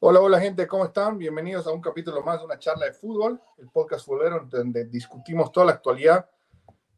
Hola, 0.00 0.20
hola 0.20 0.38
gente, 0.38 0.68
¿cómo 0.68 0.84
están? 0.84 1.18
Bienvenidos 1.18 1.66
a 1.66 1.72
un 1.72 1.80
capítulo 1.80 2.22
más 2.22 2.38
de 2.38 2.44
una 2.44 2.56
charla 2.56 2.86
de 2.86 2.92
fútbol, 2.92 3.40
el 3.56 3.68
podcast 3.68 4.06
futbolero 4.06 4.46
donde 4.48 4.84
discutimos 4.84 5.50
toda 5.50 5.66
la 5.66 5.72
actualidad, 5.72 6.30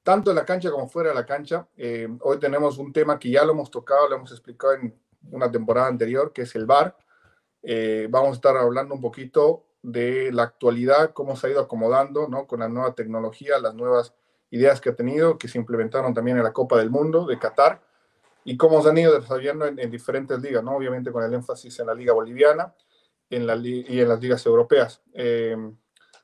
tanto 0.02 0.28
en 0.28 0.36
la 0.36 0.44
cancha 0.44 0.70
como 0.70 0.86
fuera 0.86 1.08
de 1.08 1.14
la 1.14 1.24
cancha. 1.24 1.66
Eh, 1.78 2.06
hoy 2.20 2.38
tenemos 2.38 2.76
un 2.76 2.92
tema 2.92 3.18
que 3.18 3.30
ya 3.30 3.42
lo 3.42 3.52
hemos 3.52 3.70
tocado, 3.70 4.06
lo 4.06 4.16
hemos 4.16 4.30
explicado 4.32 4.74
en 4.74 4.94
una 5.30 5.50
temporada 5.50 5.86
anterior, 5.86 6.30
que 6.34 6.42
es 6.42 6.54
el 6.56 6.66
VAR. 6.66 6.94
Eh, 7.62 8.06
vamos 8.10 8.32
a 8.32 8.34
estar 8.34 8.54
hablando 8.58 8.94
un 8.94 9.00
poquito 9.00 9.64
de 9.80 10.30
la 10.30 10.42
actualidad, 10.42 11.14
cómo 11.14 11.36
se 11.36 11.46
ha 11.46 11.50
ido 11.50 11.62
acomodando 11.62 12.28
¿no? 12.28 12.46
con 12.46 12.60
la 12.60 12.68
nueva 12.68 12.94
tecnología, 12.94 13.58
las 13.58 13.74
nuevas 13.74 14.12
ideas 14.50 14.78
que 14.78 14.90
ha 14.90 14.94
tenido, 14.94 15.38
que 15.38 15.48
se 15.48 15.56
implementaron 15.56 16.12
también 16.12 16.36
en 16.36 16.44
la 16.44 16.52
Copa 16.52 16.76
del 16.76 16.90
Mundo 16.90 17.24
de 17.24 17.38
Qatar 17.38 17.80
y 18.44 18.58
cómo 18.58 18.82
se 18.82 18.90
han 18.90 18.98
ido 18.98 19.18
desarrollando 19.18 19.64
en, 19.64 19.90
diferentes 19.90 20.38
ligas, 20.42 20.62
¿no? 20.62 20.76
obviamente 20.76 21.10
con 21.10 21.24
el 21.24 21.32
énfasis 21.32 21.80
en 21.80 21.86
la 21.86 21.94
Liga 21.94 22.12
Boliviana 22.12 22.74
en 23.30 23.46
la, 23.46 23.56
y 23.56 24.00
en 24.00 24.08
las 24.08 24.20
ligas 24.20 24.44
europeas. 24.44 25.00
Eh, 25.14 25.56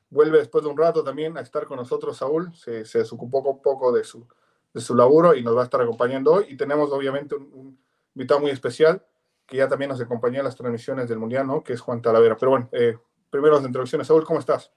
vuelve 0.09 0.37
después 0.37 0.63
de 0.63 0.69
un 0.69 0.77
rato 0.77 1.03
también 1.03 1.37
a 1.37 1.41
estar 1.41 1.65
con 1.65 1.77
nosotros 1.77 2.17
Saúl, 2.17 2.53
se, 2.53 2.85
se 2.85 2.99
desocupó 2.99 3.39
un 3.39 3.61
poco 3.61 3.91
de 3.91 4.03
su, 4.03 4.27
de 4.73 4.81
su 4.81 4.95
laburo 4.95 5.35
y 5.35 5.41
nos 5.41 5.55
va 5.55 5.61
a 5.61 5.65
estar 5.65 5.81
acompañando 5.81 6.33
hoy. 6.33 6.45
Y 6.49 6.57
tenemos 6.57 6.91
obviamente 6.91 7.35
un, 7.35 7.77
invitado 8.13 8.39
muy 8.39 8.51
especial 8.51 9.03
que 9.45 9.57
ya 9.57 9.67
también 9.67 9.89
nos 9.89 10.01
acompañó 10.01 10.39
en 10.39 10.45
las 10.45 10.55
transmisiones 10.55 11.07
del 11.07 11.19
Mundial, 11.19 11.47
¿no? 11.47 11.63
que 11.63 11.73
es 11.73 11.79
Juan 11.79 12.01
Talavera. 12.01 12.35
Pero 12.37 12.51
bueno, 12.51 12.69
eh, 12.73 12.97
primero 13.29 13.55
las 13.55 13.65
introducciones. 13.65 14.07
Saúl, 14.07 14.25
¿cómo 14.25 14.39
estás? 14.39 14.71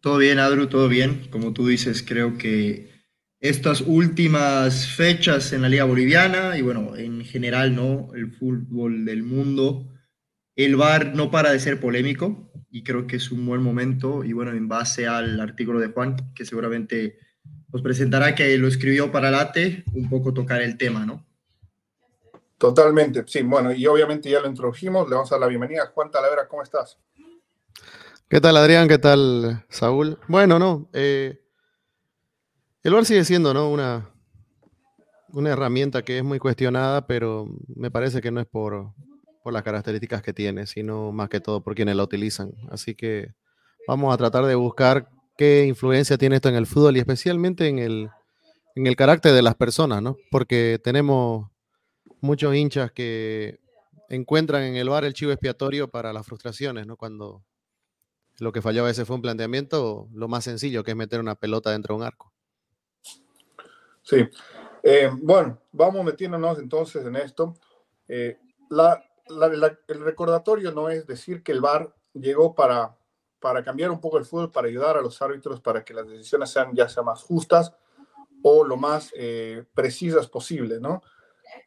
Todo 0.00 0.18
bien, 0.18 0.40
Adru, 0.40 0.66
todo 0.66 0.88
bien. 0.88 1.28
Como 1.30 1.52
tú 1.52 1.68
dices, 1.68 2.04
creo 2.06 2.36
que 2.36 2.90
estas 3.38 3.82
últimas 3.82 4.88
fechas 4.88 5.52
en 5.52 5.62
la 5.62 5.68
Liga 5.68 5.84
Boliviana 5.84 6.58
y 6.58 6.62
bueno, 6.62 6.96
en 6.96 7.24
general, 7.24 7.76
¿no? 7.76 8.12
El 8.14 8.32
fútbol 8.32 9.04
del 9.04 9.22
mundo 9.22 9.91
el 10.56 10.76
VAR 10.76 11.14
no 11.14 11.30
para 11.30 11.52
de 11.52 11.60
ser 11.60 11.80
polémico 11.80 12.50
y 12.70 12.82
creo 12.82 13.06
que 13.06 13.16
es 13.16 13.30
un 13.30 13.44
buen 13.46 13.62
momento 13.62 14.24
y 14.24 14.32
bueno, 14.32 14.52
en 14.52 14.68
base 14.68 15.06
al 15.06 15.40
artículo 15.40 15.80
de 15.80 15.88
Juan, 15.88 16.16
que 16.34 16.44
seguramente 16.44 17.18
nos 17.72 17.82
presentará, 17.82 18.34
que 18.34 18.56
lo 18.58 18.68
escribió 18.68 19.10
para 19.10 19.30
Late, 19.30 19.84
un 19.94 20.08
poco 20.08 20.32
tocar 20.34 20.60
el 20.60 20.76
tema, 20.76 21.06
¿no? 21.06 21.26
Totalmente, 22.58 23.24
sí, 23.26 23.42
bueno, 23.42 23.72
y 23.72 23.86
obviamente 23.86 24.30
ya 24.30 24.40
lo 24.40 24.48
introdujimos, 24.48 25.08
le 25.08 25.16
vamos 25.16 25.32
a 25.32 25.34
dar 25.34 25.40
la 25.40 25.46
bienvenida. 25.48 25.90
Juan 25.92 26.10
Talavera, 26.10 26.46
¿cómo 26.46 26.62
estás? 26.62 26.98
¿Qué 28.28 28.40
tal 28.40 28.56
Adrián? 28.56 28.88
¿Qué 28.88 28.98
tal 28.98 29.64
Saúl? 29.68 30.18
Bueno, 30.28 30.58
no, 30.58 30.88
eh, 30.92 31.42
el 32.82 32.92
VAR 32.92 33.04
sigue 33.04 33.24
siendo, 33.24 33.52
¿no? 33.52 33.68
Una, 33.68 34.10
una 35.32 35.50
herramienta 35.50 36.02
que 36.02 36.18
es 36.18 36.24
muy 36.24 36.38
cuestionada, 36.38 37.06
pero 37.06 37.48
me 37.74 37.90
parece 37.90 38.20
que 38.20 38.30
no 38.30 38.40
es 38.40 38.46
por, 38.46 38.94
por 39.42 39.52
las 39.52 39.62
características 39.62 40.22
que 40.22 40.32
tiene, 40.32 40.66
sino 40.66 41.12
más 41.12 41.28
que 41.28 41.40
todo 41.40 41.62
por 41.62 41.74
quienes 41.74 41.96
la 41.96 42.04
utilizan. 42.04 42.52
Así 42.70 42.94
que 42.94 43.34
vamos 43.86 44.12
a 44.14 44.16
tratar 44.16 44.44
de 44.44 44.54
buscar 44.54 45.08
qué 45.36 45.64
influencia 45.66 46.18
tiene 46.18 46.36
esto 46.36 46.48
en 46.48 46.54
el 46.54 46.66
fútbol 46.66 46.96
y 46.96 47.00
especialmente 47.00 47.68
en 47.68 47.78
el, 47.78 48.10
en 48.74 48.86
el 48.86 48.96
carácter 48.96 49.32
de 49.32 49.42
las 49.42 49.54
personas, 49.54 50.02
¿no? 50.02 50.16
Porque 50.30 50.80
tenemos 50.82 51.50
muchos 52.20 52.54
hinchas 52.54 52.92
que 52.92 53.58
encuentran 54.08 54.62
en 54.62 54.76
el 54.76 54.88
bar 54.88 55.04
el 55.04 55.14
chivo 55.14 55.32
expiatorio 55.32 55.88
para 55.88 56.12
las 56.12 56.26
frustraciones, 56.26 56.86
¿no? 56.86 56.96
Cuando 56.96 57.42
lo 58.38 58.52
que 58.52 58.62
falló 58.62 58.82
a 58.82 58.86
veces 58.86 59.06
fue 59.06 59.16
un 59.16 59.22
planteamiento, 59.22 60.08
lo 60.12 60.28
más 60.28 60.44
sencillo, 60.44 60.84
que 60.84 60.92
es 60.92 60.96
meter 60.96 61.20
una 61.20 61.34
pelota 61.34 61.70
dentro 61.70 61.94
de 61.94 62.00
un 62.00 62.06
arco. 62.06 62.32
Sí. 64.02 64.28
Eh, 64.82 65.10
bueno, 65.22 65.60
vamos 65.70 66.04
metiéndonos 66.04 66.58
entonces 66.58 67.06
en 67.06 67.16
esto. 67.16 67.54
Eh, 68.08 68.38
la, 68.68 69.02
el 69.88 70.00
recordatorio 70.04 70.72
no 70.72 70.88
es 70.88 71.06
decir 71.06 71.42
que 71.42 71.52
el 71.52 71.60
VAR 71.60 71.94
llegó 72.14 72.54
para, 72.54 72.96
para 73.40 73.64
cambiar 73.64 73.90
un 73.90 74.00
poco 74.00 74.18
el 74.18 74.24
fútbol, 74.24 74.50
para 74.50 74.68
ayudar 74.68 74.96
a 74.96 75.02
los 75.02 75.20
árbitros, 75.20 75.60
para 75.60 75.84
que 75.84 75.92
las 75.92 76.06
decisiones 76.06 76.50
sean 76.50 76.74
ya 76.74 76.88
sea 76.88 77.02
más 77.02 77.22
justas 77.22 77.74
o 78.42 78.64
lo 78.64 78.76
más 78.76 79.12
eh, 79.16 79.64
precisas 79.74 80.28
posible, 80.28 80.80
¿no? 80.80 81.02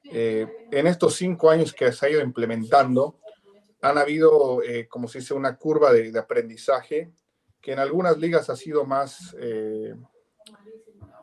Eh, 0.04 0.48
en 0.72 0.88
estos 0.88 1.16
cinco 1.16 1.50
años 1.50 1.74
que 1.74 1.92
se 1.92 2.06
ha 2.06 2.09
ido 2.09 2.22
implementando, 2.22 3.20
han 3.81 3.98
habido, 3.98 4.64
eh, 4.64 4.88
como 4.88 5.08
se 5.08 5.20
dice, 5.20 5.34
una 5.34 5.58
curva 5.58 5.92
de, 5.92 6.12
de, 6.12 6.20
aprendizaje 6.20 7.12
que 7.62 7.74
en 7.74 7.80
algunas 7.80 8.18
ligas 8.18 8.50
ha 8.50 8.56
sido 8.56 8.86
más, 8.86 9.36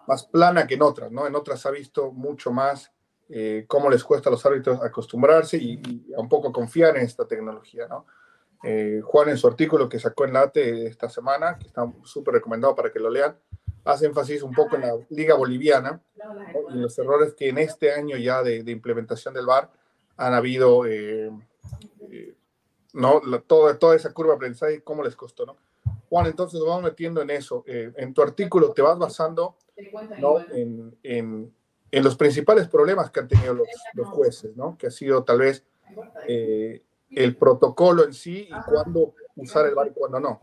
más 0.06 0.26
plana 0.26 0.66
que 0.66 0.74
en 0.74 0.82
otras, 0.82 1.10
¿no? 1.10 1.26
En 1.26 1.34
otras 1.34 1.64
ha 1.66 1.70
visto 1.70 2.12
mucho 2.12 2.52
más 2.52 2.92
eh, 3.34 3.64
cómo 3.66 3.88
les 3.88 4.04
cuesta 4.04 4.28
a 4.28 4.32
los 4.32 4.44
árbitros 4.44 4.82
acostumbrarse 4.82 5.56
y, 5.56 5.80
un 6.18 6.28
poco 6.28 6.52
confiar 6.52 6.98
en 6.98 7.04
esta 7.04 7.26
tecnología, 7.26 7.88
¿no? 7.88 8.04
Eh, 8.62 9.00
Juan 9.02 9.30
en 9.30 9.38
su 9.38 9.46
artículo 9.46 9.88
que 9.88 9.98
sacó 9.98 10.26
en 10.26 10.34
Late 10.34 10.86
esta 10.86 11.08
semana, 11.08 11.56
que 11.58 11.66
está 11.66 11.90
súper 12.04 12.34
recomendado 12.34 12.74
para 12.74 12.92
que 12.92 13.00
lo 13.00 13.08
lean, 13.08 13.34
hace 13.86 14.04
énfasis 14.04 14.42
un 14.42 14.52
poco 14.52 14.76
en 14.76 14.82
la 14.82 14.98
liga 15.08 15.34
boliviana 15.34 16.02
y 16.74 16.76
los 16.76 16.98
errores 16.98 17.32
que 17.32 17.48
en 17.48 17.56
este 17.56 17.90
año 17.90 18.18
ya 18.18 18.42
de, 18.42 18.58
implementación 18.70 19.32
del 19.32 19.46
VAR 19.46 19.70
han 20.18 20.34
habido, 20.34 20.84
eh, 20.84 21.30
¿no? 22.92 23.22
toda, 23.46 23.78
toda 23.78 23.96
esa 23.96 24.12
curva 24.12 24.32
de 24.32 24.36
aprendizaje, 24.36 24.82
cómo 24.82 25.02
les 25.02 25.16
costó, 25.16 25.46
¿no? 25.46 25.56
Juan, 26.10 26.26
entonces 26.26 26.60
nos 26.60 26.68
vamos 26.68 26.82
metiendo 26.82 27.22
en 27.22 27.30
eso. 27.30 27.64
en 27.66 28.12
tu 28.12 28.20
artículo 28.20 28.72
te 28.72 28.82
vas 28.82 28.98
basando 28.98 29.56
¿no? 30.18 30.38
en, 30.50 30.94
en 31.02 31.50
en 31.92 32.02
los 32.02 32.16
principales 32.16 32.68
problemas 32.68 33.10
que 33.10 33.20
han 33.20 33.28
tenido 33.28 33.54
los, 33.54 33.68
los 33.92 34.08
jueces, 34.08 34.56
¿no? 34.56 34.76
Que 34.78 34.86
ha 34.86 34.90
sido 34.90 35.22
tal 35.22 35.38
vez 35.38 35.62
eh, 36.26 36.82
el 37.10 37.36
protocolo 37.36 38.04
en 38.04 38.14
sí 38.14 38.48
y 38.48 38.62
cuándo 38.64 39.14
usar 39.36 39.66
el 39.66 39.74
bar 39.74 39.88
y 39.88 39.90
cuándo 39.90 40.18
no. 40.18 40.40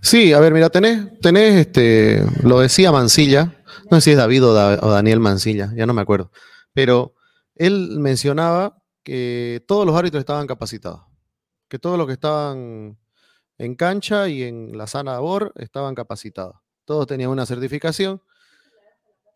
Sí, 0.00 0.32
a 0.32 0.38
ver, 0.38 0.54
mira, 0.54 0.70
tenés, 0.70 1.18
tenés 1.20 1.66
este, 1.66 2.24
lo 2.44 2.60
decía 2.60 2.92
Mancilla, 2.92 3.62
no 3.90 3.96
sé 3.96 4.02
si 4.02 4.10
es 4.12 4.16
David 4.16 4.44
o, 4.44 4.50
o 4.52 4.90
Daniel 4.90 5.18
Mancilla, 5.18 5.72
ya 5.74 5.86
no 5.86 5.92
me 5.92 6.02
acuerdo, 6.02 6.30
pero 6.72 7.14
él 7.56 7.98
mencionaba 7.98 8.80
que 9.02 9.64
todos 9.66 9.84
los 9.84 9.96
árbitros 9.96 10.20
estaban 10.20 10.46
capacitados, 10.46 11.02
que 11.68 11.80
todos 11.80 11.98
los 11.98 12.06
que 12.06 12.12
estaban 12.12 12.96
en 13.58 13.74
cancha 13.74 14.28
y 14.28 14.44
en 14.44 14.78
la 14.78 14.86
sana 14.86 15.12
labor 15.12 15.52
estaban 15.56 15.94
capacitados. 15.96 16.56
Todos 16.84 17.06
tenían 17.06 17.30
una 17.30 17.44
certificación 17.44 18.22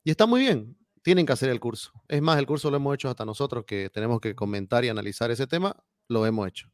y 0.04 0.10
está 0.10 0.26
muy 0.26 0.40
bien 0.40 0.76
tienen 1.04 1.26
que 1.26 1.34
hacer 1.34 1.50
el 1.50 1.60
curso. 1.60 1.92
Es 2.08 2.22
más, 2.22 2.38
el 2.38 2.46
curso 2.46 2.70
lo 2.70 2.78
hemos 2.78 2.94
hecho 2.94 3.10
hasta 3.10 3.26
nosotros 3.26 3.66
que 3.66 3.90
tenemos 3.90 4.20
que 4.22 4.34
comentar 4.34 4.86
y 4.86 4.88
analizar 4.88 5.30
ese 5.30 5.46
tema, 5.46 5.76
lo 6.08 6.24
hemos 6.24 6.48
hecho. 6.48 6.72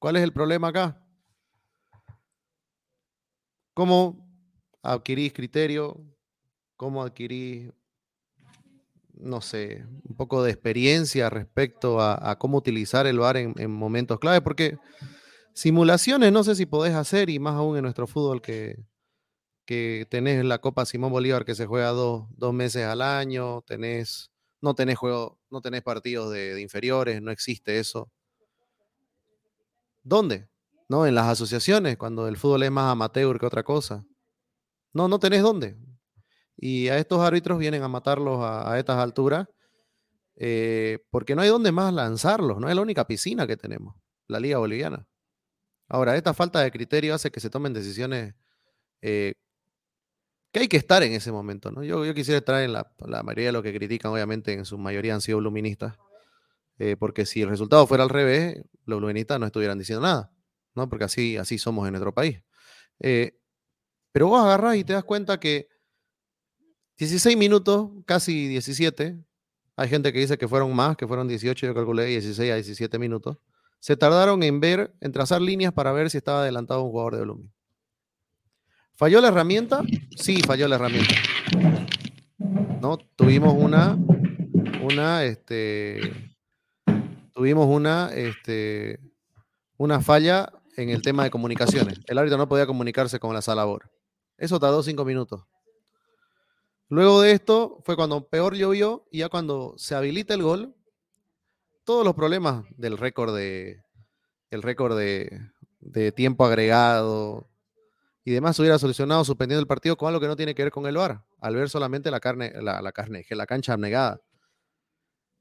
¿Cuál 0.00 0.16
es 0.16 0.24
el 0.24 0.32
problema 0.32 0.68
acá? 0.68 1.00
¿Cómo 3.74 4.28
adquirís 4.82 5.32
criterio? 5.32 6.04
¿Cómo 6.76 7.04
adquirís, 7.04 7.70
no 9.12 9.40
sé, 9.40 9.86
un 10.08 10.16
poco 10.16 10.42
de 10.42 10.50
experiencia 10.50 11.30
respecto 11.30 12.00
a, 12.00 12.36
cómo 12.40 12.58
utilizar 12.58 13.06
el 13.06 13.20
VAR 13.20 13.36
en, 13.36 13.54
en 13.56 13.70
momentos 13.70 14.18
clave? 14.18 14.40
Porque 14.40 14.78
simulaciones 15.54 16.32
no 16.32 16.42
sé 16.42 16.56
si 16.56 16.66
podés 16.66 16.94
hacer 16.94 17.30
y 17.30 17.38
más 17.38 17.54
aún 17.54 17.76
en 17.76 17.84
nuestro 17.84 18.08
fútbol 18.08 18.42
que, 18.42 18.84
que 19.70 20.04
tenés 20.10 20.44
la 20.44 20.58
Copa 20.58 20.84
Simón 20.84 21.12
Bolívar 21.12 21.44
que 21.44 21.54
se 21.54 21.64
juega 21.64 21.90
dos, 21.90 22.26
meses 22.52 22.86
al 22.86 23.00
año, 23.00 23.62
tenés, 23.62 24.32
no 24.60 24.74
tenés 24.74 24.98
juego, 24.98 25.38
no 25.48 25.60
tenés 25.60 25.82
partidos 25.82 26.32
de, 26.32 26.60
inferiores, 26.60 27.22
no 27.22 27.30
existe 27.30 27.78
eso. 27.78 28.10
¿Dónde? 30.02 30.48
¿No? 30.88 31.06
En 31.06 31.14
las 31.14 31.28
asociaciones, 31.28 31.96
cuando 31.98 32.26
el 32.26 32.36
fútbol 32.36 32.64
es 32.64 32.72
más 32.72 32.90
amateur 32.90 33.38
que 33.38 33.46
otra 33.46 33.62
cosa. 33.62 34.04
No, 34.92 35.06
no 35.06 35.20
tenés 35.20 35.40
dónde. 35.40 35.76
Y 36.56 36.88
a 36.88 36.98
estos 36.98 37.20
árbitros 37.20 37.56
vienen 37.56 37.84
a 37.84 37.88
matarlos 37.88 38.40
a, 38.42 38.76
estas 38.76 38.96
alturas 38.96 39.46
eh, 40.34 40.98
porque 41.10 41.36
no 41.36 41.42
hay 41.42 41.48
dónde 41.48 41.70
más 41.70 41.94
lanzarlos, 41.94 42.58
no 42.58 42.68
es 42.68 42.74
la 42.74 42.82
única 42.82 43.06
piscina 43.06 43.46
que 43.46 43.56
tenemos, 43.56 43.94
la 44.26 44.40
Liga 44.40 44.58
Boliviana. 44.58 45.06
Ahora, 45.86 46.16
esta 46.16 46.34
falta 46.34 46.58
de 46.60 46.72
criterio 46.72 47.14
hace 47.14 47.30
que 47.30 47.38
se 47.38 47.50
tomen 47.50 47.72
decisiones 47.72 48.34
eh, 49.00 49.34
que 50.52 50.60
hay 50.60 50.68
que 50.68 50.76
estar 50.76 51.02
en 51.02 51.12
ese 51.12 51.30
momento, 51.32 51.70
¿no? 51.70 51.84
Yo, 51.84 52.04
yo 52.04 52.14
quisiera 52.14 52.38
estar 52.38 52.62
en 52.62 52.72
la, 52.72 52.92
la, 53.06 53.22
mayoría 53.22 53.46
de 53.46 53.52
lo 53.52 53.62
que 53.62 53.72
critican, 53.72 54.12
obviamente, 54.12 54.52
en 54.52 54.64
su 54.64 54.78
mayoría 54.78 55.14
han 55.14 55.20
sido 55.20 55.40
luministas, 55.40 55.96
eh, 56.78 56.96
porque 56.98 57.26
si 57.26 57.42
el 57.42 57.48
resultado 57.48 57.86
fuera 57.86 58.04
al 58.04 58.10
revés, 58.10 58.62
los 58.84 59.00
luministas 59.00 59.38
no 59.38 59.46
estuvieran 59.46 59.78
diciendo 59.78 60.02
nada, 60.02 60.32
¿no? 60.74 60.88
Porque 60.88 61.04
así, 61.04 61.36
así 61.36 61.58
somos 61.58 61.86
en 61.86 61.92
nuestro 61.92 62.12
país. 62.12 62.42
Eh, 62.98 63.38
pero 64.12 64.28
vos 64.28 64.42
agarrás 64.42 64.76
y 64.76 64.84
te 64.84 64.92
das 64.92 65.04
cuenta 65.04 65.38
que 65.38 65.68
16 66.98 67.36
minutos, 67.36 67.90
casi 68.04 68.48
17, 68.48 69.16
hay 69.76 69.88
gente 69.88 70.12
que 70.12 70.18
dice 70.18 70.36
que 70.36 70.48
fueron 70.48 70.74
más, 70.74 70.96
que 70.96 71.06
fueron 71.06 71.28
18, 71.28 71.66
yo 71.66 71.74
calculé 71.74 72.06
16 72.06 72.52
a 72.52 72.54
17 72.56 72.98
minutos, 72.98 73.38
se 73.78 73.96
tardaron 73.96 74.42
en 74.42 74.60
ver, 74.60 74.94
en 75.00 75.12
trazar 75.12 75.40
líneas 75.40 75.72
para 75.72 75.92
ver 75.92 76.10
si 76.10 76.18
estaba 76.18 76.42
adelantado 76.42 76.82
un 76.82 76.90
jugador 76.90 77.16
de 77.16 77.22
Blooming. 77.22 77.52
¿Falló 79.00 79.22
la 79.22 79.28
herramienta? 79.28 79.80
Sí, 80.14 80.42
falló 80.42 80.68
la 80.68 80.74
herramienta. 80.74 81.14
¿No? 82.82 82.98
Tuvimos 83.16 83.54
una, 83.54 83.96
una, 84.82 85.24
este, 85.24 86.34
tuvimos 87.32 87.66
una, 87.66 88.10
este, 88.12 89.00
una 89.78 90.02
falla 90.02 90.52
en 90.76 90.90
el 90.90 91.00
tema 91.00 91.24
de 91.24 91.30
comunicaciones. 91.30 91.98
El 92.08 92.18
árbitro 92.18 92.36
no 92.36 92.46
podía 92.46 92.66
comunicarse 92.66 93.18
con 93.18 93.32
la 93.32 93.40
sala 93.40 93.64
BOR. 93.64 93.90
Eso 94.36 94.60
tardó 94.60 94.82
cinco 94.82 95.06
minutos. 95.06 95.46
Luego 96.90 97.22
de 97.22 97.32
esto 97.32 97.80
fue 97.86 97.96
cuando 97.96 98.28
peor 98.28 98.54
llovió 98.54 99.06
y 99.10 99.20
ya 99.20 99.30
cuando 99.30 99.72
se 99.78 99.94
habilita 99.94 100.34
el 100.34 100.42
gol, 100.42 100.74
todos 101.84 102.04
los 102.04 102.14
problemas 102.14 102.66
del 102.76 102.98
récord 102.98 103.34
de 103.34 103.82
el 104.50 104.60
récord 104.60 104.98
de, 104.98 105.40
de 105.80 106.12
tiempo 106.12 106.44
agregado 106.44 107.49
y 108.24 108.32
demás 108.32 108.58
hubiera 108.58 108.78
solucionado 108.78 109.24
suspendiendo 109.24 109.60
el 109.60 109.66
partido 109.66 109.96
con 109.96 110.08
algo 110.08 110.20
que 110.20 110.26
no 110.26 110.36
tiene 110.36 110.54
que 110.54 110.62
ver 110.62 110.72
con 110.72 110.86
el 110.86 110.96
VAR, 110.96 111.24
al 111.40 111.54
ver 111.54 111.70
solamente 111.70 112.10
la 112.10 112.20
carne, 112.20 112.52
la, 112.60 112.82
la 112.82 112.92
carne, 112.92 113.24
la 113.28 113.46
cancha 113.46 113.72
abnegada. 113.72 114.20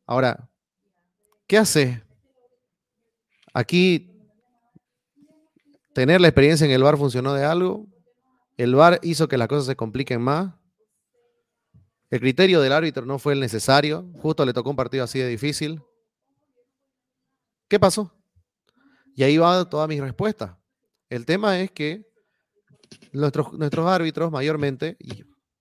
Ahora, 0.06 0.50
¿qué 1.46 1.58
hace? 1.58 2.04
Aquí 3.54 4.10
tener 5.94 6.22
la 6.22 6.30
experiencia 6.30 6.66
en 6.66 6.72
el 6.72 6.84
VAR 6.84 6.98
funcionó 6.98 7.34
de 7.34 7.44
algo. 7.44 7.86
El 8.58 8.76
VAR 8.76 9.00
hizo 9.04 9.28
que 9.28 9.38
las 9.38 9.48
cosas 9.48 9.66
se 9.66 9.76
compliquen 9.76 10.22
más. 10.22 10.54
El 12.10 12.20
criterio 12.22 12.62
del 12.62 12.74
árbitro 12.74 13.06
no 13.06 13.20
fue 13.20 13.34
el 13.34 13.40
necesario. 13.40 14.10
Justo 14.22 14.46
le 14.46 14.54
tocó 14.54 14.70
un 14.70 14.76
partido 14.76 15.04
así 15.04 15.20
de 15.20 15.28
difícil. 15.28 15.82
¿Qué 17.68 17.80
pasó? 17.80 18.12
Y 19.16 19.24
ahí 19.24 19.38
va 19.38 19.70
toda 19.70 19.88
mi 19.88 20.00
respuesta. 20.00 20.58
El 21.10 21.26
tema 21.26 21.60
es 21.60 21.72
que 21.72 22.09
nuestros, 23.12 23.54
nuestros 23.54 23.88
árbitros 23.88 24.32
mayormente, 24.32 24.98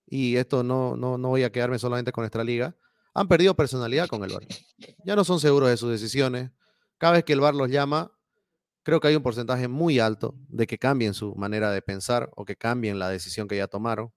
y, 0.07 0.37
esto 0.37 0.63
no, 0.63 0.97
no, 0.97 1.19
no 1.19 1.29
voy 1.29 1.45
a 1.45 1.53
quedarme 1.53 1.79
solamente 1.79 2.13
con 2.13 2.23
nuestra 2.23 2.45
liga, 2.45 2.77
han 3.15 3.29
perdido 3.29 3.55
personalidad 3.55 4.09
con 4.09 4.23
el 4.25 4.33
VAR. 4.33 4.47
Ya 5.05 5.17
no 5.17 5.25
son 5.25 5.41
seguros 5.41 5.69
de 5.69 5.77
sus 5.77 5.91
decisiones. 5.91 6.51
Cada 6.99 7.15
vez 7.15 7.25
que 7.25 7.33
el 7.33 7.41
VAR 7.41 7.55
los 7.55 7.71
llama, 7.71 8.13
creo 8.83 9.01
que 9.01 9.09
hay 9.09 9.17
un 9.17 9.23
porcentaje 9.23 9.69
muy 9.69 9.99
alto 9.99 10.35
de 10.49 10.67
que 10.67 10.79
cambien 10.79 11.15
su 11.15 11.35
manera 11.35 11.71
de 11.71 11.83
pensar 11.83 12.31
o 12.37 12.45
que 12.45 12.57
cambien 12.57 12.99
la 12.99 13.09
decisión 13.09 13.49
que 13.49 13.57
ya 13.57 13.67
tomaron. 13.67 14.13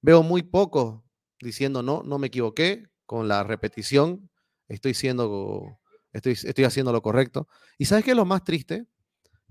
Veo 0.00 0.22
muy 0.22 0.42
pocos 0.42 1.02
diciendo 1.40 1.82
no, 1.82 2.02
no 2.02 2.18
me 2.18 2.28
equivoqué 2.28 2.88
con 3.06 3.28
la 3.28 3.44
repetición, 3.44 4.30
estoy 4.68 4.94
siendo 4.94 5.78
estoy, 6.12 6.32
estoy 6.32 6.64
haciendo 6.64 6.92
lo 6.92 7.02
correcto. 7.02 7.48
¿Y 7.76 7.84
sabes 7.84 8.04
qué 8.04 8.12
es 8.12 8.16
lo 8.16 8.24
más 8.24 8.42
triste? 8.44 8.86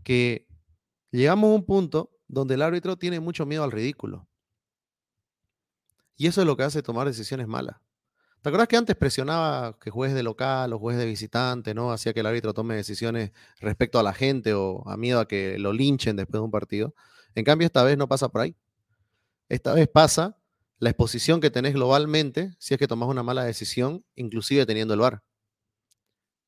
Que 0.04 0.48
llegamos 1.12 1.52
a 1.52 1.54
un 1.54 1.66
punto 1.66 2.12
donde 2.28 2.56
el 2.56 2.62
árbitro 2.62 2.98
tiene 2.98 3.20
mucho 3.20 3.46
miedo 3.46 3.64
al 3.64 3.72
ridículo. 3.72 4.28
Y 6.16 6.28
eso 6.28 6.42
es 6.42 6.48
lo 6.48 6.56
que 6.56 6.64
hace 6.64 6.84
tomar 6.84 7.08
decisiones 7.08 7.48
malas. 7.48 7.78
¿Te 8.42 8.50
acuerdas 8.50 8.68
que 8.68 8.76
antes 8.76 8.96
presionaba 8.98 9.80
que 9.80 9.90
juez 9.90 10.14
de 10.14 10.22
local 10.22 10.74
o 10.74 10.80
juez 10.80 10.98
de 10.98 11.06
visitante, 11.06 11.74
¿no? 11.74 11.94
Hacía 11.94 12.14
que 12.14 12.20
el 12.20 12.26
árbitro 12.26 12.54
tome 12.54 12.76
decisiones 12.76 13.32
respecto 13.62 14.00
a 14.00 14.04
la 14.04 14.14
gente 14.14 14.54
o 14.54 14.84
a 14.86 14.98
miedo 14.98 15.22
a 15.22 15.28
que 15.30 15.58
lo 15.58 15.72
linchen 15.72 16.18
después 16.18 16.40
de 16.40 16.44
un 16.46 16.52
partido. 16.52 16.94
En 17.36 17.46
cambio, 17.46 17.66
esta 17.66 17.84
vez 17.84 17.98
no 17.98 18.10
pasa 18.10 18.28
por 18.28 18.42
ahí. 18.42 18.56
Esta 19.48 19.74
vez 19.74 19.88
pasa 19.88 20.38
la 20.78 20.90
exposición 20.90 21.40
que 21.40 21.52
tenés 21.52 21.74
globalmente 21.74 22.54
si 22.60 22.74
es 22.74 22.80
que 22.80 22.88
tomás 22.88 23.08
una 23.08 23.24
mala 23.24 23.46
decisión, 23.46 24.04
inclusive 24.16 24.66
teniendo 24.66 24.94
el 24.94 25.00
VAR. 25.00 25.24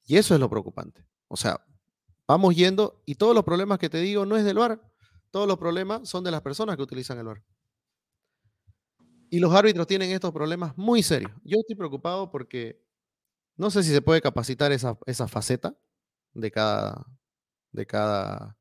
Y 0.05 0.17
eso 0.17 0.33
es 0.33 0.39
lo 0.41 0.49
preocupante. 0.49 1.05
O 1.29 1.37
sea, 1.37 1.65
vamos 2.27 2.55
yendo 2.57 3.01
y 3.05 3.15
todos 3.15 3.33
los 3.33 3.45
problemas 3.45 3.79
que 3.79 3.89
te 3.89 3.99
digo 3.99 4.25
no 4.25 4.35
es 4.35 4.43
del 4.43 4.57
VAR, 4.57 4.81
todos 5.35 5.49
los 5.49 5.57
problemas 5.57 6.07
son 6.07 6.23
de 6.23 6.31
las 6.31 6.41
personas 6.41 6.77
que 6.77 6.81
utilizan 6.81 7.19
el 7.19 7.25
VAR. 7.25 7.43
Y 9.29 9.39
los 9.39 9.53
árbitros 9.53 9.85
tienen 9.85 10.11
estos 10.11 10.31
problemas 10.31 10.77
muy 10.77 11.03
serios. 11.03 11.29
Yo 11.43 11.57
estoy 11.59 11.75
preocupado 11.75 12.31
porque 12.31 12.81
no 13.57 13.69
sé 13.69 13.83
si 13.83 13.91
se 13.91 14.01
puede 14.01 14.21
capacitar 14.21 14.71
esa, 14.71 14.97
esa 15.05 15.27
faceta 15.27 15.75
de 16.33 16.51
cada, 16.51 17.05
de 17.73 17.85
cada 17.85 18.57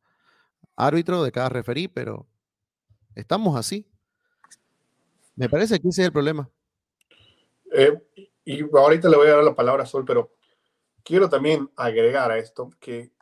árbitro, 0.75 1.23
de 1.23 1.31
cada 1.31 1.49
referí, 1.49 1.87
pero 1.87 2.27
estamos 3.15 3.57
así. 3.57 3.89
Me 5.37 5.49
parece 5.49 5.79
que 5.79 5.91
ese 5.91 6.03
es 6.03 6.07
el 6.07 6.13
problema. 6.13 6.51
Eh, 7.73 8.03
y 8.45 8.63
ahorita 8.63 9.09
le 9.09 9.17
voy 9.17 9.29
a 9.29 9.35
dar 9.35 9.45
la 9.45 9.55
palabra 9.55 9.85
a 9.85 9.87
Sol, 9.87 10.05
pero 10.05 10.35
quiero 11.05 11.29
también 11.29 11.71
agregar 11.77 12.33
a 12.33 12.39
esto 12.39 12.71
que, 12.81 13.13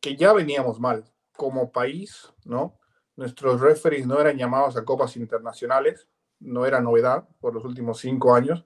que 0.00 0.14
ya 0.14 0.32
veníamos 0.32 0.78
mal 0.78 1.12
como 1.38 1.70
país, 1.70 2.34
¿no? 2.44 2.78
Nuestros 3.14 3.60
referees 3.60 4.06
no 4.08 4.20
eran 4.20 4.36
llamados 4.36 4.76
a 4.76 4.84
copas 4.84 5.16
internacionales 5.16 6.08
no 6.40 6.66
era 6.66 6.80
novedad 6.80 7.28
por 7.40 7.54
los 7.54 7.64
últimos 7.64 7.98
cinco 7.98 8.34
años. 8.34 8.64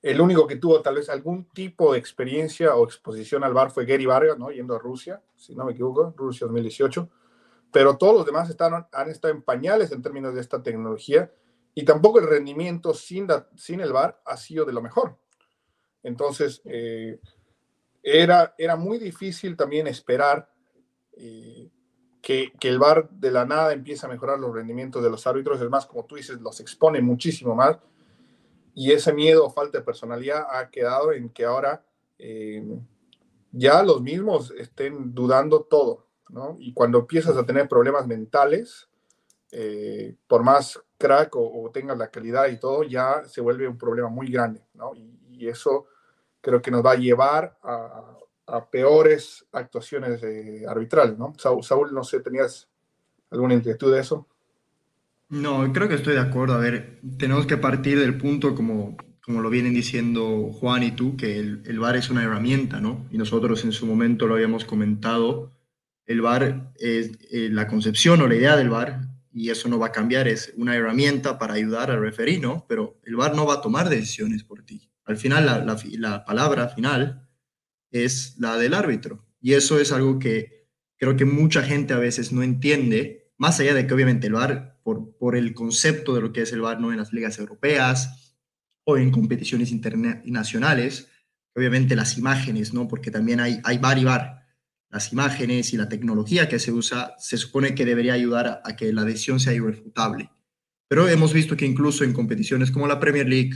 El 0.00 0.20
único 0.20 0.46
que 0.46 0.56
tuvo 0.56 0.80
tal 0.80 0.96
vez 0.96 1.08
algún 1.08 1.48
tipo 1.50 1.92
de 1.92 1.98
experiencia 1.98 2.74
o 2.76 2.84
exposición 2.84 3.42
al 3.42 3.52
bar 3.52 3.70
fue 3.70 3.84
Gary 3.84 4.06
Vargas, 4.06 4.38
¿no? 4.38 4.50
Yendo 4.50 4.76
a 4.76 4.78
Rusia, 4.78 5.22
si 5.36 5.56
no 5.56 5.64
me 5.64 5.72
equivoco, 5.72 6.14
Rusia 6.16 6.46
2018. 6.46 7.08
Pero 7.72 7.96
todos 7.96 8.14
los 8.14 8.26
demás 8.26 8.48
están, 8.48 8.86
han 8.92 9.10
estado 9.10 9.34
en 9.34 9.42
pañales 9.42 9.90
en 9.92 10.02
términos 10.02 10.34
de 10.34 10.40
esta 10.40 10.62
tecnología 10.62 11.32
y 11.74 11.84
tampoco 11.84 12.20
el 12.20 12.28
rendimiento 12.28 12.94
sin, 12.94 13.26
sin 13.56 13.80
el 13.80 13.92
bar 13.92 14.20
ha 14.24 14.36
sido 14.36 14.64
de 14.64 14.72
lo 14.72 14.82
mejor. 14.82 15.18
Entonces, 16.02 16.62
eh, 16.64 17.20
era, 18.02 18.54
era 18.56 18.76
muy 18.76 18.98
difícil 18.98 19.56
también 19.56 19.86
esperar 19.88 20.50
eh, 21.18 21.70
que, 22.22 22.52
el 22.60 22.78
VAR 22.78 23.08
de 23.10 23.30
la 23.30 23.44
nada 23.44 23.72
empieza 23.72 24.06
a 24.06 24.10
mejorar 24.10 24.38
los 24.38 24.54
rendimientos 24.54 25.02
de 25.02 25.10
los 25.10 25.26
árbitros. 25.26 25.60
Es 25.60 25.68
más, 25.68 25.86
como 25.86 26.04
tú 26.04 26.16
dices, 26.16 26.40
los 26.40 26.60
expone 26.60 27.00
muchísimo 27.00 27.54
más. 27.54 27.78
Y 28.74 28.92
ese 28.92 29.12
miedo 29.12 29.46
o 29.46 29.50
falta 29.50 29.78
de 29.78 29.84
personalidad 29.84 30.46
ha 30.50 30.70
quedado 30.70 31.12
en 31.12 31.30
que 31.30 31.44
ahora 31.44 31.84
eh, 32.18 32.64
ya 33.50 33.82
los 33.82 34.00
mismos 34.02 34.52
estén 34.52 35.14
dudando 35.14 35.62
todo. 35.62 36.06
¿no? 36.28 36.56
Y 36.58 36.72
cuando 36.72 37.00
empiezas 37.00 37.36
a 37.36 37.44
tener 37.46 37.68
problemas 37.68 38.06
mentales, 38.06 38.88
eh, 39.50 40.14
por 40.26 40.44
más 40.44 40.80
crack 40.98 41.34
o, 41.34 41.70
tengas 41.72 41.98
la 41.98 42.10
calidad 42.10 42.48
y 42.48 42.60
todo, 42.60 42.84
ya 42.84 43.24
se 43.24 43.40
vuelve 43.40 43.66
un 43.66 43.78
problema 43.78 44.08
muy 44.08 44.30
grande. 44.30 44.62
¿no? 44.74 44.92
y 44.94 45.48
eso 45.48 45.86
creo 46.40 46.62
que 46.62 46.70
nos 46.70 46.84
va 46.84 46.92
a 46.92 46.96
llevar 46.96 47.58
a, 47.62 48.17
a 48.48 48.70
peores 48.70 49.46
actuaciones 49.52 50.22
arbitrales, 50.66 51.18
¿no? 51.18 51.34
Saúl, 51.38 51.92
no 51.92 52.02
sé, 52.02 52.20
¿tenías 52.20 52.68
alguna 53.30 53.54
inquietud 53.54 53.92
de 53.92 54.00
eso? 54.00 54.26
No, 55.28 55.70
creo 55.72 55.88
que 55.88 55.96
estoy 55.96 56.14
de 56.14 56.20
acuerdo. 56.20 56.54
A 56.54 56.58
ver, 56.58 57.00
tenemos 57.18 57.46
que 57.46 57.58
partir 57.58 58.00
del 58.00 58.16
punto, 58.16 58.54
como, 58.54 58.96
como 59.20 59.42
lo 59.42 59.50
vienen 59.50 59.74
diciendo 59.74 60.50
Juan 60.52 60.82
y 60.82 60.92
tú, 60.92 61.16
que 61.16 61.38
el, 61.38 61.62
el 61.66 61.78
VAR 61.78 61.96
es 61.96 62.08
una 62.08 62.24
herramienta, 62.24 62.80
¿no? 62.80 63.06
Y 63.10 63.18
nosotros 63.18 63.64
en 63.64 63.72
su 63.72 63.86
momento 63.86 64.26
lo 64.26 64.34
habíamos 64.34 64.64
comentado. 64.64 65.52
El 66.06 66.22
VAR 66.22 66.72
es 66.76 67.12
eh, 67.30 67.50
la 67.52 67.68
concepción 67.68 68.22
o 68.22 68.28
la 68.28 68.36
idea 68.36 68.56
del 68.56 68.70
VAR, 68.70 69.02
y 69.30 69.50
eso 69.50 69.68
no 69.68 69.78
va 69.78 69.88
a 69.88 69.92
cambiar, 69.92 70.26
es 70.26 70.54
una 70.56 70.74
herramienta 70.74 71.38
para 71.38 71.54
ayudar 71.54 71.90
al 71.90 72.00
referee, 72.00 72.40
¿no? 72.40 72.64
Pero 72.66 72.98
el 73.04 73.14
VAR 73.16 73.36
no 73.36 73.44
va 73.44 73.54
a 73.54 73.60
tomar 73.60 73.90
decisiones 73.90 74.42
por 74.42 74.62
ti. 74.62 74.90
Al 75.04 75.18
final, 75.18 75.44
la, 75.44 75.76
la 75.98 76.24
palabra 76.24 76.68
final 76.68 77.27
es 77.90 78.36
la 78.38 78.56
del 78.56 78.74
árbitro. 78.74 79.26
Y 79.40 79.54
eso 79.54 79.78
es 79.78 79.92
algo 79.92 80.18
que 80.18 80.68
creo 80.98 81.16
que 81.16 81.24
mucha 81.24 81.62
gente 81.62 81.94
a 81.94 81.98
veces 81.98 82.32
no 82.32 82.42
entiende, 82.42 83.32
más 83.36 83.60
allá 83.60 83.74
de 83.74 83.86
que 83.86 83.94
obviamente 83.94 84.26
el 84.26 84.34
VAR, 84.34 84.80
por, 84.82 85.16
por 85.16 85.36
el 85.36 85.54
concepto 85.54 86.14
de 86.14 86.20
lo 86.20 86.32
que 86.32 86.42
es 86.42 86.52
el 86.52 86.60
VAR, 86.60 86.80
no 86.80 86.92
en 86.92 86.98
las 86.98 87.12
ligas 87.12 87.38
europeas 87.38 88.36
o 88.84 88.96
en 88.96 89.10
competiciones 89.10 89.70
internacionales, 89.70 91.08
obviamente 91.54 91.96
las 91.96 92.18
imágenes, 92.18 92.74
¿no? 92.74 92.88
Porque 92.88 93.10
también 93.10 93.40
hay, 93.40 93.60
hay 93.64 93.78
VAR 93.78 93.98
y 93.98 94.04
VAR. 94.04 94.38
Las 94.90 95.12
imágenes 95.12 95.74
y 95.74 95.76
la 95.76 95.88
tecnología 95.88 96.48
que 96.48 96.58
se 96.58 96.72
usa 96.72 97.14
se 97.18 97.36
supone 97.36 97.74
que 97.74 97.84
debería 97.84 98.14
ayudar 98.14 98.46
a, 98.46 98.62
a 98.64 98.74
que 98.74 98.92
la 98.92 99.04
decisión 99.04 99.38
sea 99.38 99.52
irrefutable. 99.52 100.30
Pero 100.88 101.06
hemos 101.08 101.34
visto 101.34 101.56
que 101.56 101.66
incluso 101.66 102.04
en 102.04 102.14
competiciones 102.14 102.70
como 102.70 102.88
la 102.88 102.98
Premier 102.98 103.28
League 103.28 103.52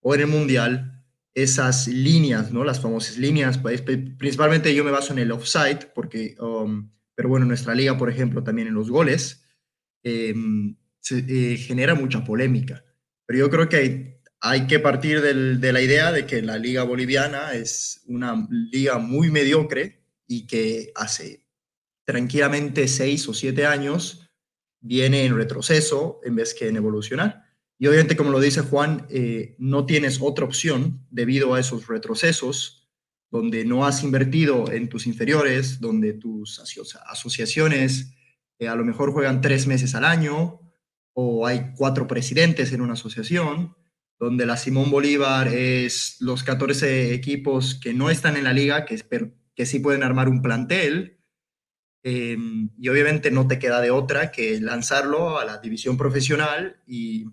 o 0.00 0.14
en 0.14 0.22
el 0.22 0.26
Mundial, 0.26 0.95
esas 1.36 1.86
líneas, 1.86 2.50
¿no? 2.50 2.64
Las 2.64 2.80
famosas 2.80 3.18
líneas, 3.18 3.58
pues, 3.58 3.82
principalmente 3.82 4.74
yo 4.74 4.82
me 4.84 4.90
baso 4.90 5.12
en 5.12 5.18
el 5.18 5.30
offside, 5.30 5.92
porque, 5.94 6.34
um, 6.40 6.90
pero 7.14 7.28
bueno, 7.28 7.44
nuestra 7.44 7.74
liga, 7.74 7.98
por 7.98 8.08
ejemplo, 8.08 8.42
también 8.42 8.68
en 8.68 8.74
los 8.74 8.90
goles, 8.90 9.44
em, 10.02 10.76
se, 10.98 11.18
eh, 11.28 11.58
genera 11.58 11.94
mucha 11.94 12.24
polémica. 12.24 12.82
Pero 13.26 13.38
yo 13.38 13.50
creo 13.50 13.68
que 13.68 13.76
hay, 13.76 14.16
hay 14.40 14.66
que 14.66 14.80
partir 14.80 15.20
del, 15.20 15.60
de 15.60 15.72
la 15.74 15.82
idea 15.82 16.10
de 16.10 16.24
que 16.24 16.40
la 16.40 16.56
liga 16.56 16.84
boliviana 16.84 17.52
es 17.52 18.02
una 18.06 18.48
liga 18.50 18.98
muy 18.98 19.30
mediocre 19.30 20.00
y 20.26 20.46
que 20.46 20.90
hace 20.94 21.44
tranquilamente 22.06 22.88
seis 22.88 23.28
o 23.28 23.34
siete 23.34 23.66
años 23.66 24.30
viene 24.80 25.26
en 25.26 25.36
retroceso 25.36 26.20
en 26.24 26.36
vez 26.36 26.54
que 26.54 26.68
en 26.68 26.76
evolucionar. 26.76 27.45
Y 27.78 27.86
obviamente, 27.86 28.16
como 28.16 28.30
lo 28.30 28.40
dice 28.40 28.62
Juan, 28.62 29.06
eh, 29.10 29.54
no 29.58 29.84
tienes 29.84 30.18
otra 30.20 30.44
opción 30.44 31.06
debido 31.10 31.54
a 31.54 31.60
esos 31.60 31.86
retrocesos, 31.86 32.88
donde 33.30 33.64
no 33.64 33.84
has 33.84 34.02
invertido 34.02 34.70
en 34.70 34.88
tus 34.88 35.06
inferiores, 35.06 35.80
donde 35.80 36.14
tus 36.14 36.60
asociaciones 37.06 38.14
eh, 38.58 38.68
a 38.68 38.74
lo 38.74 38.84
mejor 38.84 39.12
juegan 39.12 39.40
tres 39.40 39.66
meses 39.66 39.94
al 39.94 40.04
año, 40.04 40.60
o 41.12 41.46
hay 41.46 41.72
cuatro 41.76 42.06
presidentes 42.06 42.72
en 42.72 42.80
una 42.80 42.94
asociación, 42.94 43.74
donde 44.18 44.46
la 44.46 44.56
Simón 44.56 44.90
Bolívar 44.90 45.48
es 45.48 46.16
los 46.20 46.42
14 46.42 47.12
equipos 47.12 47.74
que 47.74 47.92
no 47.92 48.10
están 48.10 48.36
en 48.36 48.44
la 48.44 48.52
liga, 48.52 48.86
que, 48.86 49.02
que 49.54 49.66
sí 49.66 49.78
pueden 49.80 50.02
armar 50.02 50.28
un 50.28 50.40
plantel, 50.40 51.18
em, 52.02 52.70
y 52.78 52.88
obviamente 52.88 53.30
no 53.30 53.46
te 53.46 53.58
queda 53.58 53.80
de 53.80 53.90
otra 53.90 54.30
que 54.30 54.60
lanzarlo 54.60 55.38
a 55.38 55.44
la 55.44 55.58
división 55.58 55.96
profesional 55.98 56.82
y 56.86 57.26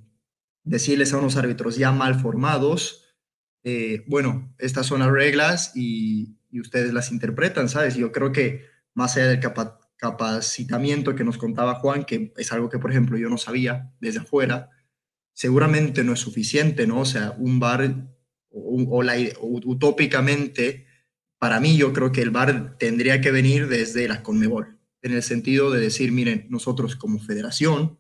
decirles 0.64 1.14
a 1.14 1.18
unos 1.18 1.36
árbitros 1.36 1.78
ya 1.78 1.92
mal 1.92 2.20
formados, 2.20 3.04
eh, 3.64 4.04
bueno, 4.08 4.54
estas 4.58 4.86
son 4.86 5.00
las 5.00 5.12
reglas 5.12 5.72
y, 5.76 6.38
ustedes 6.60 6.94
las 6.94 7.12
interpretan, 7.12 7.68
¿sabes? 7.68 7.96
Yo 7.96 8.12
creo 8.12 8.32
que 8.32 8.66
más 8.94 9.18
allá 9.18 9.28
del 9.28 9.40
capacitamiento 9.98 11.16
que 11.16 11.24
nos 11.24 11.40
contaba 11.40 11.80
Juan, 11.80 12.04
que 12.04 12.32
es 12.38 12.52
algo 12.52 12.70
que, 12.70 12.78
por 12.78 12.92
ejemplo, 12.92 13.18
yo 13.18 13.28
no 13.28 13.40
sabía 13.40 13.92
desde 14.00 14.20
afuera, 14.20 14.70
seguramente 15.34 16.04
no 16.04 16.14
es 16.14 16.20
suficiente, 16.20 16.86
¿no? 16.86 17.00
O 17.00 17.06
sea, 17.06 17.32
un 17.40 17.60
bar 17.60 18.08
o, 18.52 19.02
la, 19.02 19.16
utópicamente, 19.42 20.86
para 21.40 21.60
mí 21.60 21.76
yo 21.76 21.92
creo 21.92 22.12
que 22.12 22.22
el 22.22 22.30
bar 22.30 22.78
tendría 22.78 23.20
que 23.20 23.32
venir 23.32 23.68
desde 23.68 24.08
la 24.08 24.22
Conmebol, 24.22 24.78
en 25.02 25.14
el 25.14 25.24
sentido 25.24 25.72
de 25.72 25.82
decir, 25.82 26.12
miren, 26.12 26.46
nosotros 26.50 26.96
como 26.96 27.18
federación 27.18 27.98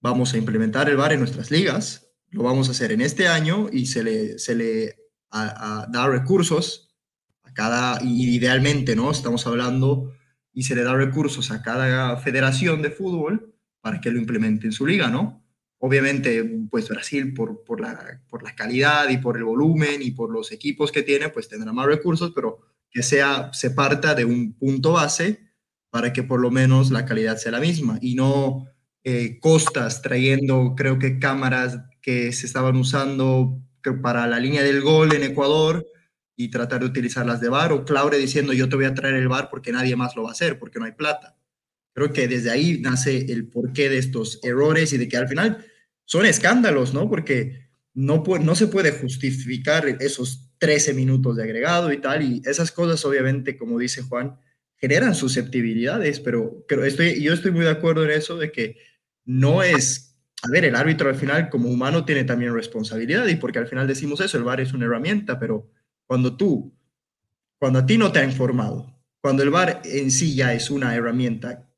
vamos 0.00 0.34
a 0.34 0.38
implementar 0.38 0.88
el 0.88 0.96
bar 0.96 1.12
en 1.12 1.20
nuestras 1.20 1.50
ligas, 1.50 2.10
lo 2.30 2.42
vamos 2.42 2.68
a 2.68 2.72
hacer 2.72 2.92
en 2.92 3.00
este 3.00 3.28
año 3.28 3.68
y 3.72 3.86
se 3.86 4.02
le, 4.02 4.38
se 4.38 4.54
le 4.54 4.96
da 5.30 6.08
recursos 6.08 6.94
a 7.42 7.52
cada, 7.52 8.02
y 8.02 8.36
idealmente, 8.36 8.94
¿no? 8.94 9.10
Estamos 9.10 9.46
hablando, 9.46 10.12
y 10.52 10.64
se 10.64 10.74
le 10.74 10.82
da 10.82 10.94
recursos 10.94 11.50
a 11.50 11.62
cada 11.62 12.16
federación 12.16 12.82
de 12.82 12.90
fútbol 12.90 13.54
para 13.80 14.00
que 14.00 14.10
lo 14.10 14.18
implemente 14.18 14.66
en 14.66 14.72
su 14.72 14.86
liga, 14.86 15.08
¿no? 15.08 15.44
Obviamente, 15.78 16.44
pues 16.68 16.88
Brasil, 16.88 17.32
por, 17.32 17.62
por, 17.62 17.80
la, 17.80 18.20
por 18.28 18.42
la 18.42 18.56
calidad 18.56 19.08
y 19.08 19.18
por 19.18 19.36
el 19.36 19.44
volumen 19.44 20.02
y 20.02 20.10
por 20.10 20.30
los 20.30 20.50
equipos 20.50 20.90
que 20.90 21.04
tiene, 21.04 21.28
pues 21.28 21.48
tendrá 21.48 21.72
más 21.72 21.86
recursos, 21.86 22.32
pero 22.34 22.58
que 22.90 23.02
sea, 23.02 23.52
se 23.52 23.70
parta 23.70 24.14
de 24.14 24.24
un 24.24 24.54
punto 24.54 24.94
base 24.94 25.52
para 25.90 26.12
que 26.12 26.24
por 26.24 26.40
lo 26.40 26.50
menos 26.50 26.90
la 26.90 27.04
calidad 27.04 27.36
sea 27.36 27.52
la 27.52 27.60
misma 27.60 27.98
y 28.02 28.16
no 28.16 28.66
eh, 29.04 29.38
costas 29.40 30.02
trayendo, 30.02 30.74
creo 30.76 30.98
que 30.98 31.18
cámaras 31.18 31.78
que 32.02 32.32
se 32.32 32.46
estaban 32.46 32.76
usando 32.76 33.60
para 34.02 34.26
la 34.26 34.38
línea 34.38 34.62
del 34.62 34.82
gol 34.82 35.14
en 35.14 35.22
Ecuador 35.22 35.86
y 36.36 36.50
tratar 36.50 36.80
de 36.80 36.86
utilizarlas 36.86 37.40
de 37.40 37.48
bar 37.48 37.72
o 37.72 37.84
Claure 37.84 38.18
diciendo 38.18 38.52
yo 38.52 38.68
te 38.68 38.76
voy 38.76 38.84
a 38.84 38.94
traer 38.94 39.14
el 39.14 39.28
bar 39.28 39.48
porque 39.50 39.72
nadie 39.72 39.96
más 39.96 40.14
lo 40.14 40.22
va 40.24 40.30
a 40.30 40.32
hacer, 40.32 40.58
porque 40.58 40.78
no 40.78 40.84
hay 40.84 40.92
plata. 40.92 41.36
Creo 41.94 42.12
que 42.12 42.28
desde 42.28 42.50
ahí 42.50 42.78
nace 42.80 43.32
el 43.32 43.48
porqué 43.48 43.88
de 43.88 43.98
estos 43.98 44.38
errores 44.42 44.92
y 44.92 44.98
de 44.98 45.08
que 45.08 45.16
al 45.16 45.28
final 45.28 45.64
son 46.04 46.26
escándalos, 46.26 46.94
¿no? 46.94 47.08
Porque 47.08 47.68
no, 47.94 48.22
no 48.40 48.54
se 48.54 48.68
puede 48.68 48.92
justificar 48.92 49.88
esos 50.00 50.48
13 50.58 50.94
minutos 50.94 51.36
de 51.36 51.42
agregado 51.42 51.92
y 51.92 51.98
tal, 52.00 52.22
y 52.22 52.42
esas 52.44 52.70
cosas 52.70 53.04
obviamente, 53.04 53.56
como 53.56 53.78
dice 53.78 54.02
Juan, 54.02 54.38
generan 54.78 55.14
susceptibilidades, 55.14 56.20
pero, 56.20 56.64
pero 56.68 56.84
estoy, 56.84 57.20
yo 57.22 57.32
estoy 57.32 57.50
muy 57.50 57.64
de 57.64 57.70
acuerdo 57.70 58.04
en 58.04 58.12
eso 58.12 58.36
de 58.36 58.52
que 58.52 58.76
no 59.24 59.62
es, 59.62 60.16
a 60.42 60.50
ver, 60.50 60.64
el 60.64 60.76
árbitro 60.76 61.08
al 61.08 61.16
final 61.16 61.50
como 61.50 61.68
humano 61.68 62.04
tiene 62.04 62.24
también 62.24 62.54
responsabilidad 62.54 63.26
y 63.26 63.36
porque 63.36 63.58
al 63.58 63.66
final 63.66 63.86
decimos 63.86 64.20
eso, 64.20 64.38
el 64.38 64.44
VAR 64.44 64.60
es 64.60 64.72
una 64.72 64.86
herramienta, 64.86 65.38
pero 65.38 65.70
cuando 66.06 66.36
tú, 66.36 66.74
cuando 67.58 67.80
a 67.80 67.86
ti 67.86 67.98
no 67.98 68.12
te 68.12 68.20
ha 68.20 68.24
informado, 68.24 68.96
cuando 69.20 69.42
el 69.42 69.50
VAR 69.50 69.82
en 69.84 70.10
sí 70.10 70.34
ya 70.34 70.54
es 70.54 70.70
una 70.70 70.94
herramienta 70.94 71.68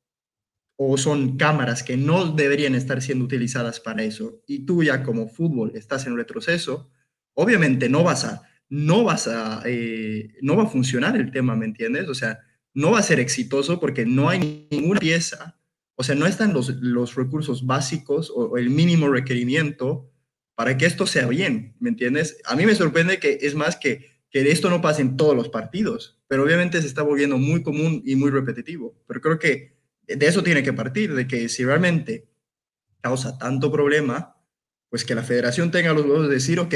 o 0.77 0.97
son 0.97 1.37
cámaras 1.37 1.83
que 1.83 1.97
no 1.97 2.31
deberían 2.31 2.75
estar 2.75 3.01
siendo 3.01 3.25
utilizadas 3.25 3.79
para 3.79 4.03
eso 4.03 4.41
y 4.47 4.65
tú 4.65 4.83
ya 4.83 5.03
como 5.03 5.27
fútbol 5.27 5.71
estás 5.75 6.05
en 6.05 6.15
retroceso, 6.15 6.91
obviamente 7.33 7.89
no 7.89 8.03
vas 8.03 8.25
a, 8.25 8.43
no 8.69 9.03
vas 9.03 9.27
a, 9.27 9.63
eh, 9.65 10.35
no 10.41 10.55
va 10.55 10.63
a 10.63 10.67
funcionar 10.67 11.15
el 11.17 11.31
tema, 11.31 11.55
¿me 11.55 11.65
entiendes? 11.65 12.07
O 12.07 12.15
sea, 12.15 12.39
no 12.73 12.91
va 12.91 12.99
a 12.99 13.03
ser 13.03 13.19
exitoso 13.19 13.79
porque 13.79 14.05
no 14.05 14.29
hay 14.29 14.67
ninguna 14.71 14.99
pieza, 14.99 15.59
o 15.95 16.03
sea, 16.03 16.15
no 16.15 16.25
están 16.25 16.53
los, 16.53 16.69
los 16.81 17.15
recursos 17.15 17.65
básicos 17.65 18.31
o, 18.33 18.57
el 18.57 18.69
mínimo 18.69 19.09
requerimiento 19.09 20.09
para 20.55 20.77
que 20.77 20.85
esto 20.85 21.05
sea 21.05 21.27
bien, 21.27 21.75
¿me 21.79 21.89
entiendes? 21.89 22.37
A 22.45 22.55
mí 22.55 22.65
me 22.65 22.75
sorprende 22.75 23.19
que 23.19 23.39
es 23.41 23.55
más 23.55 23.75
que, 23.75 24.11
que 24.29 24.49
esto 24.51 24.69
no 24.69 24.81
pase 24.81 25.01
en 25.01 25.17
todos 25.17 25.35
los 25.35 25.49
partidos, 25.49 26.19
pero 26.27 26.43
obviamente 26.43 26.81
se 26.81 26.87
está 26.87 27.01
volviendo 27.01 27.37
muy 27.37 27.63
común 27.63 28.01
y 28.05 28.15
muy 28.15 28.31
repetitivo, 28.31 28.95
pero 29.07 29.21
creo 29.21 29.39
que 29.39 29.77
de 30.07 30.25
eso 30.25 30.43
tiene 30.43 30.63
que 30.63 30.73
partir, 30.73 31.13
de 31.13 31.27
que 31.27 31.49
si 31.49 31.63
realmente 31.63 32.27
causa 33.01 33.37
tanto 33.37 33.71
problema, 33.71 34.37
pues 34.89 35.05
que 35.05 35.15
la 35.15 35.23
federación 35.23 35.71
tenga 35.71 35.93
los 35.93 36.05
huevos 36.05 36.27
de 36.27 36.35
decir, 36.35 36.59
ok, 36.59 36.75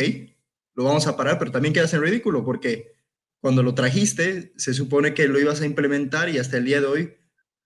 lo 0.75 0.83
vamos 0.83 1.07
a 1.07 1.15
parar, 1.15 1.39
pero 1.39 1.51
también 1.51 1.73
quedas 1.73 1.93
en 1.93 2.01
ridículo, 2.01 2.43
porque 2.43 2.94
cuando 3.45 3.61
lo 3.61 3.75
trajiste, 3.75 4.53
se 4.57 4.73
supone 4.73 5.13
que 5.13 5.27
lo 5.27 5.39
ibas 5.39 5.61
a 5.61 5.67
implementar 5.67 6.29
y 6.29 6.39
hasta 6.39 6.57
el 6.57 6.65
día 6.65 6.81
de 6.81 6.87
hoy, 6.87 7.13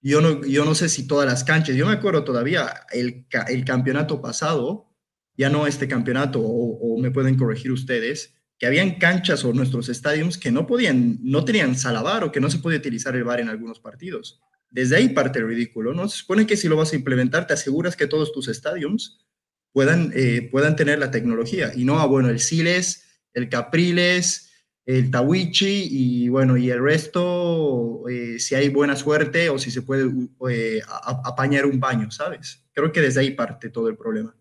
yo 0.01 0.19
no, 0.19 0.43
yo 0.43 0.65
no 0.65 0.75
sé 0.75 0.89
si 0.89 1.07
todas 1.07 1.25
las 1.25 1.45
canchas, 1.45 1.77
yo 1.77 1.87
me 1.87 1.93
acuerdo 1.93 2.25
todavía 2.25 2.81
el, 2.91 3.25
el 3.47 3.63
campeonato 3.63 4.21
pasado, 4.21 4.93
ya 5.37 5.49
no 5.49 5.67
este 5.67 5.87
campeonato, 5.87 6.41
o, 6.41 6.99
me 6.99 7.11
pueden 7.11 7.37
corregir 7.37 7.71
ustedes, 7.71 8.35
que 8.57 8.67
habían 8.67 8.99
canchas 8.99 9.45
o 9.45 9.53
nuestros 9.53 9.87
estadios 9.87 10.37
que 10.37 10.51
no 10.51 10.67
podían, 10.67 11.17
no 11.21 11.45
tenían 11.45 11.77
salabar 11.77 12.25
o 12.25 12.31
que 12.33 12.41
no 12.41 12.49
se 12.49 12.59
podía 12.59 12.79
utilizar 12.79 13.15
el 13.15 13.23
bar 13.23 13.39
en 13.39 13.47
algunos 13.47 13.79
partidos. 13.79 14.41
Desde 14.69 14.97
ahí 14.97 15.07
parte 15.07 15.39
el 15.39 15.47
ridículo, 15.47 15.93
¿no? 15.93 16.09
Se 16.09 16.17
supone 16.17 16.45
que 16.45 16.57
si 16.57 16.67
lo 16.67 16.75
vas 16.75 16.91
a 16.91 16.97
implementar, 16.97 17.47
te 17.47 17.53
aseguras 17.53 17.95
que 17.95 18.05
todos 18.05 18.33
tus 18.33 18.49
estadios 18.49 19.25
puedan, 19.71 20.11
eh, 20.13 20.49
puedan 20.51 20.75
tener 20.75 20.99
la 20.99 21.09
tecnología 21.09 21.71
y 21.73 21.85
no, 21.85 22.01
ah, 22.01 22.05
bueno, 22.05 22.27
el 22.27 22.41
Siles, 22.41 23.21
el 23.33 23.47
Capriles, 23.47 24.48
el 24.89 25.11
Tawichi 25.11 25.87
y 25.91 26.29
bueno, 26.29 26.57
y 26.57 26.71
el 26.71 26.81
resto, 26.81 28.09
eh, 28.09 28.39
si 28.39 28.55
hay 28.55 28.69
buena 28.69 28.95
suerte 28.95 29.47
o 29.51 29.59
si 29.59 29.69
se 29.69 29.83
puede 29.83 30.09
eh, 30.49 30.81
apañar 30.87 31.67
un 31.67 31.79
baño, 31.79 32.09
¿sabes? 32.09 32.65
Creo 32.73 32.91
que 32.91 32.99
desde 32.99 33.19
ahí 33.19 33.31
parte 33.31 33.69
todo 33.69 33.87
el 33.87 33.95
problema. 33.95 34.35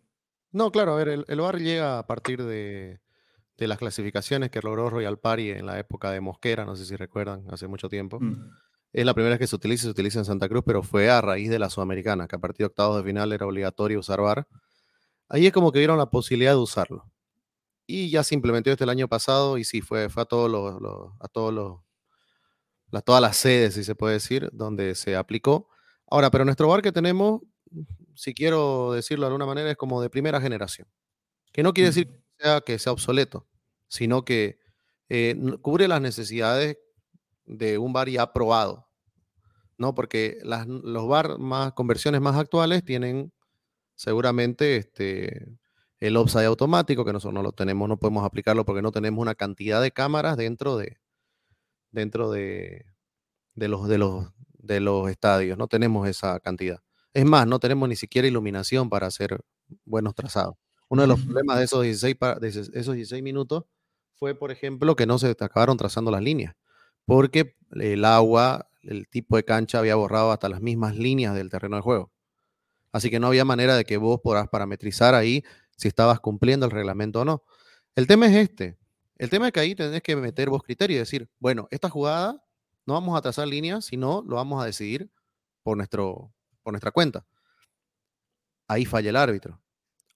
No, 0.51 0.73
claro, 0.73 0.95
a 0.95 0.97
ver, 0.97 1.09
el, 1.09 1.27
el 1.29 1.41
bar 1.43 1.59
llega 1.59 1.99
a 1.99 2.07
partir 2.07 2.43
de, 2.45 2.99
de, 3.59 3.69
las 3.69 3.77
clasificaciones 3.77 4.51
que 4.51 4.63
logró 4.63 4.89
Royal 4.89 5.19
Party 5.19 5.51
en 5.51 5.67
la 5.67 5.79
época 5.79 6.11
de 6.13 6.23
Mosquera, 6.23 6.65
no 6.65 6.77
sé 6.77 6.87
si 6.87 6.97
recuerdan, 6.97 7.45
hace 7.51 7.69
mucho 7.69 7.91
tiempo. 7.91 8.19
Mm. 8.19 8.51
Es 8.95 9.05
la 9.05 9.13
primera 9.13 9.35
vez 9.35 9.41
que 9.41 9.47
se 9.47 9.57
utiliza, 9.57 9.83
se 9.83 9.91
utiliza 9.91 10.19
en 10.19 10.25
Santa 10.25 10.49
Cruz, 10.49 10.63
pero 10.65 10.83
fue 10.83 11.11
a 11.11 11.21
raíz 11.21 11.51
de 11.51 11.59
la 11.59 11.69
Sudamericana, 11.69 12.27
que 12.27 12.37
a 12.37 12.39
partir 12.39 12.61
de 12.61 12.67
octavos 12.69 12.97
de 12.97 13.03
final 13.03 13.35
era 13.35 13.45
obligatorio 13.45 13.99
usar 13.99 14.23
VAR. 14.23 14.49
Ahí 15.29 15.47
es 15.47 15.53
como 15.53 15.73
que 15.73 15.79
vieron 15.81 15.99
la 15.99 16.07
posibilidad 16.07 16.53
de 16.53 16.59
usarlo. 16.59 17.05
Y 17.91 18.11
ya 18.11 18.23
se 18.23 18.35
implementó 18.35 18.71
este 18.71 18.85
el 18.85 18.91
año 18.91 19.09
pasado 19.09 19.57
y 19.57 19.65
sí, 19.65 19.81
fue, 19.81 20.11
fue 20.11 20.23
a 20.23 20.27
todos 20.27 20.51
los, 20.51 21.11
a 21.21 21.29
todos 21.29 21.55
los, 21.55 23.03
todas 23.03 23.23
las 23.23 23.35
sedes, 23.39 23.73
si 23.75 23.83
se 23.83 23.95
puede 23.95 24.13
decir, 24.13 24.51
donde 24.53 24.95
se 24.95 25.17
aplicó. 25.17 25.71
Ahora, 26.07 26.31
pero 26.31 26.45
nuestro 26.45 26.69
VAR 26.69 26.83
que 26.83 26.93
tenemos, 26.93 27.41
si 28.15 28.35
quiero 28.35 28.93
decirlo 28.93 29.25
de 29.25 29.29
alguna 29.29 29.47
manera, 29.47 29.71
es 29.71 29.79
como 29.79 30.03
de 30.03 30.11
primera 30.11 30.39
generación. 30.39 30.87
Que 31.51 31.63
no 31.63 31.73
quiere 31.73 31.89
decir 31.89 32.09
que 32.09 32.45
sea, 32.45 32.61
que 32.61 32.79
sea 32.79 32.93
obsoleto, 32.93 33.49
sino 33.89 34.23
que 34.23 34.59
eh, 35.09 35.35
cubre 35.63 35.89
las 35.89 36.03
necesidades 36.03 36.77
de 37.47 37.79
un 37.79 37.95
bar 37.95 38.11
ya 38.11 38.35
probado, 38.35 38.91
¿no? 39.79 39.95
Porque 39.95 40.37
las, 40.43 40.67
los 40.67 41.09
bar 41.09 41.39
más, 41.39 41.73
conversiones 41.73 42.21
más 42.21 42.37
actuales 42.37 42.85
tienen 42.85 43.33
seguramente 43.95 44.77
este, 44.77 45.59
el 46.01 46.17
offside 46.17 46.47
automático, 46.47 47.05
que 47.05 47.13
nosotros 47.13 47.35
no 47.35 47.43
lo 47.43 47.53
tenemos, 47.53 47.89
no 47.89 47.99
podemos 47.99 48.25
aplicarlo 48.25 48.65
porque 48.65 48.83
no 48.83 48.93
tenemos 48.93 49.21
una 49.21 49.35
cantidad 49.35 49.83
de 49.83 49.91
cámaras 49.91 50.37
dentro 50.37 50.77
de, 50.77 50.99
dentro 51.91 52.31
de, 52.31 52.87
de, 53.55 53.69
los, 53.69 53.89
de, 53.89 53.99
los, 53.99 54.33
de 54.59 54.81
los 54.81 55.11
estadios, 55.11 55.59
no 55.59 55.69
tenemos 55.69 56.09
esa 56.09 56.39
cantidad. 56.41 56.81
Es 57.15 57.25
más, 57.25 57.47
no 57.47 57.59
tenemos 57.59 57.89
ni 57.89 57.97
siquiera 57.97 58.29
iluminación 58.29 58.91
para 58.91 59.07
hacer 59.07 59.41
buenos 59.85 60.15
trazados. 60.15 60.57
Uno 60.89 61.03
de 61.03 61.09
los 61.09 61.21
problemas 61.21 61.59
de 61.59 61.65
esos 61.65 61.83
16, 61.83 62.17
de 62.41 62.49
esos 62.49 62.95
16 62.95 63.23
minutos 63.23 63.65
fue, 64.15 64.35
por 64.35 64.51
ejemplo, 64.51 64.97
que 64.97 65.07
no 65.07 65.19
se 65.19 65.31
acabaron 65.31 65.77
trazando 65.77 66.11
las 66.11 66.23
líneas 66.23 66.55
porque 67.09 67.57
el 67.73 68.05
agua, 68.05 68.69
el 68.83 69.09
tipo 69.09 69.37
de 69.37 69.45
cancha 69.45 69.79
había 69.79 69.95
borrado 69.95 70.31
hasta 70.31 70.51
las 70.51 70.61
mismas 70.61 70.95
líneas 70.95 71.35
del 71.35 71.49
terreno 71.49 71.77
de 71.77 71.83
juego. 71.83 72.13
Así 72.93 73.09
que 73.09 73.19
no 73.19 73.29
había 73.29 73.47
manera 73.47 73.77
de 73.77 73.87
que 73.87 73.97
vos 73.97 74.21
podás 74.23 74.47
parametrizar 74.49 75.15
ahí 75.15 75.43
si 75.79 75.89
estabas 75.89 76.21
cumpliendo 76.21 76.67
el 76.67 76.73
reglamento 76.73 77.23
o 77.23 77.25
no. 77.25 77.43
El 77.97 78.07
tema 78.07 78.27
es 78.27 78.37
este. 78.37 78.77
El 79.17 79.31
tema 79.31 79.47
es 79.47 79.55
que 79.55 79.61
ahí 79.61 79.75
tenés 79.75 80.03
que 80.03 80.15
meter 80.15 80.51
vos 80.51 80.63
criterio 80.63 80.97
y 80.97 80.99
decir, 80.99 81.31
bueno, 81.39 81.67
esta 81.71 81.89
jugada 81.89 82.45
no 82.85 82.93
vamos 82.93 83.17
a 83.17 83.23
trazar 83.23 83.49
líneas, 83.49 83.87
sino 83.87 84.23
lo 84.29 84.37
vamos 84.37 84.63
a 84.63 84.67
decidir 84.67 85.11
por, 85.63 85.79
nuestro, 85.79 86.35
por 86.63 86.75
nuestra 86.75 86.91
cuenta. 86.91 87.25
Ahí 88.67 88.85
falla 88.85 89.09
el 89.09 89.17
árbitro. 89.17 89.63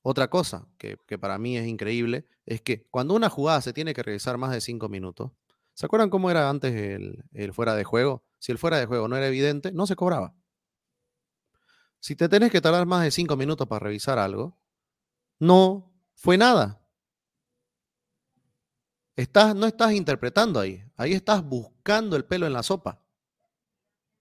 Otra 0.03 0.29
cosa 0.29 0.69
que, 0.77 0.99
que, 1.07 1.17
para 1.17 1.39
mí 1.39 1.57
es 1.57 1.67
increíble 1.67 2.27
es 2.45 2.61
que 2.61 2.87
cuando 2.91 3.15
una 3.15 3.31
jugada 3.31 3.63
se 3.63 3.73
tiene 3.73 3.95
que 3.95 4.03
realizar 4.03 4.37
más 4.37 4.53
de 4.53 4.61
cinco 4.61 4.91
minutos, 4.91 5.31
¿Se 5.75 5.87
acuerdan 5.87 6.11
cómo 6.11 6.31
era 6.31 6.51
antes 6.51 6.75
el, 6.75 7.53
fuera 7.53 7.75
de 7.75 7.85
juego? 7.85 8.25
Si 8.39 8.53
el 8.53 8.59
fuera 8.59 8.79
de 8.79 8.87
juego 8.87 9.09
no 9.09 9.17
era 9.17 9.27
evidente, 9.27 9.73
no 9.73 9.87
se 9.87 9.97
cobraba. 9.97 10.35
Si 12.01 12.17
te 12.17 12.29
tenés 12.29 12.51
que 12.51 12.61
tardar 12.61 12.85
más 12.85 13.03
de 13.05 13.11
cinco 13.11 13.37
minutos 13.37 13.67
para 13.69 13.85
revisar 13.85 14.19
algo, 14.19 14.59
no 15.43 15.93
fue 16.15 16.39
nada. 16.39 16.81
Estás, 19.17 19.57
no 19.57 19.67
estás 19.67 19.93
interpretando 19.93 20.61
ahí, 20.61 20.85
ahí 20.97 21.15
estás 21.15 21.45
buscando 21.45 22.15
el 22.15 22.25
pelo 22.25 22.47
en 22.47 22.53
la 22.53 22.63
sopa. 22.63 23.03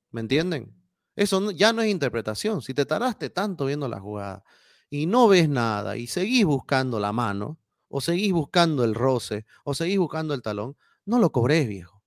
¿Me 0.09 0.21
entienden? 0.21 0.75
Eso 1.15 1.51
ya 1.51 1.73
no 1.73 1.83
es 1.83 1.91
interpretación. 1.91 2.63
Si 2.63 2.73
te 2.73 2.87
tardaste 2.87 3.29
tanto 3.29 3.67
viendo 3.67 3.87
la 3.87 3.99
jugada 3.99 4.43
y 4.89 5.05
no 5.05 5.27
ves 5.27 5.47
nada 5.47 5.95
y 5.95 6.07
seguís 6.07 6.43
buscando 6.43 6.99
la 6.99 7.13
mano, 7.13 7.59
o 7.87 8.01
seguís 8.01 8.33
buscando 8.33 8.83
el 8.83 8.95
roce, 8.95 9.45
o 9.63 9.75
seguís 9.75 9.99
buscando 9.99 10.33
el 10.33 10.41
talón, 10.41 10.75
no 11.05 11.19
lo 11.19 11.31
cobrés, 11.31 11.67
viejo. 11.67 12.01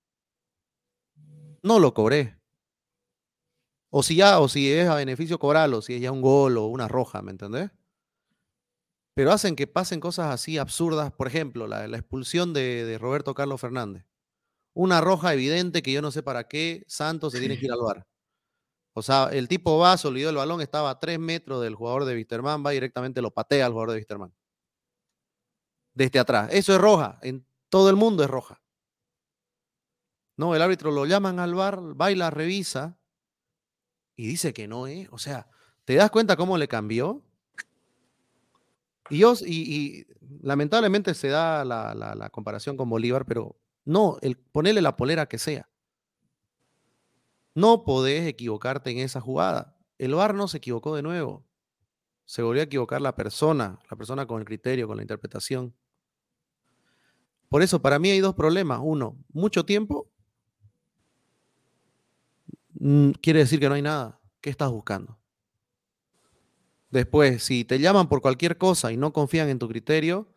No 1.63 1.79
lo 1.79 1.93
cobré. 1.93 2.37
O 3.89 4.03
si 4.03 4.17
ya, 4.17 4.39
o 4.41 4.49
si 4.49 4.69
es 4.73 4.89
a 4.89 4.95
beneficio 4.95 5.39
cobrarlo, 5.39 5.81
si 5.81 5.93
es 5.93 6.01
ya 6.01 6.11
un 6.11 6.21
gol 6.21 6.57
o 6.57 6.65
una 6.65 6.89
roja, 6.89 7.21
¿me 7.21 7.31
entendés? 7.31 7.71
Pero 9.15 9.31
hacen 9.31 9.55
que 9.55 9.65
pasen 9.65 10.01
cosas 10.01 10.31
así 10.31 10.57
absurdas. 10.57 11.11
Por 11.13 11.27
ejemplo, 11.27 11.67
la, 11.67 11.85
expulsión 11.85 12.53
de, 12.53 12.97
Roberto 12.99 13.33
Carlos 13.33 13.61
Fernández. 13.61 14.05
Una 14.73 14.99
roja 14.99 15.33
evidente 15.33 15.81
que 15.81 15.93
yo 15.93 16.01
no 16.01 16.11
sé 16.11 16.21
para 16.21 16.49
qué 16.49 16.83
Santos 16.87 17.31
se 17.31 17.39
tiene 17.39 17.57
que 17.57 17.65
ir 17.65 17.71
al 17.71 17.79
bar. 17.81 18.05
O 18.93 19.01
sea, 19.01 19.29
el 19.31 19.47
tipo 19.47 19.77
va, 19.77 19.97
se 19.97 20.07
olvidó 20.07 20.29
el 20.29 20.35
balón, 20.35 20.61
estaba 20.61 20.89
a 20.89 20.99
tres 20.99 21.17
metros 21.17 21.61
del 21.61 21.75
jugador 21.75 22.05
de 22.05 22.15
Wisterman, 22.15 22.65
va 22.65 22.71
directamente 22.71 23.21
lo 23.21 23.31
patea 23.31 23.65
al 23.65 23.71
jugador 23.71 23.91
de 23.91 23.97
Wisterman. 23.97 24.33
Desde 25.93 26.19
atrás. 26.19 26.49
Eso 26.51 26.73
es 26.73 26.81
roja. 26.81 27.19
En 27.21 27.45
todo 27.69 27.89
el 27.89 27.95
mundo 27.95 28.23
es 28.23 28.29
roja. 28.29 28.61
No, 30.37 30.53
el 30.55 30.61
árbitro 30.61 30.91
lo 30.91 31.05
llaman 31.05 31.39
al 31.39 31.55
bar, 31.55 31.79
baila, 31.95 32.29
revisa 32.29 32.99
y 34.17 34.27
dice 34.27 34.53
que 34.53 34.67
no 34.67 34.87
es. 34.87 35.07
O 35.11 35.17
sea, 35.17 35.49
¿te 35.85 35.95
das 35.95 36.11
cuenta 36.11 36.35
cómo 36.35 36.57
le 36.57 36.67
cambió? 36.67 37.23
Y, 39.09 39.19
yo, 39.19 39.33
y, 39.45 40.07
lamentablemente 40.41 41.13
se 41.13 41.29
da 41.29 41.63
la, 41.65 42.29
comparación 42.31 42.77
con 42.77 42.89
Bolívar, 42.89 43.25
pero 43.25 43.55
no, 43.83 44.17
el 44.21 44.37
ponerle 44.37 44.81
la 44.81 44.95
polera 44.95 45.27
que 45.27 45.37
sea. 45.37 45.69
No 47.53 47.83
podés 47.83 48.27
equivocarte 48.27 48.91
en 48.91 48.99
esa 48.99 49.21
jugada. 49.21 49.77
El 49.97 50.15
VAR 50.15 50.33
no 50.35 50.47
se 50.47 50.57
equivocó 50.57 50.95
de 50.95 51.01
nuevo. 51.01 51.45
Se 52.25 52.41
volvió 52.41 52.61
a 52.61 52.65
equivocar 52.65 53.01
la 53.01 53.15
persona, 53.15 53.79
la 53.89 53.95
persona 53.95 54.25
con 54.25 54.39
el 54.39 54.45
criterio, 54.45 54.87
con 54.87 54.97
la 54.97 55.03
interpretación. 55.03 55.73
Por 57.47 57.61
eso, 57.61 57.81
para 57.81 57.99
mí 57.99 58.09
hay 58.09 58.19
dos 58.19 58.35
problemas. 58.35 58.79
Uno, 58.81 59.17
mucho 59.31 59.63
tiempo 59.63 60.09
mm, 62.73 63.11
quiere 63.21 63.39
decir 63.39 63.59
que 63.59 63.69
no 63.69 63.75
hay 63.75 63.83
nada. 63.83 64.19
¿Qué 64.41 64.49
estás 64.49 64.71
buscando? 64.71 65.17
Después, 66.95 67.43
si 67.43 67.65
te 67.65 67.77
llaman 67.77 68.07
por 68.07 68.21
cualquier 68.21 68.57
cosa 68.57 68.89
y 68.89 68.95
no 68.95 69.11
confían 69.11 69.49
en 69.49 69.59
tu 69.59 69.67
criterio, 69.67 70.29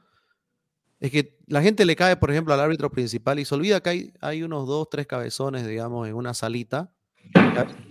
es 0.98 1.12
que 1.12 1.38
la 1.46 1.62
gente 1.62 1.84
le 1.84 1.94
cae, 1.94 2.16
por 2.16 2.32
ejemplo, 2.32 2.52
al 2.52 2.58
árbitro 2.58 2.90
principal 2.90 3.38
y 3.38 3.44
se 3.44 3.54
olvida 3.54 3.80
que 3.80 3.90
hay, 3.90 4.12
hay 4.20 4.42
unos 4.42 4.66
dos, 4.66 4.90
tres 4.90 5.06
cabezones, 5.06 5.68
digamos, 5.68 6.08
en 6.08 6.14
una 6.14 6.34
salita 6.34 6.92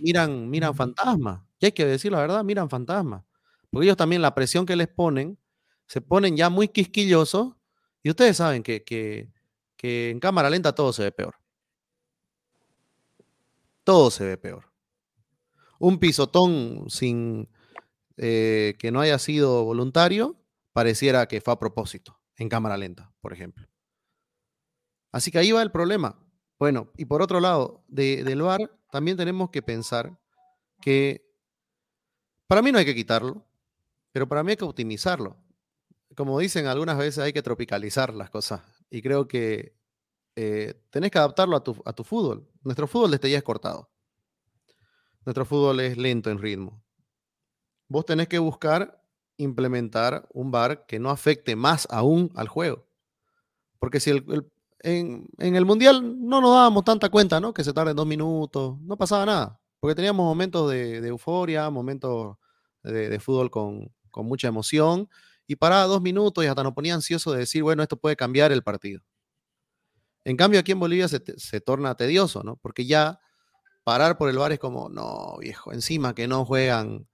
miran, 0.02 0.50
miran 0.50 0.76
fantasmas. 0.76 1.44
Y 1.60 1.68
hay 1.68 1.72
que 1.72 1.86
decir 1.86 2.12
la 2.12 2.20
verdad, 2.20 2.44
miran 2.44 2.70
fantasmas. 2.70 3.24
Porque 3.70 3.86
ellos 3.86 3.96
también 3.96 4.22
la 4.22 4.36
presión 4.36 4.66
que 4.66 4.76
les 4.76 4.90
ponen, 4.90 5.40
se 5.86 6.02
ponen 6.02 6.36
ya 6.36 6.50
muy 6.50 6.68
quisquillosos. 6.68 7.54
Y 8.04 8.10
ustedes 8.10 8.36
saben 8.36 8.64
que, 8.64 8.84
que, 8.84 9.30
en 10.10 10.20
cámara 10.20 10.50
lenta 10.50 10.76
todo 10.76 10.92
se 10.92 11.04
ve 11.04 11.14
peor. 11.14 11.36
Todo 13.86 14.12
se 14.12 14.26
ve 14.26 14.38
peor. 14.38 14.66
Un 15.80 16.00
pisotón 16.00 16.90
sin 16.90 17.48
eh, 18.18 18.76
que 18.80 18.92
no 18.92 19.00
haya 19.00 19.20
sido 19.20 19.64
voluntario, 19.64 20.36
pareciera 20.74 21.28
que 21.28 21.42
fue 21.42 21.54
a 21.54 21.60
propósito, 21.60 22.20
en 22.36 22.50
cámara 22.50 22.78
lenta, 22.78 23.14
por 23.22 23.34
ejemplo. 23.34 23.68
Así 25.12 25.32
que 25.32 25.40
ahí 25.40 25.52
va 25.52 25.62
el 25.62 25.72
problema. 25.72 26.20
Bueno, 26.60 26.92
y 26.98 27.06
por 27.06 27.22
otro 27.22 27.40
lado, 27.40 27.84
de, 27.88 28.24
del 28.24 28.42
VAR, 28.42 28.72
también 28.92 29.18
tenemos 29.18 29.50
que 29.52 29.62
pensar 29.62 30.20
que 30.82 31.28
para 32.48 32.62
mí 32.62 32.72
no 32.72 32.80
hay 32.80 32.86
que 32.86 32.96
quitarlo, 32.96 33.46
pero 34.12 34.28
para 34.28 34.44
mí 34.44 34.52
hay 34.52 34.58
que 34.58 34.66
optimizarlo. 34.66 35.38
Como 36.16 36.40
dicen 36.40 36.66
algunas 36.66 36.98
veces, 36.98 37.20
hay 37.20 37.34
que 37.34 37.44
tropicalizar 37.44 38.14
las 38.14 38.30
cosas. 38.30 38.62
Y 38.90 39.02
creo 39.02 39.28
que 39.28 39.76
eh, 40.36 40.74
tenés 40.90 41.12
que 41.12 41.20
adaptarlo 41.20 41.56
a 41.56 41.64
tu, 41.64 41.80
a 41.86 41.94
tu 41.94 42.04
fútbol. 42.04 42.50
Nuestro 42.64 42.88
fútbol 42.88 43.12
desde 43.12 43.30
ya 43.30 43.38
es 43.38 43.44
cortado. 43.44 43.92
Nuestro 45.26 45.46
fútbol 45.46 45.80
es 45.82 45.98
lento 45.98 46.32
en 46.32 46.40
ritmo. 46.40 46.84
Vos 47.88 48.06
tenés 48.06 48.28
que 48.28 48.40
buscar 48.40 49.02
implementar 49.38 50.28
un 50.34 50.52
bar 50.52 50.86
que 50.86 51.00
no 51.00 51.10
afecte 51.10 51.56
más 51.56 51.88
aún 51.90 52.32
al 52.36 52.48
juego. 52.48 52.86
Porque 53.80 54.00
si 54.00 54.10
el, 54.10 54.46
en, 54.80 55.28
el 55.38 55.66
Mundial 55.66 56.28
no 56.28 56.42
nos 56.42 56.52
dábamos 56.52 56.84
tanta 56.84 57.10
cuenta, 57.10 57.40
¿no? 57.40 57.54
Que 57.54 57.64
se 57.64 57.74
tarde 57.74 57.94
dos 57.94 58.08
minutos, 58.08 58.80
no 58.82 58.98
pasaba 58.98 59.26
nada, 59.26 59.60
porque 59.80 59.96
teníamos 59.96 60.26
momentos 60.26 60.70
de, 60.70 60.98
euforia, 61.08 61.70
momentos 61.70 62.38
de, 62.84 63.20
fútbol 63.20 63.52
con, 63.52 63.92
mucha 64.16 64.48
emoción, 64.48 65.10
y 65.46 65.56
paraba 65.56 65.84
dos 65.84 66.02
minutos 66.02 66.44
y 66.44 66.48
hasta 66.48 66.64
nos 66.64 66.74
ponía 66.74 66.96
ansioso 66.96 67.32
de 67.32 67.40
decir, 67.40 67.62
bueno, 67.62 67.84
esto 67.84 67.98
puede 67.98 68.16
cambiar 68.16 68.52
el 68.52 68.64
partido. 68.64 69.02
En 70.26 70.36
cambio, 70.36 70.60
aquí 70.60 70.72
en 70.72 70.80
Bolivia 70.80 71.08
se, 71.08 71.62
torna 71.62 71.96
tedioso, 71.96 72.44
¿no? 72.44 72.58
Porque 72.58 72.86
ya 72.86 73.20
parar 73.84 74.18
por 74.18 74.30
el 74.30 74.38
bar 74.38 74.52
es 74.52 74.60
como, 74.60 74.90
no, 74.90 75.38
viejo, 75.40 75.72
encima 75.72 76.16
que 76.16 76.28
no 76.28 76.46
juegan 76.46 77.08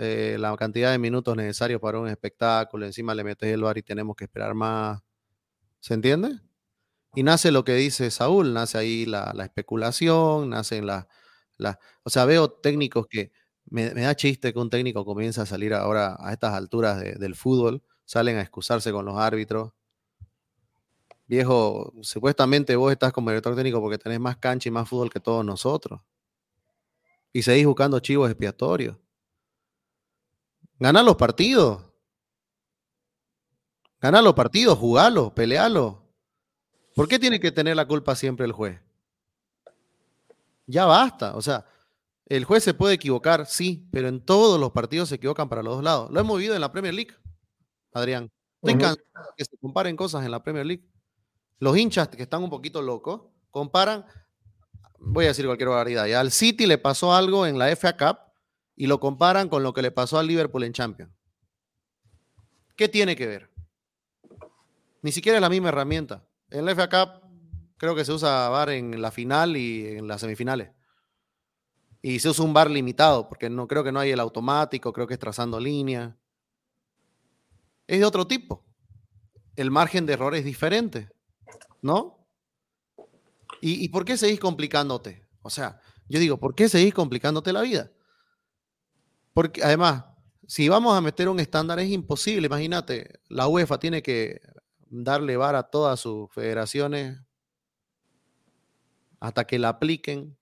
eh, 0.00 0.36
la 0.38 0.56
cantidad 0.56 0.92
de 0.92 0.98
minutos 0.98 1.36
necesarios 1.36 1.80
para 1.80 1.98
un 1.98 2.06
espectáculo, 2.06 2.86
encima 2.86 3.16
le 3.16 3.24
metes 3.24 3.52
el 3.52 3.62
bar 3.62 3.78
y 3.78 3.82
tenemos 3.82 4.14
que 4.14 4.24
esperar 4.24 4.54
más. 4.54 5.00
¿Se 5.80 5.94
entiende? 5.94 6.38
Y 7.16 7.24
nace 7.24 7.50
lo 7.50 7.64
que 7.64 7.74
dice 7.74 8.12
Saúl, 8.12 8.54
nace 8.54 8.78
ahí 8.78 9.06
la, 9.06 9.32
especulación, 9.42 10.50
nacen 10.50 10.86
las... 10.86 11.06
La, 11.56 11.80
o 12.04 12.10
sea, 12.10 12.24
veo 12.26 12.48
técnicos 12.48 13.08
que 13.08 13.32
me, 13.66 13.90
da 13.90 14.14
chiste 14.14 14.52
que 14.52 14.58
un 14.60 14.70
técnico 14.70 15.04
comienza 15.04 15.42
a 15.42 15.46
salir 15.46 15.74
ahora 15.74 16.16
a 16.20 16.32
estas 16.32 16.54
alturas 16.54 17.00
del 17.00 17.34
fútbol, 17.34 17.82
salen 18.04 18.36
a 18.36 18.42
excusarse 18.42 18.92
con 18.92 19.04
los 19.04 19.18
árbitros. 19.18 19.72
Viejo, 21.26 21.92
supuestamente 22.02 22.76
vos 22.76 22.92
estás 22.92 23.12
como 23.12 23.30
director 23.30 23.56
técnico 23.56 23.80
porque 23.80 23.98
tenés 23.98 24.20
más 24.20 24.36
cancha 24.36 24.68
y 24.68 24.72
más 24.72 24.88
fútbol 24.88 25.10
que 25.10 25.18
todos 25.18 25.44
nosotros. 25.44 26.00
Y 27.32 27.42
seguís 27.42 27.66
buscando 27.66 27.98
chivos 27.98 28.30
expiatorios. 28.30 28.96
Ganar 30.78 31.04
los 31.04 31.16
partidos. 31.16 31.82
Ganar 34.00 34.22
los 34.22 34.34
partidos, 34.34 34.78
jugalos, 34.78 35.32
pelealos. 35.32 35.96
¿Por 36.94 37.08
qué 37.08 37.18
tiene 37.18 37.40
que 37.40 37.50
tener 37.50 37.76
la 37.76 37.86
culpa 37.86 38.14
siempre 38.14 38.46
el 38.46 38.52
juez? 38.52 38.80
Ya 40.66 40.84
basta. 40.84 41.34
O 41.34 41.42
sea, 41.42 41.64
el 42.26 42.44
juez 42.44 42.62
se 42.62 42.74
puede 42.74 42.94
equivocar, 42.94 43.46
sí, 43.46 43.88
pero 43.90 44.08
en 44.08 44.24
todos 44.24 44.60
los 44.60 44.70
partidos 44.70 45.08
se 45.08 45.16
equivocan 45.16 45.48
para 45.48 45.62
los 45.62 45.76
dos 45.76 45.84
lados. 45.84 46.10
Lo 46.10 46.20
hemos 46.20 46.36
vivido 46.36 46.54
en 46.54 46.60
la 46.60 46.70
Premier 46.70 46.94
League, 46.94 47.14
Adrián. 47.92 48.30
Estoy 48.62 48.78
cansado 48.78 49.34
que 49.36 49.44
se 49.44 49.56
comparen 49.58 49.96
cosas 49.96 50.24
en 50.24 50.30
la 50.30 50.42
Premier 50.42 50.66
League. 50.66 50.84
Los 51.58 51.76
hinchas 51.76 52.08
que 52.08 52.22
están 52.22 52.42
un 52.42 52.50
poquito 52.50 52.82
locos 52.82 53.22
comparan, 53.50 54.04
voy 54.98 55.24
a 55.24 55.28
decir 55.28 55.46
cualquier 55.46 55.70
barbaridad, 55.70 56.06
ya 56.06 56.20
al 56.20 56.30
City 56.30 56.66
le 56.66 56.78
pasó 56.78 57.14
algo 57.14 57.46
en 57.46 57.58
la 57.58 57.74
FA 57.74 57.96
Cup 57.96 58.27
y 58.80 58.86
lo 58.86 59.00
comparan 59.00 59.48
con 59.48 59.64
lo 59.64 59.74
que 59.74 59.82
le 59.82 59.90
pasó 59.90 60.20
al 60.20 60.28
Liverpool 60.28 60.62
en 60.62 60.72
Champions. 60.72 61.12
¿Qué 62.76 62.88
tiene 62.88 63.16
que 63.16 63.26
ver? 63.26 63.50
Ni 65.02 65.10
siquiera 65.10 65.36
es 65.36 65.42
la 65.42 65.48
misma 65.48 65.70
herramienta. 65.70 66.24
En 66.48 66.64
la 66.64 66.76
FA 66.76 66.88
Cup 66.88 67.28
creo 67.76 67.96
que 67.96 68.04
se 68.04 68.12
usa 68.12 68.48
VAR 68.48 68.70
en 68.70 69.02
la 69.02 69.10
final 69.10 69.56
y 69.56 69.84
en 69.84 70.06
las 70.06 70.20
semifinales. 70.20 70.70
Y 72.02 72.20
se 72.20 72.28
usa 72.28 72.44
un 72.44 72.54
VAR 72.54 72.70
limitado, 72.70 73.28
porque 73.28 73.50
no 73.50 73.66
creo 73.66 73.82
que 73.82 73.90
no 73.90 73.98
hay 73.98 74.12
el 74.12 74.20
automático, 74.20 74.92
creo 74.92 75.08
que 75.08 75.14
es 75.14 75.20
trazando 75.20 75.58
línea. 75.58 76.16
Es 77.88 77.98
de 77.98 78.04
otro 78.04 78.28
tipo. 78.28 78.64
El 79.56 79.72
margen 79.72 80.06
de 80.06 80.12
error 80.12 80.36
es 80.36 80.44
diferente, 80.44 81.08
¿no? 81.82 82.24
¿Y, 83.60 83.84
¿Y 83.84 83.88
por 83.88 84.04
qué 84.04 84.16
seguís 84.16 84.38
complicándote? 84.38 85.26
O 85.42 85.50
sea, 85.50 85.80
yo 86.08 86.20
digo, 86.20 86.38
¿por 86.38 86.54
qué 86.54 86.68
seguís 86.68 86.94
complicándote 86.94 87.52
la 87.52 87.62
vida? 87.62 87.90
Porque 89.38 89.62
además, 89.62 90.04
si 90.48 90.68
vamos 90.68 90.98
a 90.98 91.00
meter 91.00 91.28
un 91.28 91.38
estándar 91.38 91.78
es 91.78 91.88
imposible. 91.90 92.48
Imagínate, 92.48 93.20
la 93.28 93.46
UEFA 93.46 93.78
tiene 93.78 94.02
que 94.02 94.40
darle 94.88 95.36
VAR 95.36 95.54
a 95.54 95.70
todas 95.70 96.00
sus 96.00 96.28
federaciones 96.32 97.20
hasta 99.20 99.46
que 99.46 99.60
la 99.60 99.68
apliquen. 99.68 100.36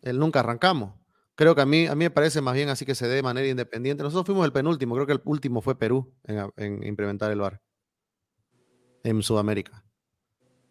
Él 0.00 0.18
nunca 0.18 0.40
arrancamos. 0.40 0.94
Creo 1.36 1.54
que 1.54 1.60
a 1.60 1.64
mí, 1.64 1.86
a 1.86 1.94
mí 1.94 2.04
me 2.04 2.10
parece 2.10 2.40
más 2.40 2.54
bien 2.54 2.68
así 2.68 2.84
que 2.84 2.96
se 2.96 3.06
dé 3.06 3.14
de 3.14 3.22
manera 3.22 3.46
independiente. 3.46 4.02
Nosotros 4.02 4.26
fuimos 4.26 4.44
el 4.44 4.52
penúltimo, 4.52 4.96
creo 4.96 5.06
que 5.06 5.12
el 5.12 5.22
último 5.24 5.62
fue 5.62 5.78
Perú 5.78 6.12
en, 6.24 6.82
implementar 6.82 7.30
el 7.30 7.38
VAR 7.38 7.62
en 9.04 9.22
Sudamérica. 9.22 9.84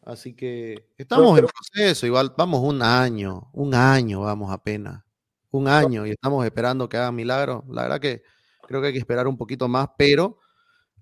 Así 0.02 0.36
que 0.36 0.90
estamos 0.98 1.40
en 1.40 1.46
proceso, 1.46 2.06
igual 2.06 2.34
vamos 2.38 2.60
un 2.60 2.82
año, 2.82 3.50
un 3.54 3.76
año 3.76 4.20
vamos 4.20 4.52
apenas, 4.52 5.06
un 5.52 5.68
año 5.68 6.08
y 6.08 6.12
estamos 6.12 6.44
esperando 6.46 6.90
que 6.90 6.98
hagan 6.98 7.16
milagros. 7.16 7.64
La 7.68 7.84
verdad 7.84 8.00
que 8.00 8.24
creo 8.68 8.82
que 8.82 8.88
hay 8.88 8.94
que 8.94 9.00
esperar 9.00 9.28
un 9.28 9.38
poquito 9.38 9.68
más, 9.68 9.90
pero 9.98 10.40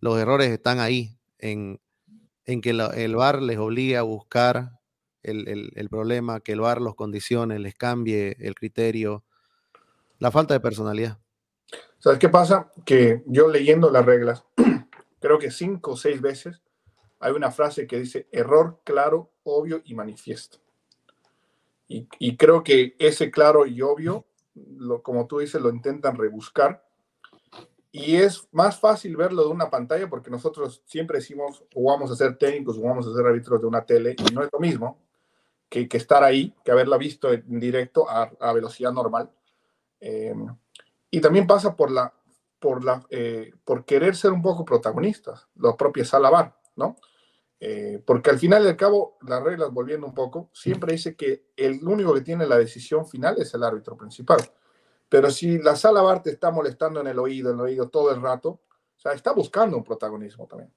los 0.02 0.20
errores 0.20 0.50
están 0.50 0.80
ahí 0.80 1.18
en, 1.38 1.80
que 2.46 2.70
el 2.72 3.16
VAR 3.16 3.42
les 3.42 3.58
obligue 3.58 3.98
a 3.98 4.02
buscar 4.02 4.80
el, 5.24 5.88
problema, 5.90 6.40
que 6.40 6.54
el 6.54 6.62
VAR 6.62 6.82
los 6.82 6.96
condicione, 6.96 7.60
les 7.60 7.76
cambie 7.76 8.36
el 8.40 8.56
criterio, 8.56 9.24
La 10.18 10.32
falta 10.32 10.54
de 10.54 10.60
personalidad. 10.60 11.18
¿Sabes 12.00 12.20
qué 12.20 12.30
pasa? 12.30 12.72
Que 12.86 13.24
yo 13.26 13.48
leyendo 13.48 13.90
las 13.90 14.06
reglas, 14.06 14.44
creo 15.20 15.38
que 15.38 15.52
cinco 15.52 15.92
o 15.92 15.98
seis 15.98 16.22
veces 16.22 16.62
hay 17.20 17.34
una 17.34 17.52
frase 17.52 17.86
que 17.86 18.00
dice 18.00 18.28
error 18.32 18.82
claro, 18.84 19.32
obvio 19.44 19.82
y 19.86 19.94
manifiesto. 19.94 20.60
Y, 21.92 22.38
creo 22.38 22.64
que 22.64 22.96
ese 23.00 23.32
claro 23.32 23.66
y 23.66 23.82
obvio, 23.82 24.28
lo, 24.78 25.02
como 25.02 25.28
tú 25.28 25.40
dices, 25.40 25.62
lo 25.62 25.70
intentan 25.70 26.16
rebuscar. 26.16 26.86
Y 27.92 28.18
es 28.18 28.48
más 28.52 28.80
fácil 28.80 29.18
verlo 29.18 29.44
de 29.44 29.50
una 29.50 29.70
pantalla 29.70 30.10
porque 30.10 30.30
nosotros 30.30 30.84
siempre 30.86 31.18
decimos, 31.18 31.64
jugamos 31.74 32.12
a 32.12 32.16
ser 32.16 32.38
técnicos, 32.38 32.78
jugamos 32.78 33.08
a 33.08 33.14
ser 33.14 33.26
árbitros 33.26 33.62
de 33.62 33.68
una 33.68 33.86
tele, 33.86 34.16
y 34.18 34.34
no 34.34 34.44
es 34.44 34.50
lo 34.52 34.60
mismo 34.60 35.00
que, 35.70 35.88
que 35.88 35.98
estar 35.98 36.24
ahí, 36.24 36.54
que 36.64 36.72
haberla 36.72 36.98
visto 36.98 37.34
en 37.34 37.60
directo 37.60 38.10
a, 38.10 38.32
a 38.40 38.54
velocidad 38.54 38.92
normal. 38.92 39.32
Eh, 40.00 40.36
y 41.12 41.22
también 41.22 41.48
pasa 41.48 41.76
por, 41.76 41.92
la, 41.92 42.14
por, 42.60 42.84
la, 42.84 43.06
eh, 43.10 43.54
por 43.66 43.86
querer 43.86 44.16
ser 44.16 44.32
un 44.32 44.42
poco 44.42 44.66
protagonistas, 44.66 45.48
los 45.56 45.76
propios 45.76 46.10
Salabar, 46.10 46.56
¿no? 46.76 46.98
Eh, 47.62 48.02
porque 48.06 48.30
al 48.30 48.40
final 48.40 48.64
y 48.64 48.68
al 48.68 48.78
cabo, 48.78 49.18
las 49.22 49.44
reglas, 49.44 49.72
volviendo 49.72 50.08
un 50.08 50.14
poco, 50.14 50.50
siempre 50.54 50.94
dice 50.94 51.16
que 51.16 51.48
el 51.58 51.86
único 51.86 52.14
que 52.14 52.22
tiene 52.22 52.48
la 52.48 52.58
decisión 52.58 53.06
final 53.06 53.36
es 53.40 53.54
el 53.54 53.64
árbitro 53.64 53.98
principal. 53.98 54.40
Pero 55.10 55.30
si 55.32 55.58
la 55.58 55.76
sala 55.76 56.02
bar 56.02 56.22
te 56.22 56.30
está 56.30 56.52
molestando 56.52 57.02
en 57.02 57.08
el 57.08 57.20
oído, 57.20 57.50
en 57.50 57.56
el 57.56 57.62
oído 57.62 57.90
todo 57.90 58.14
el 58.14 58.22
rato, 58.22 58.50
o 58.50 59.00
sea, 59.02 59.14
está 59.14 59.34
buscando 59.34 59.76
un 59.76 59.84
protagonismo 59.84 60.48
también. 60.48 60.72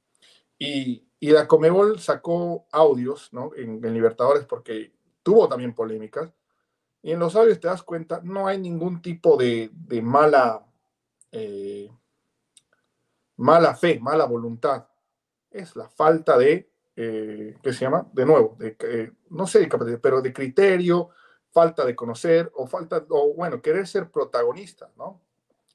Y, 0.59 1.07
y 1.21 1.31
la 1.31 1.47
Comebol 1.47 1.99
sacó 2.01 2.67
audios 2.73 3.33
¿no? 3.33 3.51
en, 3.57 3.85
en, 3.85 3.95
Libertadores 3.95 4.45
porque 4.45 4.93
tuvo 5.23 5.49
también 5.49 5.75
polémicas. 5.75 6.31
Y 7.03 7.13
en 7.13 7.19
los 7.19 7.35
audios 7.37 7.61
te 7.61 7.67
das 7.67 7.83
cuenta, 7.83 8.21
no 8.23 8.47
hay 8.47 8.59
ningún 8.59 9.03
tipo 9.03 9.37
de, 9.37 9.71
de 9.73 10.01
mala, 10.01 10.65
eh, 11.33 11.91
mala 13.37 13.75
fe, 13.75 13.99
mala 14.01 14.25
voluntad. 14.25 14.87
Es 15.51 15.75
la 15.77 15.89
falta 15.89 16.39
de 16.39 16.72
eh, 16.97 17.57
¿qué 17.63 17.73
se 17.73 17.81
llama? 17.81 18.09
De 18.13 18.27
nuevo, 18.27 18.57
de, 18.59 18.77
eh, 18.81 19.13
no 19.31 19.47
sé, 19.47 19.69
pero 20.01 20.21
de 20.21 20.33
criterio, 20.33 21.11
falta 21.51 21.85
de 21.85 21.95
conocer 21.95 22.51
o 22.55 22.67
falta, 22.67 23.05
o 23.11 23.35
bueno, 23.35 23.61
querer 23.61 23.87
ser 23.87 24.11
protagonista, 24.11 24.91
¿no? 24.97 25.21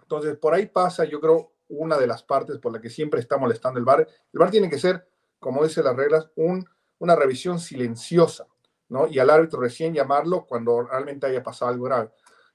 Entonces, 0.01 0.37
por 0.37 0.53
ahí 0.53 0.67
pasa, 0.67 1.05
yo 1.05 1.19
creo, 1.19 1.51
una 1.69 1.97
de 1.97 2.07
las 2.07 2.23
partes 2.23 2.57
por 2.59 2.71
la 2.71 2.79
que 2.79 2.89
siempre 2.89 3.19
está 3.19 3.37
molestando 3.37 3.79
el 3.79 3.85
VAR. 3.85 4.01
El 4.01 4.39
VAR 4.39 4.49
tiene 4.49 4.69
que 4.69 4.79
ser, 4.79 5.07
como 5.39 5.63
dice 5.63 5.83
las 5.83 5.95
reglas, 5.95 6.29
un, 6.35 6.65
una 6.99 7.15
revisión 7.15 7.59
silenciosa, 7.59 8.47
¿no? 8.89 9.07
Y 9.07 9.19
al 9.19 9.29
árbitro 9.29 9.59
recién 9.59 9.93
llamarlo 9.93 10.45
cuando 10.45 10.83
realmente 10.83 11.27
haya 11.27 11.43
pasado 11.43 11.71
algo 11.71 11.85
grave. 11.85 12.11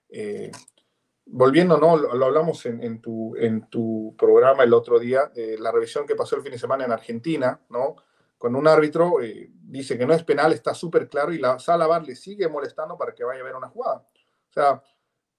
Eh, 0.09 0.51
volviendo, 1.27 1.79
¿no? 1.79 1.97
Lo, 1.97 2.25
hablamos 2.25 2.65
en, 2.67 2.83
en, 2.83 3.01
tu, 3.01 3.37
en 3.37 3.69
tu 3.69 4.15
programa 4.17 4.65
el 4.65 4.73
otro 4.73 4.99
día, 4.99 5.31
eh, 5.37 5.57
la 5.59 5.71
revisión 5.71 6.07
que 6.07 6.17
pasó 6.17 6.37
el 6.37 6.43
fin 6.43 6.53
de 6.53 6.59
semana 6.59 6.85
en 6.85 6.93
Argentina, 6.93 7.61
¿no? 7.69 7.97
Cuando 8.43 8.59
un 8.59 8.67
árbitro 8.67 9.23
eh, 9.23 9.53
dice 9.53 9.97
que 9.97 10.05
no 10.05 10.13
es 10.13 10.25
penal, 10.25 10.53
está 10.53 10.75
súper 10.75 11.09
claro 11.09 11.33
y 11.33 11.39
la 11.39 11.61
sala 11.61 11.87
VAR 11.87 12.05
le 12.05 12.17
sigue 12.17 12.49
molestando 12.49 12.99
para 12.99 13.15
que 13.15 13.23
vaya 13.23 13.41
a 13.41 13.45
ver 13.45 13.55
una 13.55 13.69
jugada. 13.69 13.99
O 13.99 14.53
sea, 14.53 14.83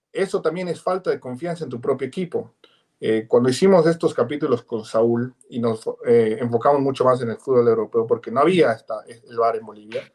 eso 0.09 0.41
también 0.41 0.69
es 0.69 0.81
falta 0.81 1.09
de 1.09 1.19
confianza 1.19 1.65
en 1.65 1.69
tu 1.69 1.81
propio 1.81 2.07
equipo. 2.07 2.53
Eh, 3.01 3.25
cuando 3.27 3.49
hicimos 3.49 3.85
estos 3.87 4.13
capítulos 4.13 4.63
con 4.63 4.85
Saúl 4.85 5.35
y 5.49 5.59
nos 5.59 5.85
eh, 6.05 6.37
enfocamos 6.39 6.79
mucho 6.79 7.03
más 7.03 7.21
en 7.21 7.31
el 7.31 7.35
fútbol 7.35 7.67
europeo, 7.67 8.07
porque 8.07 8.31
no 8.31 8.39
había 8.39 8.71
el 8.71 9.37
VAR 9.37 9.57
en 9.57 9.65
Bolivia, 9.65 10.13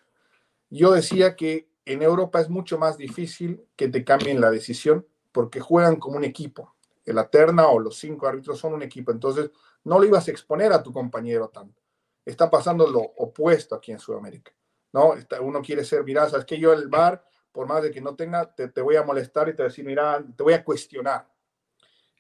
yo 0.70 0.92
decía 0.92 1.36
que 1.36 1.68
en 1.84 2.00
Europa 2.00 2.40
es 2.40 2.48
mucho 2.48 2.78
más 2.78 2.96
difícil 2.96 3.66
que 3.76 3.88
te 3.88 4.02
cambien 4.02 4.40
la 4.40 4.50
decisión 4.50 5.06
porque 5.30 5.60
juegan 5.60 5.96
como 5.96 6.16
un 6.16 6.24
equipo. 6.24 6.74
La 7.04 7.28
terna 7.28 7.68
o 7.68 7.80
los 7.80 7.98
cinco 7.98 8.26
árbitros 8.26 8.58
son 8.58 8.72
un 8.72 8.82
equipo, 8.82 9.12
entonces 9.12 9.50
no 9.84 9.98
lo 9.98 10.06
ibas 10.06 10.26
a 10.26 10.30
exponer 10.30 10.72
a 10.72 10.82
tu 10.82 10.90
compañero 10.90 11.48
tanto 11.48 11.77
está 12.30 12.50
pasando 12.50 12.86
lo 12.86 13.00
opuesto 13.00 13.74
aquí 13.74 13.92
en 13.92 13.98
Sudamérica, 13.98 14.52
¿no? 14.92 15.14
uno 15.40 15.62
quiere 15.62 15.84
ser, 15.84 16.04
mira, 16.04 16.28
sabes 16.28 16.44
que 16.44 16.58
yo 16.58 16.72
el 16.72 16.88
bar, 16.88 17.24
por 17.52 17.66
más 17.66 17.82
de 17.82 17.90
que 17.90 18.00
no 18.00 18.14
tenga, 18.14 18.54
te, 18.54 18.68
te 18.68 18.82
voy 18.82 18.96
a 18.96 19.02
molestar 19.02 19.48
y 19.48 19.52
te 19.52 19.62
voy 19.62 19.66
a 19.66 19.68
decir, 19.68 19.84
mira, 19.84 20.24
te 20.36 20.42
voy 20.42 20.52
a 20.52 20.64
cuestionar. 20.64 21.26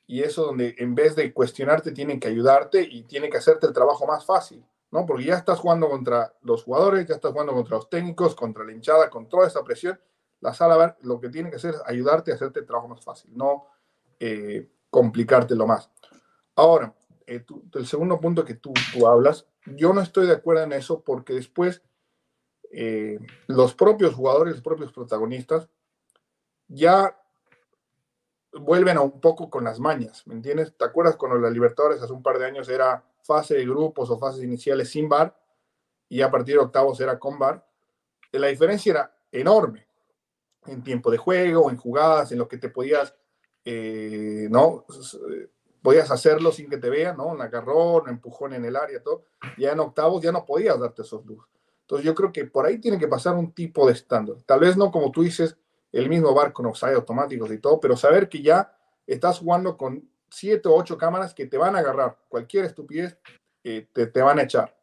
Y 0.06 0.22
eso 0.22 0.46
donde 0.46 0.74
en 0.78 0.94
vez 0.94 1.14
de 1.14 1.32
cuestionarte 1.34 1.92
tienen 1.92 2.18
que 2.18 2.28
ayudarte 2.28 2.80
y 2.80 3.02
tienen 3.02 3.30
que 3.30 3.36
hacerte 3.36 3.66
el 3.66 3.74
trabajo 3.74 4.06
más 4.06 4.24
fácil, 4.24 4.64
¿no? 4.90 5.04
Porque 5.04 5.24
ya 5.24 5.34
estás 5.34 5.58
jugando 5.58 5.88
contra 5.90 6.34
los 6.40 6.64
jugadores, 6.64 7.06
ya 7.06 7.16
estás 7.16 7.32
jugando 7.32 7.52
contra 7.52 7.76
los 7.76 7.90
técnicos, 7.90 8.34
contra 8.34 8.64
la 8.64 8.72
hinchada, 8.72 9.10
con 9.10 9.28
toda 9.28 9.46
esa 9.46 9.62
presión. 9.62 10.00
La 10.40 10.54
sala 10.54 10.96
lo 11.02 11.20
que 11.20 11.28
tiene 11.28 11.50
que 11.50 11.56
hacer 11.56 11.74
es 11.74 11.82
ayudarte 11.84 12.32
a 12.32 12.36
hacerte 12.36 12.60
el 12.60 12.66
trabajo 12.66 12.88
más 12.88 13.04
fácil, 13.04 13.36
no 13.36 13.66
eh, 14.18 14.66
complicártelo 14.88 15.66
más. 15.66 15.90
Ahora, 16.54 16.94
eh, 17.26 17.44
el 17.74 17.86
segundo 17.86 18.18
punto 18.18 18.44
que 18.44 18.54
tú, 18.54 18.72
tú 18.94 19.06
hablas 19.06 19.46
yo 19.76 19.92
no 19.92 20.00
estoy 20.00 20.26
de 20.26 20.34
acuerdo 20.34 20.62
en 20.62 20.72
eso 20.72 21.02
porque 21.02 21.32
después 21.32 21.82
eh, 22.70 23.18
los 23.46 23.74
propios 23.74 24.14
jugadores, 24.14 24.54
los 24.54 24.62
propios 24.62 24.92
protagonistas, 24.92 25.68
ya 26.68 27.18
vuelven 28.52 28.96
a 28.96 29.00
un 29.00 29.20
poco 29.20 29.50
con 29.50 29.64
las 29.64 29.80
mañas, 29.80 30.26
¿me 30.26 30.34
entiendes? 30.34 30.74
¿Te 30.76 30.84
acuerdas 30.84 31.16
cuando 31.16 31.38
la 31.38 31.50
Libertadores 31.50 32.02
hace 32.02 32.12
un 32.12 32.22
par 32.22 32.38
de 32.38 32.46
años 32.46 32.68
era 32.68 33.04
fase 33.22 33.54
de 33.54 33.64
grupos 33.64 34.10
o 34.10 34.18
fases 34.18 34.42
iniciales 34.42 34.90
sin 34.90 35.08
bar 35.08 35.38
y 36.08 36.20
a 36.22 36.30
partir 36.30 36.54
de 36.54 36.62
octavos 36.62 37.00
era 37.00 37.18
con 37.18 37.38
bar? 37.38 37.66
La 38.32 38.48
diferencia 38.48 38.90
era 38.90 39.18
enorme 39.32 39.86
en 40.66 40.82
tiempo 40.82 41.10
de 41.10 41.18
juego, 41.18 41.70
en 41.70 41.76
jugadas, 41.76 42.32
en 42.32 42.38
lo 42.38 42.48
que 42.48 42.58
te 42.58 42.68
podías, 42.68 43.14
eh, 43.64 44.48
¿no? 44.50 44.84
Podías 45.82 46.10
hacerlo 46.10 46.52
sin 46.52 46.68
que 46.68 46.78
te 46.78 46.90
vean, 46.90 47.16
¿no? 47.16 47.26
Un 47.26 47.40
agarrón, 47.40 48.04
un 48.04 48.08
empujón 48.08 48.54
en 48.54 48.64
el 48.64 48.76
área, 48.76 49.02
todo. 49.02 49.24
Ya 49.56 49.72
en 49.72 49.80
octavos 49.80 50.22
ya 50.22 50.32
no 50.32 50.44
podías 50.44 50.78
darte 50.78 51.02
esos 51.02 51.24
lujos. 51.24 51.48
Entonces 51.82 52.04
yo 52.04 52.14
creo 52.14 52.32
que 52.32 52.44
por 52.44 52.66
ahí 52.66 52.78
tiene 52.78 52.98
que 52.98 53.08
pasar 53.08 53.34
un 53.34 53.52
tipo 53.52 53.86
de 53.86 53.94
estándar. 53.94 54.36
Tal 54.44 54.60
vez 54.60 54.76
no 54.76 54.90
como 54.90 55.10
tú 55.10 55.22
dices, 55.22 55.56
el 55.92 56.08
mismo 56.08 56.34
bar 56.34 56.52
con 56.52 56.66
offside 56.66 56.94
automáticos 56.94 57.50
y 57.50 57.58
todo, 57.58 57.80
pero 57.80 57.96
saber 57.96 58.28
que 58.28 58.42
ya 58.42 58.76
estás 59.06 59.38
jugando 59.38 59.76
con 59.76 60.06
siete 60.30 60.68
o 60.68 60.74
ocho 60.74 60.98
cámaras 60.98 61.32
que 61.32 61.46
te 61.46 61.56
van 61.56 61.76
a 61.76 61.78
agarrar. 61.78 62.18
Cualquier 62.28 62.66
estupidez 62.66 63.16
eh, 63.64 63.88
te, 63.92 64.06
te, 64.06 64.20
van 64.20 64.38
a 64.38 64.42
echar. 64.42 64.76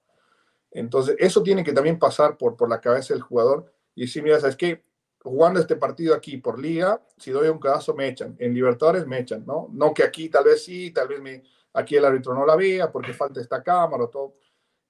Entonces 0.72 1.16
eso 1.20 1.44
tiene 1.44 1.64
que 1.64 1.74
también 1.74 2.00
pasar 2.00 2.38
por, 2.38 2.58
por 2.58 2.70
la 2.70 2.82
cabeza 2.82 3.14
del 3.14 3.22
jugador 3.22 3.72
y 3.94 4.02
decir, 4.02 4.24
mira, 4.24 4.40
¿sabes 4.40 4.56
qué? 4.56 4.84
Jugando 5.30 5.60
este 5.60 5.76
partido 5.76 6.14
aquí 6.14 6.38
por 6.38 6.60
liga, 6.60 7.02
si 7.18 7.32
doy 7.32 7.48
un 7.48 7.60
caso 7.60 7.94
me 7.96 8.08
echan. 8.08 8.36
En 8.40 8.54
Libertadores 8.54 9.08
me 9.08 9.20
echan, 9.20 9.46
¿no? 9.46 9.70
No 9.72 9.94
que 9.94 10.04
aquí 10.04 10.30
tal 10.30 10.44
vez 10.44 10.64
sí, 10.64 10.92
tal 10.92 11.08
vez 11.08 11.20
me, 11.20 11.44
aquí 11.74 11.96
el 11.96 12.06
árbitro 12.06 12.34
no 12.34 12.46
la 12.46 12.56
vea 12.56 12.92
porque 12.92 13.14
falta 13.14 13.42
esta 13.42 13.64
cámara 13.64 14.04
o 14.04 14.10
todo. 14.10 14.36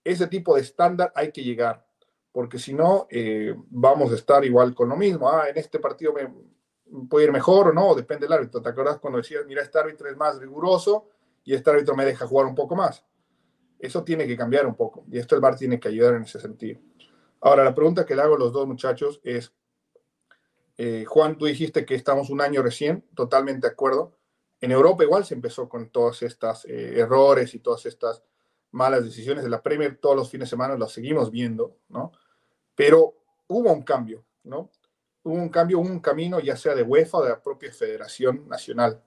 Ese 0.04 0.28
tipo 0.28 0.56
de 0.56 0.62
estándar 0.62 1.12
hay 1.16 1.32
que 1.32 1.42
llegar, 1.42 1.86
porque 2.32 2.60
si 2.60 2.74
no, 2.74 3.08
eh, 3.10 3.56
vamos 3.70 4.12
a 4.12 4.16
estar 4.16 4.44
igual 4.44 4.76
con 4.76 4.90
lo 4.90 4.98
mismo. 4.98 5.30
Ah, 5.30 5.50
en 5.50 5.58
este 5.58 5.80
partido 5.80 6.14
me 6.14 6.30
puede 7.10 7.26
ir 7.26 7.32
mejor 7.32 7.70
o 7.70 7.74
no, 7.74 7.96
depende 7.96 8.26
del 8.26 8.34
árbitro. 8.34 8.62
¿Te 8.62 8.70
acuerdas 8.70 9.00
cuando 9.00 9.18
decías, 9.18 9.46
mira, 9.46 9.62
este 9.62 9.80
árbitro 9.80 10.10
es 10.10 10.18
más 10.18 10.38
riguroso 10.38 11.08
y 11.44 11.54
este 11.54 11.70
árbitro 11.70 11.96
me 11.96 12.06
deja 12.06 12.28
jugar 12.28 12.46
un 12.46 12.56
poco 12.56 12.76
más? 12.76 13.04
Eso 13.80 14.04
tiene 14.04 14.28
que 14.28 14.36
cambiar 14.36 14.68
un 14.68 14.76
poco 14.76 15.06
y 15.10 15.18
esto 15.18 15.36
el 15.36 15.42
VAR 15.42 15.56
tiene 15.56 15.80
que 15.80 15.88
ayudar 15.88 16.16
en 16.16 16.24
ese 16.24 16.40
sentido. 16.40 16.80
Ahora, 17.42 17.64
la 17.64 17.76
pregunta 17.76 18.06
que 18.06 18.16
le 18.16 18.22
hago 18.22 18.36
a 18.36 18.40
los 18.40 18.52
dos 18.52 18.68
muchachos 18.68 19.22
es, 19.24 19.54
eh, 20.78 21.06
Juan, 21.06 21.38
tú 21.38 21.46
dijiste 21.46 21.86
que 21.86 21.96
estamos 21.96 22.30
un 22.30 22.42
año 22.42 22.62
recién, 22.62 23.06
totalmente 23.16 23.68
de 23.68 23.74
acuerdo. 23.74 24.18
En 24.60 24.72
Europa 24.72 25.04
igual 25.04 25.26
se 25.26 25.34
empezó 25.34 25.70
con 25.70 25.90
todos 25.90 26.22
estos 26.24 26.66
eh, 26.66 27.00
errores 27.00 27.54
y 27.54 27.60
todas 27.60 27.86
estas 27.86 28.24
malas 28.72 29.04
decisiones 29.04 29.44
de 29.44 29.50
la 29.50 29.62
Premier, 29.64 29.98
todos 29.98 30.16
los 30.16 30.30
fines 30.30 30.50
de 30.50 30.52
semana 30.52 30.76
los 30.76 30.92
seguimos 30.92 31.32
viendo, 31.32 31.78
¿no? 31.88 32.12
Pero 32.76 33.16
hubo 33.48 33.72
un 33.72 33.84
cambio, 33.84 34.26
¿no? 34.44 34.70
Hubo 35.24 35.36
un 35.36 35.50
cambio, 35.50 35.80
un 35.80 36.00
camino 36.00 36.40
ya 36.40 36.58
sea 36.58 36.76
de 36.76 36.84
UEFA 36.84 37.18
o 37.18 37.24
de 37.24 37.30
la 37.30 37.42
propia 37.42 37.72
Federación 37.72 38.48
Nacional. 38.48 39.02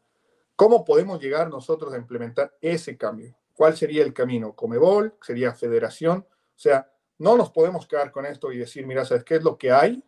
¿Cómo 0.56 0.84
podemos 0.84 1.20
llegar 1.20 1.50
nosotros 1.50 1.92
a 1.92 1.98
implementar 1.98 2.56
ese 2.60 2.96
cambio? 2.96 3.36
¿Cuál 3.54 3.76
sería 3.76 4.02
el 4.02 4.14
camino? 4.14 4.56
¿Comebol? 4.56 5.14
¿Sería 5.20 5.54
Federación? 5.54 6.26
O 6.28 6.58
sea, 6.58 6.90
no 7.18 7.36
nos 7.36 7.50
podemos 7.50 7.86
quedar 7.86 8.10
con 8.10 8.24
esto 8.24 8.50
y 8.52 8.58
decir, 8.58 8.86
mira, 8.86 9.04
¿sabes 9.04 9.24
qué 9.24 9.36
es 9.36 9.44
lo 9.44 9.58
que 9.58 9.70
hay? 9.70 10.02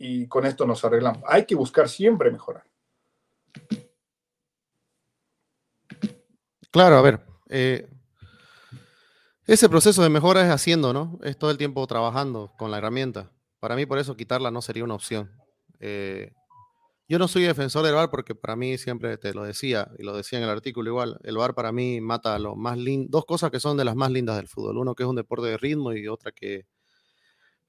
Y 0.00 0.26
con 0.28 0.46
esto 0.46 0.66
nos 0.66 0.82
arreglamos. 0.82 1.22
Hay 1.26 1.44
que 1.44 1.54
buscar 1.54 1.86
siempre 1.86 2.30
mejorar. 2.30 2.64
Claro, 6.70 6.96
a 6.96 7.02
ver, 7.02 7.20
eh, 7.50 7.86
ese 9.46 9.68
proceso 9.68 10.02
de 10.02 10.08
mejora 10.08 10.42
es 10.42 10.50
haciendo, 10.50 10.94
¿no? 10.94 11.18
Es 11.22 11.36
todo 11.36 11.50
el 11.50 11.58
tiempo 11.58 11.86
trabajando 11.86 12.54
con 12.56 12.70
la 12.70 12.78
herramienta. 12.78 13.30
Para 13.58 13.76
mí, 13.76 13.84
por 13.84 13.98
eso 13.98 14.16
quitarla 14.16 14.50
no 14.50 14.62
sería 14.62 14.84
una 14.84 14.94
opción. 14.94 15.30
Eh, 15.80 16.32
yo 17.06 17.18
no 17.18 17.28
soy 17.28 17.42
defensor 17.42 17.84
del 17.84 17.94
VAR 17.94 18.08
porque 18.08 18.34
para 18.34 18.56
mí 18.56 18.78
siempre 18.78 19.18
te 19.18 19.34
lo 19.34 19.42
decía, 19.42 19.90
y 19.98 20.02
lo 20.02 20.16
decía 20.16 20.38
en 20.38 20.44
el 20.44 20.50
artículo 20.50 20.88
igual, 20.88 21.18
el 21.24 21.36
VAR 21.36 21.54
para 21.54 21.72
mí 21.72 22.00
mata 22.00 22.38
lo 22.38 22.56
más 22.56 22.78
lindo, 22.78 23.08
dos 23.10 23.26
cosas 23.26 23.50
que 23.50 23.60
son 23.60 23.76
de 23.76 23.84
las 23.84 23.96
más 23.96 24.10
lindas 24.10 24.36
del 24.36 24.48
fútbol. 24.48 24.78
Uno 24.78 24.94
que 24.94 25.02
es 25.02 25.08
un 25.08 25.16
deporte 25.16 25.48
de 25.48 25.58
ritmo 25.58 25.92
y 25.92 26.08
otra 26.08 26.32
que 26.32 26.66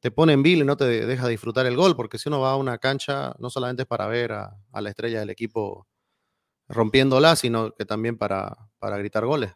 te 0.02 0.10
pone 0.10 0.34
en 0.34 0.42
vil 0.42 0.62
y 0.62 0.66
no 0.66 0.76
te 0.76 1.06
deja 1.06 1.28
disfrutar 1.28 1.68
el 1.68 1.78
gol, 1.78 1.96
porque 1.96 2.18
si 2.18 2.28
uno 2.28 2.42
va 2.42 2.52
a 2.52 2.56
una 2.56 2.80
cancha, 2.80 3.36
no 3.38 3.52
solamente 3.52 3.84
es 3.84 3.88
para 3.88 4.08
ver 4.08 4.32
a, 4.32 4.58
la 4.74 4.90
estrella 4.90 5.20
del 5.20 5.30
equipo 5.30 5.88
rompiéndola, 6.68 7.36
sino 7.36 7.74
que 7.76 7.86
también 7.86 8.18
para, 8.18 8.58
para 8.80 8.98
gritar 8.98 9.26
goles. 9.26 9.54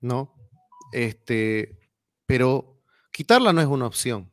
¿No? 0.00 0.34
Este, 0.92 1.78
pero 2.24 2.82
quitarla 3.12 3.52
no 3.52 3.60
es 3.60 3.66
una 3.66 3.86
opción. 3.86 4.32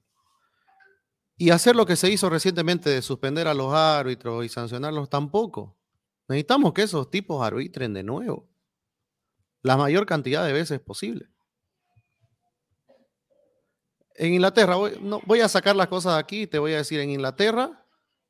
Y 1.35 1.49
hacer 1.49 1.75
lo 1.75 1.85
que 1.85 1.97
se 1.97 2.09
hizo 2.09 2.29
recientemente 2.29 2.89
de 2.89 3.01
suspender 3.01 3.49
a 3.49 3.53
los 3.53 3.73
árbitros 3.73 4.45
y 4.45 4.49
sancionarlos 4.49 5.09
tampoco. 5.09 5.77
Necesitamos 6.29 6.71
que 6.71 6.83
esos 6.83 7.09
tipos 7.09 7.45
arbitren 7.45 7.93
de 7.93 8.03
nuevo. 8.03 8.49
La 9.61 9.75
mayor 9.75 10.05
cantidad 10.05 10.45
de 10.45 10.53
veces 10.53 10.79
posible. 10.79 11.32
En 14.15 14.33
Inglaterra, 14.33 14.75
voy, 14.75 14.97
no, 15.01 15.21
voy 15.25 15.41
a 15.41 15.49
sacar 15.49 15.75
las 15.75 15.87
cosas 15.87 16.13
de 16.13 16.19
aquí 16.19 16.41
y 16.43 16.47
te 16.47 16.59
voy 16.59 16.73
a 16.73 16.77
decir, 16.77 16.99
en 16.99 17.09
Inglaterra 17.09 17.85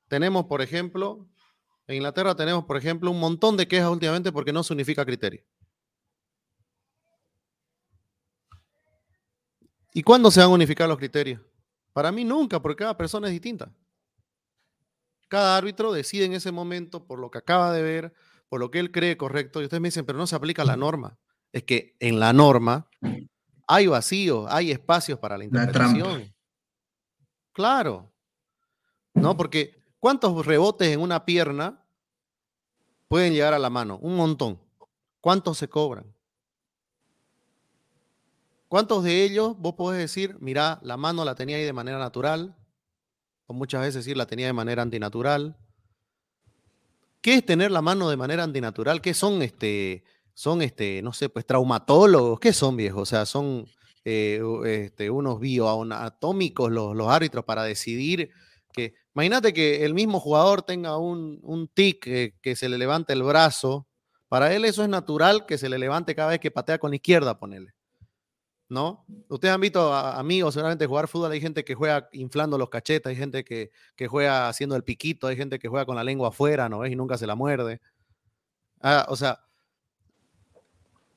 tenemos, 0.07 0.45
por 0.45 0.61
ejemplo, 0.61 1.27
en 1.87 1.95
Inglaterra 1.95 2.35
tenemos, 2.35 2.65
por 2.65 2.77
ejemplo, 2.77 3.11
un 3.11 3.19
montón 3.19 3.57
de 3.57 3.67
quejas 3.67 3.89
últimamente 3.89 4.31
porque 4.31 4.53
no 4.53 4.63
se 4.63 4.73
unifica 4.73 5.05
criterio. 5.05 5.43
¿Y 9.93 10.01
cuándo 10.01 10.31
se 10.31 10.39
van 10.39 10.49
a 10.49 10.53
unificar 10.53 10.89
los 10.89 10.97
criterios? 10.97 11.41
Para 11.91 12.11
mí 12.11 12.23
nunca, 12.23 12.61
porque 12.61 12.83
cada 12.83 12.97
persona 12.97 13.27
es 13.27 13.33
distinta. 13.33 13.71
Cada 15.27 15.55
árbitro 15.55 15.91
decide 15.91 16.25
en 16.25 16.33
ese 16.33 16.51
momento 16.51 17.05
por 17.05 17.19
lo 17.19 17.29
que 17.29 17.37
acaba 17.37 17.71
de 17.71 17.83
ver, 17.83 18.13
por 18.49 18.59
lo 18.59 18.71
que 18.71 18.79
él 18.79 18.91
cree 18.91 19.17
correcto. 19.17 19.61
Y 19.61 19.65
ustedes 19.65 19.81
me 19.81 19.89
dicen, 19.89 20.05
pero 20.05 20.17
no 20.17 20.25
se 20.25 20.35
aplica 20.35 20.65
la 20.65 20.77
norma. 20.77 21.19
Es 21.51 21.63
que 21.63 21.95
en 21.99 22.19
la 22.19 22.33
norma 22.33 22.89
hay 23.67 23.87
vacíos, 23.87 24.47
hay 24.49 24.71
espacios 24.71 25.19
para 25.19 25.37
la 25.37 25.45
interpretación. 25.45 26.33
claro. 27.51 28.09
¿No? 29.13 29.37
Porque 29.37 29.79
¿cuántos 29.99 30.45
rebotes 30.45 30.87
en 30.87 30.99
una 30.99 31.23
pierna 31.23 31.85
pueden 33.07 33.33
llegar 33.33 33.53
a 33.53 33.59
la 33.59 33.69
mano? 33.69 33.99
Un 34.01 34.15
montón. 34.15 34.59
¿Cuántos 35.21 35.59
se 35.59 35.69
cobran? 35.69 36.13
¿Cuántos 38.67 39.03
de 39.03 39.23
ellos 39.23 39.55
vos 39.59 39.75
podés 39.75 39.99
decir, 39.99 40.35
mira, 40.39 40.79
la 40.81 40.97
mano 40.97 41.23
la 41.23 41.35
tenía 41.35 41.57
ahí 41.57 41.63
de 41.63 41.73
manera 41.73 41.99
natural? 41.99 42.55
O 43.45 43.53
muchas 43.53 43.81
veces 43.81 44.03
decir, 44.03 44.17
la 44.17 44.25
tenía 44.25 44.47
de 44.47 44.53
manera 44.53 44.81
antinatural. 44.81 45.55
¿Qué 47.21 47.35
es 47.35 47.45
tener 47.45 47.69
la 47.69 47.83
mano 47.83 48.09
de 48.09 48.17
manera 48.17 48.43
antinatural? 48.43 48.99
¿Qué 48.99 49.13
son, 49.13 49.43
este, 49.43 50.03
son, 50.33 50.61
este, 50.61 51.01
no 51.01 51.13
sé, 51.13 51.29
pues 51.29 51.45
traumatólogos? 51.45 52.39
¿Qué 52.39 52.53
son, 52.53 52.77
viejos? 52.77 53.01
O 53.03 53.05
sea, 53.05 53.25
son 53.25 53.65
eh, 54.05 54.41
este, 54.65 55.09
unos 55.09 55.39
bioanatómicos 55.39 56.71
los, 56.71 56.95
los 56.95 57.07
árbitros 57.07 57.45
para 57.45 57.63
decidir 57.63 58.29
que... 58.71 58.95
Imagínate 59.15 59.53
que 59.53 59.85
el 59.85 59.93
mismo 59.93 60.19
jugador 60.19 60.63
tenga 60.63 60.97
un, 60.97 61.39
un 61.43 61.67
tic 61.67 62.03
que, 62.03 62.33
que 62.41 62.55
se 62.55 62.67
le 62.67 62.79
levante 62.79 63.13
el 63.13 63.21
brazo. 63.21 63.87
Para 64.27 64.55
él 64.55 64.65
eso 64.65 64.81
es 64.81 64.89
natural 64.89 65.45
que 65.45 65.59
se 65.59 65.69
le 65.69 65.77
levante 65.77 66.15
cada 66.15 66.29
vez 66.29 66.39
que 66.39 66.49
patea 66.49 66.79
con 66.79 66.89
la 66.89 66.95
izquierda, 66.95 67.37
ponele. 67.37 67.75
¿no? 68.73 69.05
Ustedes 69.29 69.53
han 69.53 69.61
visto 69.61 69.93
a 69.93 70.19
amigos 70.19 70.55
seguramente 70.55 70.87
jugar 70.87 71.07
fútbol, 71.07 71.31
hay 71.31 71.39
gente 71.39 71.63
que 71.63 71.75
juega 71.75 72.09
inflando 72.11 72.57
los 72.57 72.69
cachetes, 72.69 73.07
hay 73.07 73.15
gente 73.15 73.43
que, 73.43 73.69
juega 74.07 74.49
haciendo 74.49 74.75
el 74.75 74.83
piquito, 74.83 75.27
hay 75.27 75.37
gente 75.37 75.59
que 75.59 75.67
juega 75.67 75.85
con 75.85 75.95
la 75.95 76.03
lengua 76.03 76.29
afuera, 76.29 76.67
¿no 76.69 76.79
ves? 76.79 76.91
Y 76.91 76.95
nunca 76.95 77.17
se 77.17 77.27
la 77.27 77.35
muerde. 77.35 77.81
Ah, 78.81 79.05
o 79.09 79.15
sea, 79.15 79.42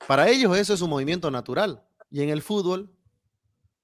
para 0.07 0.29
ellos 0.29 0.57
eso 0.57 0.73
es 0.73 0.81
un 0.81 0.89
movimiento 0.89 1.29
natural. 1.29 1.83
Y 2.09 2.21
en 2.21 2.29
el 2.29 2.41
fútbol, 2.41 2.89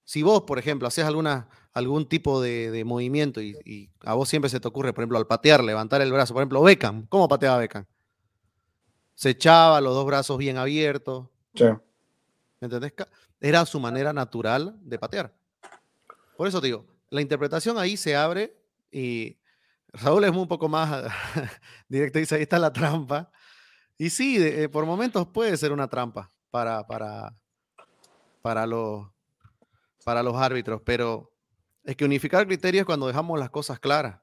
si 0.06 0.24
vos, 0.24 0.44
por 0.44 0.58
ejemplo, 0.58 0.88
haces 0.88 1.06
alguna, 1.06 1.50
algún 1.74 2.08
tipo 2.08 2.42
de, 2.42 2.84
movimiento 2.86 3.42
y, 3.42 3.92
a 4.02 4.14
vos 4.14 4.30
siempre 4.30 4.50
se 4.50 4.60
te 4.60 4.68
ocurre, 4.68 4.94
por 4.94 5.04
ejemplo, 5.04 5.18
al 5.18 5.28
patear, 5.28 5.64
levantar 5.64 6.02
el 6.02 6.12
brazo, 6.12 6.34
por 6.34 6.42
ejemplo, 6.42 6.62
Beckham, 6.62 7.06
¿cómo 7.08 7.28
pateaba 7.28 7.58
Beckham? 7.58 7.86
Se 9.16 9.32
echaba 9.32 9.80
los 9.82 9.94
dos 9.94 10.06
brazos 10.06 10.38
bien 10.38 10.58
abiertos. 10.58 11.28
Sí. 11.54 11.66
¿Me 12.60 12.66
entendés? 12.66 12.94
Era 13.40 13.66
su 13.66 13.80
manera 13.80 14.14
natural 14.14 14.78
de 14.82 14.98
patear. 14.98 15.34
Por 16.38 16.48
eso 16.48 16.60
te 16.60 16.68
digo, 16.68 16.88
la 17.10 17.22
interpretación 17.22 17.78
ahí 17.78 17.96
se 17.96 18.16
abre 18.16 18.58
y 18.92 19.38
Raúl 19.94 20.24
es 20.24 20.32
un 20.32 20.48
poco 20.48 20.68
más 20.68 21.04
directo, 21.88 22.20
dice, 22.20 22.36
ahí 22.36 22.42
está 22.42 22.58
la 22.58 22.74
trampa. 22.74 23.32
Y 24.04 24.10
sí, 24.10 24.36
eh, 24.38 24.68
por 24.68 24.86
momentos 24.86 25.28
puede 25.28 25.56
ser 25.56 25.72
una 25.72 25.88
trampa 25.88 26.30
para, 26.52 26.86
para, 26.86 27.40
para, 28.42 28.68
los, 28.68 29.08
para 30.04 30.22
los 30.22 30.36
árbitros, 30.36 30.82
pero 30.84 31.32
es 31.86 31.96
que 31.96 32.04
unificar 32.04 32.46
criterios 32.46 32.86
cuando 32.86 33.08
dejamos 33.08 33.40
las 33.40 33.50
cosas 33.50 33.80
claras. 33.80 34.20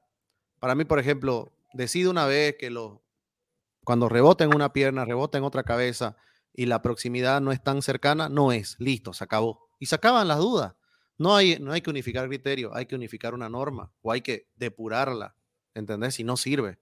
Para 0.59 0.75
mí, 0.75 0.85
por 0.85 0.99
ejemplo, 0.99 1.51
decido 1.73 2.11
una 2.11 2.27
vez 2.27 2.57
que 2.59 2.69
lo, 2.69 3.01
cuando 3.83 4.07
rebota 4.07 4.43
en 4.43 4.53
una 4.53 4.71
pierna, 4.71 5.03
rebota 5.03 5.39
en 5.39 5.45
otra 5.45 5.63
cabeza, 5.63 6.15
y 6.53 6.67
la 6.67 6.83
proximidad 6.83 7.41
no 7.41 7.51
es 7.51 7.63
tan 7.63 7.81
cercana, 7.81 8.29
no 8.29 8.51
es. 8.51 8.75
Listo, 8.77 9.13
se 9.13 9.23
acabó. 9.23 9.67
Y 9.79 9.87
se 9.87 9.95
acaban 9.95 10.27
las 10.27 10.37
dudas. 10.37 10.75
No 11.17 11.35
hay, 11.35 11.57
no 11.59 11.71
hay 11.71 11.81
que 11.81 11.89
unificar 11.89 12.27
criterio, 12.27 12.69
hay 12.75 12.85
que 12.85 12.93
unificar 12.93 13.33
una 13.33 13.49
norma 13.49 13.91
o 14.03 14.11
hay 14.11 14.21
que 14.21 14.47
depurarla, 14.57 15.35
¿entendés? 15.73 16.13
Si 16.13 16.23
no 16.23 16.37
sirve. 16.37 16.77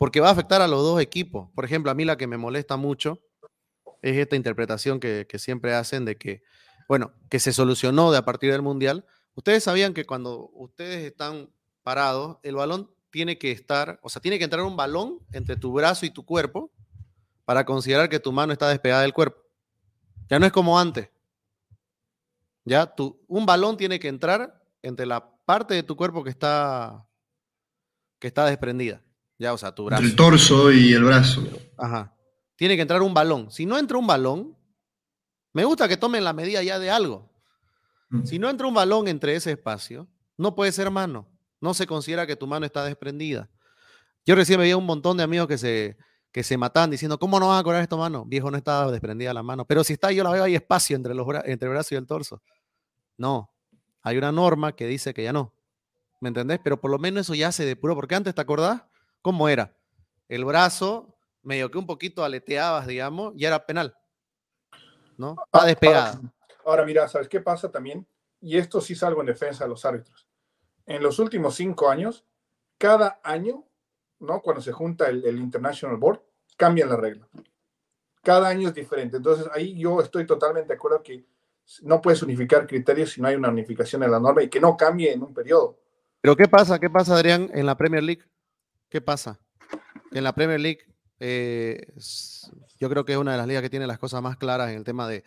Porque 0.00 0.20
va 0.20 0.28
a 0.28 0.32
afectar 0.32 0.62
a 0.62 0.66
los 0.66 0.80
dos 0.80 0.98
equipos. 0.98 1.50
Por 1.54 1.66
ejemplo, 1.66 1.90
a 1.90 1.94
mí 1.94 2.06
la 2.06 2.16
que 2.16 2.26
me 2.26 2.38
molesta 2.38 2.78
mucho 2.78 3.20
es 4.00 4.16
esta 4.16 4.34
interpretación 4.34 4.98
que, 4.98 5.26
siempre 5.36 5.74
hacen 5.74 6.06
de 6.06 6.16
que, 6.16 6.42
bueno, 6.88 7.12
que 7.28 7.38
se 7.38 7.52
solucionó 7.52 8.10
de 8.10 8.16
a 8.16 8.24
partir 8.24 8.50
del 8.50 8.62
Mundial. 8.62 9.04
Ustedes 9.34 9.62
sabían 9.62 9.92
que 9.92 10.06
cuando 10.06 10.48
ustedes 10.54 11.04
están 11.04 11.50
parados, 11.82 12.38
el 12.42 12.54
balón 12.54 12.90
tiene 13.10 13.36
que 13.36 13.52
estar, 13.52 14.00
o 14.02 14.08
sea, 14.08 14.22
tiene 14.22 14.38
que 14.38 14.44
entrar 14.44 14.62
un 14.62 14.74
balón 14.74 15.18
entre 15.32 15.56
tu 15.56 15.70
brazo 15.70 16.06
y 16.06 16.10
tu 16.10 16.24
cuerpo 16.24 16.70
para 17.44 17.66
considerar 17.66 18.08
que 18.08 18.20
tu 18.20 18.32
mano 18.32 18.54
está 18.54 18.70
despegada 18.70 19.02
del 19.02 19.12
cuerpo. 19.12 19.42
Ya 20.30 20.38
no 20.38 20.46
es 20.46 20.52
como 20.52 20.78
antes. 20.78 21.10
Ya 22.64 22.86
tu, 22.86 23.22
un 23.28 23.44
balón 23.44 23.76
tiene 23.76 24.00
que 24.00 24.08
entrar 24.08 24.64
entre 24.80 25.04
la 25.04 25.30
parte 25.44 25.74
de 25.74 25.82
tu 25.82 25.94
cuerpo 25.94 26.24
que 26.24 26.30
está 26.30 27.06
que 28.18 28.28
está 28.28 28.46
desprendida. 28.46 29.02
Ya, 29.40 29.54
o 29.54 29.58
sea, 29.58 29.74
tu 29.74 29.86
brazo. 29.86 30.02
El 30.02 30.14
torso 30.14 30.70
y 30.70 30.92
el 30.92 31.02
brazo. 31.02 31.42
Ajá. 31.78 32.14
Tiene 32.56 32.76
que 32.76 32.82
entrar 32.82 33.00
un 33.00 33.14
balón. 33.14 33.50
Si 33.50 33.64
no 33.64 33.78
entra 33.78 33.96
un 33.96 34.06
balón, 34.06 34.54
me 35.54 35.64
gusta 35.64 35.88
que 35.88 35.96
tomen 35.96 36.24
la 36.24 36.34
medida 36.34 36.62
ya 36.62 36.78
de 36.78 36.90
algo. 36.90 37.32
Mm. 38.10 38.24
Si 38.26 38.38
no 38.38 38.50
entra 38.50 38.66
un 38.66 38.74
balón 38.74 39.08
entre 39.08 39.34
ese 39.34 39.52
espacio, 39.52 40.06
no 40.36 40.54
puede 40.54 40.72
ser 40.72 40.90
mano. 40.90 41.26
No 41.58 41.72
se 41.72 41.86
considera 41.86 42.26
que 42.26 42.36
tu 42.36 42.46
mano 42.46 42.66
está 42.66 42.84
desprendida. 42.84 43.48
Yo 44.26 44.34
recién 44.34 44.60
veía 44.60 44.76
un 44.76 44.84
montón 44.84 45.16
de 45.16 45.22
amigos 45.22 45.48
que 45.48 45.56
se, 45.56 45.96
que 46.32 46.42
se 46.42 46.58
matan 46.58 46.90
diciendo, 46.90 47.18
¿cómo 47.18 47.40
no 47.40 47.48
vas 47.48 47.60
a 47.60 47.64
cobrar 47.64 47.80
esto, 47.80 47.96
mano? 47.96 48.26
Viejo, 48.26 48.50
no 48.50 48.58
está 48.58 48.90
desprendida 48.90 49.32
la 49.32 49.42
mano. 49.42 49.64
Pero 49.64 49.84
si 49.84 49.94
está, 49.94 50.12
yo 50.12 50.22
la 50.22 50.32
veo, 50.32 50.44
hay 50.44 50.54
espacio 50.54 50.96
entre, 50.96 51.14
los 51.14 51.26
entre 51.46 51.66
el 51.66 51.72
brazo 51.72 51.94
y 51.94 51.96
el 51.98 52.06
torso. 52.06 52.42
No, 53.16 53.50
hay 54.02 54.18
una 54.18 54.32
norma 54.32 54.76
que 54.76 54.86
dice 54.86 55.14
que 55.14 55.22
ya 55.22 55.32
no. 55.32 55.54
¿Me 56.20 56.28
entendés? 56.28 56.60
Pero 56.62 56.78
por 56.78 56.90
lo 56.90 56.98
menos 56.98 57.22
eso 57.22 57.34
ya 57.34 57.50
se 57.52 57.64
depuró, 57.64 57.94
porque 57.94 58.14
antes, 58.14 58.34
¿te 58.34 58.40
acordás? 58.42 58.82
¿Cómo 59.22 59.48
era? 59.48 59.74
El 60.28 60.44
brazo, 60.44 61.16
medio 61.42 61.70
que 61.70 61.78
un 61.78 61.86
poquito 61.86 62.24
aleteabas, 62.24 62.86
digamos, 62.86 63.34
y 63.36 63.44
era 63.44 63.66
penal. 63.66 63.96
¿No? 65.16 65.36
Está 65.52 65.66
despegada. 65.66 66.20
Ahora, 66.64 66.84
mira, 66.84 67.08
¿sabes 67.08 67.28
qué 67.28 67.40
pasa 67.40 67.70
también? 67.70 68.06
Y 68.40 68.56
esto 68.56 68.80
sí 68.80 68.94
salgo 68.94 69.20
en 69.20 69.26
defensa 69.26 69.64
de 69.64 69.70
los 69.70 69.84
árbitros. 69.84 70.26
En 70.86 71.02
los 71.02 71.18
últimos 71.18 71.54
cinco 71.54 71.90
años, 71.90 72.24
cada 72.78 73.20
año 73.22 73.64
¿no? 74.20 74.40
Cuando 74.40 74.62
se 74.62 74.72
junta 74.72 75.08
el, 75.08 75.38
International 75.38 75.96
Board, 75.96 76.20
cambian 76.56 76.88
la 76.88 76.96
regla. 76.96 77.26
Cada 78.22 78.48
año 78.48 78.68
es 78.68 78.74
diferente. 78.74 79.16
Entonces, 79.16 79.48
ahí 79.52 79.76
yo 79.78 80.00
estoy 80.00 80.26
totalmente 80.26 80.68
de 80.68 80.74
acuerdo 80.74 81.02
que 81.02 81.24
no 81.82 82.00
puedes 82.00 82.22
unificar 82.22 82.66
criterios 82.66 83.12
si 83.12 83.20
no 83.20 83.28
hay 83.28 83.36
una 83.36 83.48
unificación 83.48 84.02
en 84.02 84.10
la 84.10 84.20
norma 84.20 84.42
y 84.42 84.48
que 84.48 84.60
no 84.60 84.76
cambie 84.76 85.12
en 85.12 85.22
un 85.22 85.32
periodo. 85.32 85.78
Pero 86.20 86.36
¿qué 86.36 86.46
pasa? 86.48 86.78
¿Qué 86.78 86.90
pasa, 86.90 87.14
Adrián, 87.14 87.50
en 87.54 87.64
la 87.64 87.76
Premier 87.76 88.02
League? 88.02 88.22
¿Qué 88.90 89.00
pasa? 89.00 89.38
En 90.10 90.24
la 90.24 90.34
Premier 90.34 90.58
League, 90.58 90.80
eh, 91.20 91.92
yo 92.78 92.90
creo 92.90 93.04
que 93.04 93.12
es 93.12 93.18
una 93.18 93.32
de 93.32 93.38
las 93.38 93.46
ligas 93.46 93.62
que 93.62 93.70
tiene 93.70 93.86
las 93.86 94.00
cosas 94.00 94.20
más 94.20 94.36
claras 94.36 94.70
en 94.70 94.78
el 94.78 94.84
tema 94.84 95.06
de, 95.06 95.22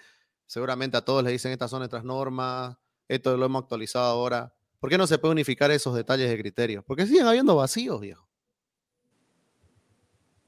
seguramente 0.46 0.98
a 0.98 1.06
todos 1.06 1.24
le 1.24 1.32
dicen, 1.32 1.54
estas 1.54 1.72
son 1.72 1.80
nuestras 1.80 2.04
normas, 2.04 2.76
esto 3.08 3.38
lo 3.38 3.46
hemos 3.46 3.64
actualizado 3.64 4.06
ahora. 4.06 4.54
¿Por 4.82 4.90
qué 4.90 4.98
no 4.98 5.08
se 5.08 5.18
puede 5.18 5.32
unificar 5.32 5.72
esos 5.72 5.96
detalles 5.96 6.30
de 6.30 6.38
criterios? 6.38 6.84
Porque 6.84 7.08
siguen 7.08 7.26
habiendo 7.26 7.56
vacíos, 7.56 8.02
viejo. 8.02 8.28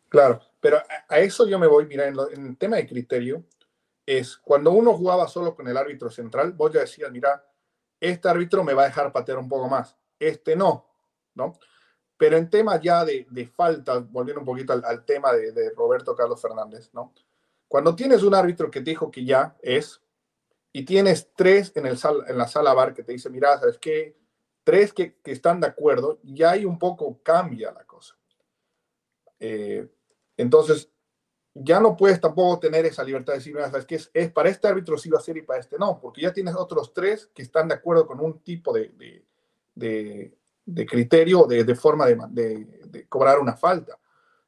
Claro, 0.10 0.41
pero 0.60 0.82
a, 1.08 1.19
eso 1.19 1.47
yo 1.47 1.58
me 1.58 1.67
voy, 1.67 1.86
mira, 1.86 2.08
en, 2.08 2.47
el 2.47 2.58
tema 2.58 2.75
de 2.75 2.88
criterio, 2.88 3.45
es 4.06 4.36
cuando 4.36 4.71
uno 4.71 4.93
jugaba 4.93 5.28
solo 5.30 5.56
con 5.56 5.69
el 5.69 5.78
árbitro 5.78 6.12
central, 6.12 6.51
vos 6.51 6.73
ya 6.73 6.82
decías, 6.82 7.10
mira, 7.12 7.45
este 7.97 8.28
árbitro 8.28 8.62
me 8.63 8.73
va 8.73 8.84
a 8.84 8.88
dejar 8.88 9.13
patear 9.13 9.38
un 9.38 9.47
poco 9.47 9.69
más, 9.69 9.95
este 10.19 10.56
no, 10.58 10.86
¿no? 11.34 11.58
Pero 12.17 12.38
en 12.38 12.49
temas 12.49 12.82
ya 12.82 13.04
de, 13.04 13.28
de 13.30 13.47
falta, 13.47 13.99
volviendo 13.99 14.39
un 14.39 14.45
poquito 14.45 14.73
al, 14.73 15.06
tema 15.06 15.34
de, 15.34 15.71
Roberto 15.75 16.15
Carlos 16.15 16.41
Fernández, 16.41 16.89
¿no? 16.93 17.13
Cuando 17.67 17.95
tienes 17.95 18.23
un 18.23 18.34
árbitro 18.34 18.71
que 18.71 18.82
te 18.82 18.91
dijo 18.91 19.12
que 19.12 19.25
ya 19.25 19.56
es, 19.62 20.01
y 20.71 20.84
tienes 20.84 21.30
tres 21.36 21.71
en, 21.75 21.86
el 21.86 21.97
en 22.28 22.38
la 22.38 22.47
sala 22.47 22.73
bar 22.73 22.93
que 22.93 23.04
te 23.04 23.13
dice, 23.13 23.30
mira, 23.30 23.58
¿sabes 23.60 23.78
qué? 23.78 24.17
Tres 24.63 24.93
que, 24.93 25.15
que 25.21 25.32
están 25.32 25.60
de 25.60 25.67
acuerdo, 25.67 26.19
ya 26.23 26.51
hay 26.51 26.65
un 26.65 26.78
poco 26.78 27.19
cambia 27.23 27.71
la 27.71 27.86
cosa. 27.86 28.15
Eh, 29.39 29.88
Entonces, 30.38 30.89
ya 31.54 31.80
no 31.80 31.95
puedes 31.95 32.19
tampoco 32.19 32.60
tener 32.60 32.86
esa 32.86 33.04
libertad 33.04 33.34
de 33.34 33.39
decir, 33.39 33.56
¿sabes 33.56 33.86
qué? 33.86 33.95
Es, 33.95 34.12
es, 34.13 34.32
para 34.32 34.49
este 34.49 34.67
árbitro 34.67 34.97
sí 34.97 35.10
va 35.10 35.19
a 35.19 35.21
ser 35.21 35.38
y 35.38 35.41
para 35.41 35.62
este 35.62 35.78
no, 35.78 35.99
porque 35.99 36.21
ya 36.21 36.34
tienes 36.34 36.56
otros 36.56 36.93
tres 36.93 37.28
que 37.34 37.41
están 37.41 37.69
de 37.69 37.75
acuerdo 37.75 38.06
con 38.06 38.19
un 38.19 38.39
tipo 38.39 38.73
de, 38.73 39.23
de, 39.73 40.38
de 40.65 40.86
criterio, 40.86 41.45
de, 41.45 41.63
de 41.63 41.75
forma 41.75 42.08
de, 42.08 43.06
cobrar 43.08 43.39
una 43.39 43.56
falta. 43.56 43.97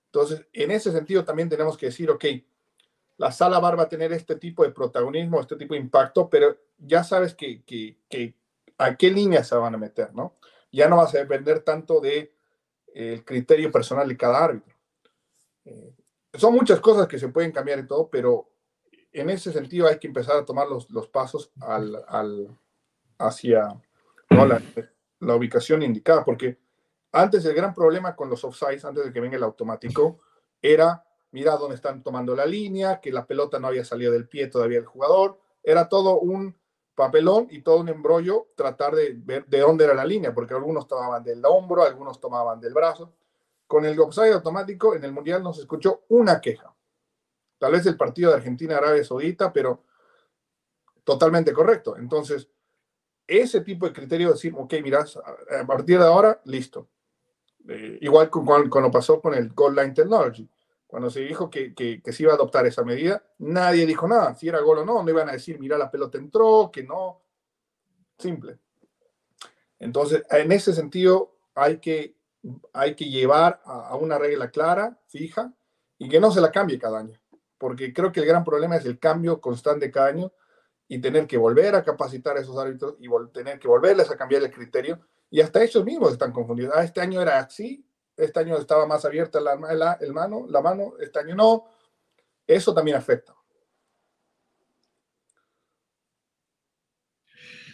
Entonces, 0.06 0.45
en 0.51 0.71
ese 0.71 0.91
sentido 0.91 1.23
también 1.23 1.49
tenemos 1.49 1.77
que 1.77 1.88
decir, 1.88 2.10
ok, 2.10 2.25
la 3.17 3.32
sala 3.32 3.60
bar 3.60 3.77
va 3.77 3.84
a 3.84 3.89
tener 3.89 4.12
este 4.13 4.36
tipo 4.36 4.63
de 4.63 4.71
protagonismo, 4.71 5.39
este 5.39 5.56
tipo 5.56 5.73
de 5.73 5.80
impacto, 5.80 6.30
pero 6.30 6.58
ya 6.77 7.03
sabes 7.03 7.36
que, 7.36 7.63
que, 7.63 8.36
a 8.77 8.95
qué 8.95 9.12
línea 9.12 9.43
se 9.43 9.56
van 9.56 9.75
a 9.75 9.77
meter, 9.77 10.13
¿no? 10.13 10.36
Ya 10.71 10.88
no 10.88 10.97
vas 10.97 11.13
a 11.15 11.19
depender 11.19 11.62
tanto 11.62 11.99
de 11.99 12.34
eh, 12.93 13.13
el 13.13 13.25
criterio 13.25 13.71
personal 13.71 14.08
de 14.08 14.17
cada 14.17 14.43
árbitro. 14.43 14.75
Eh, 15.65 15.93
son 16.34 16.53
muchas 16.53 16.80
cosas 16.80 17.08
que 17.08 17.17
se 17.17 17.30
pueden 17.30 17.51
cambiar 17.51 17.80
y 17.80 17.88
todo, 17.88 18.10
pero 18.10 18.49
en 19.12 19.30
ese 19.30 19.51
sentido 19.51 19.88
hay 19.88 19.97
que 19.97 20.08
empezar 20.08 20.38
a 20.38 20.45
tomar 20.45 20.67
los, 20.67 20.89
los 20.91 21.08
pasos 21.08 21.51
al, 21.60 22.03
al, 22.08 22.56
hacia 23.17 23.82
la, 24.30 24.62
la, 25.19 25.36
ubicación 25.36 25.84
indicada, 25.84 26.23
porque 26.23 26.58
antes 27.12 27.45
el 27.45 27.53
gran 27.53 27.73
problema 27.73 28.15
con 28.15 28.30
los 28.30 28.43
offsides, 28.43 28.86
antes 28.86 29.06
de 29.06 29.13
que 29.13 29.19
venga 29.19 29.38
el 29.38 29.43
automático, 29.43 30.19
era, 30.62 31.03
mira 31.32 31.56
dónde 31.56 31.75
están 31.75 32.03
tomando 32.03 32.36
la 32.36 32.45
línea, 32.45 32.99
que 32.99 33.12
la 33.12 33.25
pelota 33.25 33.60
no 33.60 33.67
había 33.67 33.86
salido 33.86 34.12
del 34.12 34.27
pie 34.27 34.47
todavía 34.47 34.80
del 34.80 34.88
jugador, 34.88 35.39
era 35.63 35.88
todo 35.89 36.19
un 36.19 36.56
papelón 36.95 37.47
y 37.51 37.62
todo 37.62 37.82
un 37.82 37.89
embrollo 37.89 38.47
tratar 38.56 38.95
de 38.95 39.13
ver 39.15 39.45
de 39.45 39.60
dónde 39.60 39.86
era 39.86 39.93
la 39.93 40.03
línea, 40.03 40.34
porque 40.34 40.56
algunos 40.56 40.88
tomaban 40.88 41.23
del 41.23 41.45
hombro, 41.45 41.84
algunos 41.84 42.19
tomaban 42.19 42.60
del 42.60 42.73
brazo. 42.73 43.13
Con 43.67 43.86
el 43.86 43.99
offside 43.99 44.34
automático 44.34 44.95
en 44.95 45.03
el 45.03 45.12
Mundial 45.12 45.43
no 45.43 45.53
se 45.53 45.62
escuchó 45.62 46.03
una 46.10 46.41
queja. 46.41 46.73
Tal 47.60 47.71
vez 47.71 47.86
el 47.86 47.97
partido 47.97 48.32
de 48.32 48.38
Argentina-Arabia 48.38 49.03
Saudita, 49.03 49.53
pero 49.53 49.84
totalmente 51.03 51.53
correcto. 51.53 51.97
Entonces, 51.97 52.49
ese 53.27 53.61
tipo 53.61 53.85
de 53.85 53.93
criterio 53.93 54.27
de 54.27 54.33
decir, 54.33 54.53
ok, 54.55 54.73
miras, 54.81 55.17
a 55.17 55.65
partir 55.67 55.99
de 55.99 56.05
ahora, 56.05 56.41
listo. 56.45 56.87
Eh, 57.67 57.99
igual 58.01 58.29
con, 58.29 58.45
cuando 58.69 58.89
pasó 58.89 59.21
con 59.21 59.33
el 59.33 59.49
Goal 59.49 59.75
Line 59.75 59.91
Technology. 59.91 60.49
Cuando 60.87 61.09
se 61.09 61.19
dijo 61.19 61.49
que, 61.49 61.75
que, 61.75 62.01
que, 62.01 62.13
se 62.13 62.23
iba 62.23 62.31
a 62.31 62.35
adoptar 62.35 62.65
esa 62.65 62.83
medida, 62.83 63.21
nadie 63.39 63.85
dijo 63.85 64.07
nada. 64.07 64.35
Si 64.35 64.47
era 64.47 64.61
gol 64.61 64.79
o 64.79 64.85
no, 64.85 65.03
no 65.03 65.09
iban 65.09 65.27
a 65.27 65.33
decir, 65.33 65.59
mira, 65.59 65.77
la 65.77 65.91
pelota 65.91 66.17
entró, 66.17 66.71
que 66.71 66.83
no. 66.83 67.21
Simple. 68.17 68.57
Entonces, 69.79 70.23
en 70.29 70.51
ese 70.53 70.73
sentido, 70.73 71.35
hay 71.53 71.79
que 71.79 72.17
hay 72.73 72.95
que 72.95 73.05
llevar 73.05 73.61
a, 73.65 73.95
una 73.95 74.17
regla 74.17 74.49
clara, 74.49 74.99
fija, 75.07 75.53
y 75.97 76.09
que 76.09 76.19
no 76.19 76.31
se 76.31 76.41
la 76.41 76.51
cambie 76.51 76.79
cada 76.79 76.99
año. 76.99 77.19
Porque 77.57 77.93
creo 77.93 78.11
que 78.11 78.19
el 78.19 78.27
gran 78.27 78.43
problema 78.43 78.75
es 78.75 78.85
el 78.85 78.99
cambio 78.99 79.41
constante 79.41 79.91
cada 79.91 80.07
año 80.07 80.31
y 80.88 81.00
tener 81.00 81.28
que 81.28 81.38
volver 81.38 81.76
a 81.76 81.84
capacitar 81.84 82.38
a 82.38 82.41
esos 82.41 82.58
árbitros 82.58 82.95
y 83.00 83.08
tener 83.34 83.60
que 83.60 83.67
volverles 83.67 84.10
a 84.10 84.17
cambiar 84.17 84.43
el 84.43 84.52
criterio. 84.52 85.00
Y 85.30 85.41
hasta 85.41 85.63
ellos 85.63 85.84
mismos 85.84 86.13
están 86.13 86.32
confundidos. 86.32 86.73
Ah, 86.76 86.84
este 86.84 87.02
año 87.02 87.21
era 87.21 87.39
así, 87.39 87.86
este 88.15 88.39
año 88.39 88.58
estaba 88.58 88.86
más 88.86 89.04
abierta 89.04 89.39
la, 89.41 89.56
mano, 89.58 90.45
la 90.50 90.62
mano, 90.62 90.93
este 91.00 91.19
año 91.19 91.36
no. 91.36 91.65
Eso 92.45 92.73
también 92.73 92.97
afecta. 92.97 93.36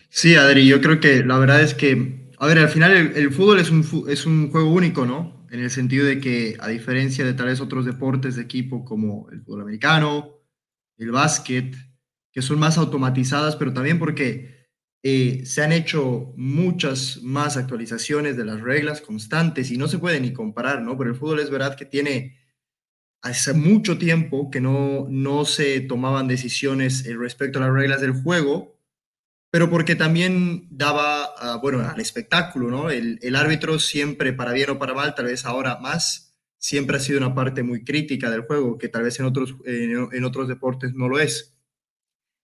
Sí, 0.10 0.36
Adri, 0.36 0.68
yo 0.68 0.82
creo 0.82 1.00
que 1.00 1.24
la 1.24 1.38
verdad 1.38 1.62
es 1.62 1.74
que 1.74 2.24
a 2.44 2.48
ver, 2.48 2.60
al 2.60 2.68
final 2.68 2.92
el, 3.16 3.32
fútbol 3.32 3.62
es 3.62 3.70
un, 3.70 4.06
es 4.10 4.26
un 4.26 4.52
juego 4.52 4.70
único, 4.70 5.06
¿no? 5.06 5.48
En 5.50 5.62
el 5.62 5.72
sentido 5.72 6.06
de 6.06 6.20
que, 6.20 6.58
a 6.60 6.68
diferencia 6.68 7.24
de 7.24 7.34
tal 7.34 7.46
vez 7.46 7.62
otros 7.62 7.86
deportes 7.86 8.36
de 8.36 8.42
equipo 8.42 8.84
como 8.84 9.30
el 9.32 9.42
fútbol 9.44 9.62
americano, 9.62 10.42
el 10.98 11.12
básquet, 11.12 11.74
que 12.34 12.42
son 12.42 12.60
más 12.60 12.78
automatizadas, 12.78 13.56
pero 13.56 13.72
también 13.72 14.00
porque 14.00 14.68
eh, 15.04 15.44
se 15.46 15.64
han 15.64 15.72
hecho 15.72 16.34
muchas 16.36 17.22
más 17.24 17.56
actualizaciones 17.56 18.36
de 18.36 18.44
las 18.44 18.60
reglas 18.60 19.00
constantes 19.00 19.72
y 19.72 19.78
no 19.78 19.88
se 19.88 20.00
puede 20.00 20.20
ni 20.20 20.34
comparar, 20.34 20.82
¿no? 20.82 20.98
Pero 20.98 21.12
el 21.12 21.16
fútbol 21.16 21.40
es 21.40 21.50
verdad 21.50 21.78
que 21.78 21.86
tiene 21.86 22.38
hace 23.22 23.54
mucho 23.54 23.98
tiempo 23.98 24.52
que 24.52 24.60
no, 24.60 25.08
no 25.10 25.46
se 25.46 25.80
tomaban 25.80 26.28
decisiones 26.28 27.06
respecto 27.18 27.60
a 27.60 27.62
las 27.62 27.74
reglas 27.74 28.02
del 28.02 28.12
juego 28.12 28.74
pero 29.54 29.70
porque 29.70 29.96
también 29.96 30.66
daba, 30.72 31.30
uh, 31.56 31.62
bueno, 31.62 31.88
al 31.88 32.00
espectáculo, 32.00 32.72
¿no? 32.72 32.90
El, 32.90 33.36
árbitro 33.36 33.78
siempre, 33.78 34.34
para 34.34 34.52
bien 34.52 34.72
o 34.72 34.80
para 34.80 34.96
mal, 34.96 35.14
tal 35.14 35.26
vez 35.26 35.46
ahora 35.46 35.78
más, 35.80 36.34
siempre 36.58 36.98
ha 36.98 37.00
sido 37.00 37.20
una 37.20 37.36
parte 37.36 37.62
muy 37.62 37.84
crítica 37.84 38.32
del 38.32 38.48
juego, 38.48 38.80
que 38.80 38.90
tal 38.90 39.04
vez 39.04 39.20
en 39.20 39.28
otros, 39.28 39.54
en 39.64 40.24
otros 40.24 40.48
deportes 40.48 40.96
no 40.96 41.08
lo 41.08 41.20
es. 41.20 41.53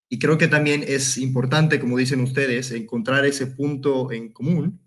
Y 0.09 0.17
creo 0.19 0.37
que 0.37 0.47
también 0.47 0.83
es 0.87 1.17
importante, 1.17 1.79
como 1.79 1.97
dicen 1.97 2.21
ustedes, 2.21 2.71
encontrar 2.71 3.25
ese 3.25 3.47
punto 3.47 4.11
en 4.11 4.33
común 4.33 4.81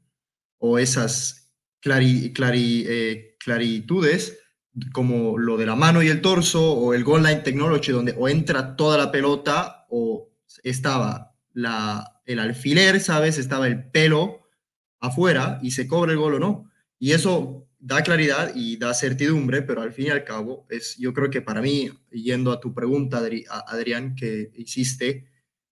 o 0.59 0.79
esas 0.79 1.53
clari, 1.81 2.33
clari, 2.33 2.85
eh, 2.89 3.37
claritudes 3.39 4.39
como 4.93 5.39
lo 5.39 5.57
de 5.57 5.67
la 5.67 5.77
mano 5.77 6.03
y 6.03 6.09
el 6.09 6.23
torso 6.23 6.73
o 6.73 6.95
el 6.95 7.05
goal 7.05 7.23
line 7.23 7.43
technology 7.43 7.93
donde 7.93 8.15
o 8.19 8.29
entra 8.29 8.75
toda 8.75 8.97
la 8.97 9.13
pelota 9.13 9.87
o 9.91 10.31
estaba 10.63 11.37
la, 11.53 12.21
el 12.25 12.39
alfiler, 12.39 13.01
¿sabes? 13.01 13.39
Estaba 13.39 13.67
el 13.67 13.91
pelo 13.91 14.49
afuera 15.01 15.59
y 15.63 15.73
se 15.73 15.87
cobra 15.87 16.13
el 16.13 16.19
gol 16.19 16.35
o 16.35 16.39
no. 16.39 16.71
Y 16.99 17.13
eso 17.13 17.69
da 17.83 18.03
claridad 18.03 18.53
y 18.55 18.77
da 18.77 18.95
certidumbre, 18.95 19.63
pero 19.63 19.83
al 19.83 19.93
fin 19.93 20.07
y 20.07 20.11
al 20.11 20.23
cabo, 20.23 20.67
es, 20.71 20.97
yo 20.99 21.13
creo 21.13 21.31
que 21.31 21.43
para 21.43 21.61
mí, 21.61 21.91
yendo 22.13 22.53
a 22.53 22.61
tu 22.61 22.73
pregunta, 22.73 23.21
Adrián, 23.67 24.15
que 24.15 24.53
hiciste, 24.55 25.29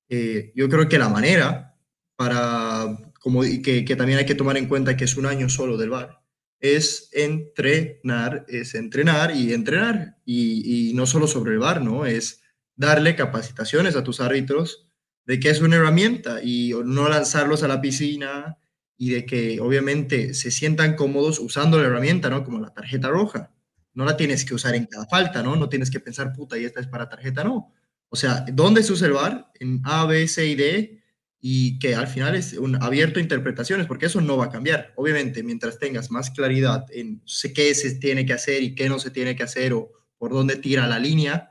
eh, 0.09 0.53
yo 0.57 0.69
creo 0.69 0.89
que 0.89 0.99
la 0.99 1.09
manera 1.09 1.77
para, 2.17 2.99
como 3.21 3.43
que, 3.43 3.95
también 3.97 4.19
hay 4.19 4.27
que 4.27 4.35
tomar 4.35 4.57
en 4.57 4.67
cuenta 4.67 4.97
que 4.97 5.05
es 5.05 5.17
un 5.17 5.25
año 5.25 5.49
solo 5.49 5.77
del 5.77 5.91
VAR, 5.91 6.21
es 6.59 7.11
entrenar, 7.13 8.45
es 8.49 8.75
entrenar 8.75 9.35
y 9.35 9.55
entrenar. 9.55 10.17
Y, 10.27 10.93
no 10.95 11.07
solo 11.07 11.29
sobre 11.29 11.53
el 11.53 11.61
VAR, 11.61 11.81
¿no? 11.81 12.07
Es 12.07 12.43
darle 12.75 13.15
capacitaciones 13.15 13.95
a 13.95 14.03
tus 14.03 14.21
árbitros 14.21 14.91
de 15.27 15.39
que 15.39 15.49
es 15.51 15.61
una 15.61 15.77
herramienta 15.77 16.43
y 16.43 16.73
no 16.85 17.09
lanzarlos 17.09 17.63
a 17.63 17.69
la 17.69 17.81
piscina 17.81 18.59
y 19.03 19.09
de 19.09 19.25
que 19.25 19.59
obviamente 19.61 20.35
se 20.35 20.51
sientan 20.51 20.95
cómodos 20.95 21.39
usando 21.39 21.79
la 21.79 21.87
herramienta, 21.87 22.29
¿no? 22.29 22.45
Como 22.45 22.61
la 22.61 22.75
tarjeta 22.75 23.09
roja. 23.09 23.51
No 23.95 24.05
la 24.05 24.15
tienes 24.15 24.45
que 24.45 24.55
usar 24.55 24.75
en 24.75 24.85
cada 24.85 25.07
falta, 25.07 25.43
¿no? 25.43 25.57
No 25.57 25.71
tienes 25.71 25.91
que 25.91 26.01
pensar, 26.01 26.35
puta, 26.35 26.59
y 26.59 26.67
esta 26.67 26.81
es 26.81 26.87
para 26.87 27.09
tarjeta, 27.09 27.43
no. 27.43 27.73
O 28.11 28.17
sea, 28.17 28.45
¿dónde 28.53 28.83
se 28.83 28.93
usa? 28.93 29.51
En 29.59 29.81
A, 29.85 30.05
B, 30.05 30.29
C 30.29 30.47
y 30.49 30.55
D 30.55 31.03
y 31.41 31.79
que 31.79 31.95
al 31.95 32.09
final 32.09 32.37
es 32.37 32.53
un 32.53 32.77
abierto 32.83 33.21
a 33.21 33.23
interpretaciones, 33.23 33.87
porque 33.87 34.05
eso 34.05 34.21
no 34.21 34.37
va 34.37 34.45
a 34.45 34.51
cambiar. 34.51 34.93
Obviamente, 34.97 35.43
mientras 35.43 35.79
tengas 35.79 36.11
más 36.11 36.31
claridad 36.31 36.85
en 36.91 37.23
qué 37.55 37.75
se 37.75 37.95
tiene 37.95 38.27
que 38.27 38.35
hacer 38.35 38.63
y 38.63 38.75
qué 38.75 38.91
no 38.91 38.99
se 38.99 39.11
tiene 39.11 39.35
que 39.35 39.45
hacer 39.45 39.73
o 39.73 39.93
por 40.19 40.31
dónde 40.31 40.57
tira 40.57 40.87
la 40.87 40.99
línea, 40.99 41.49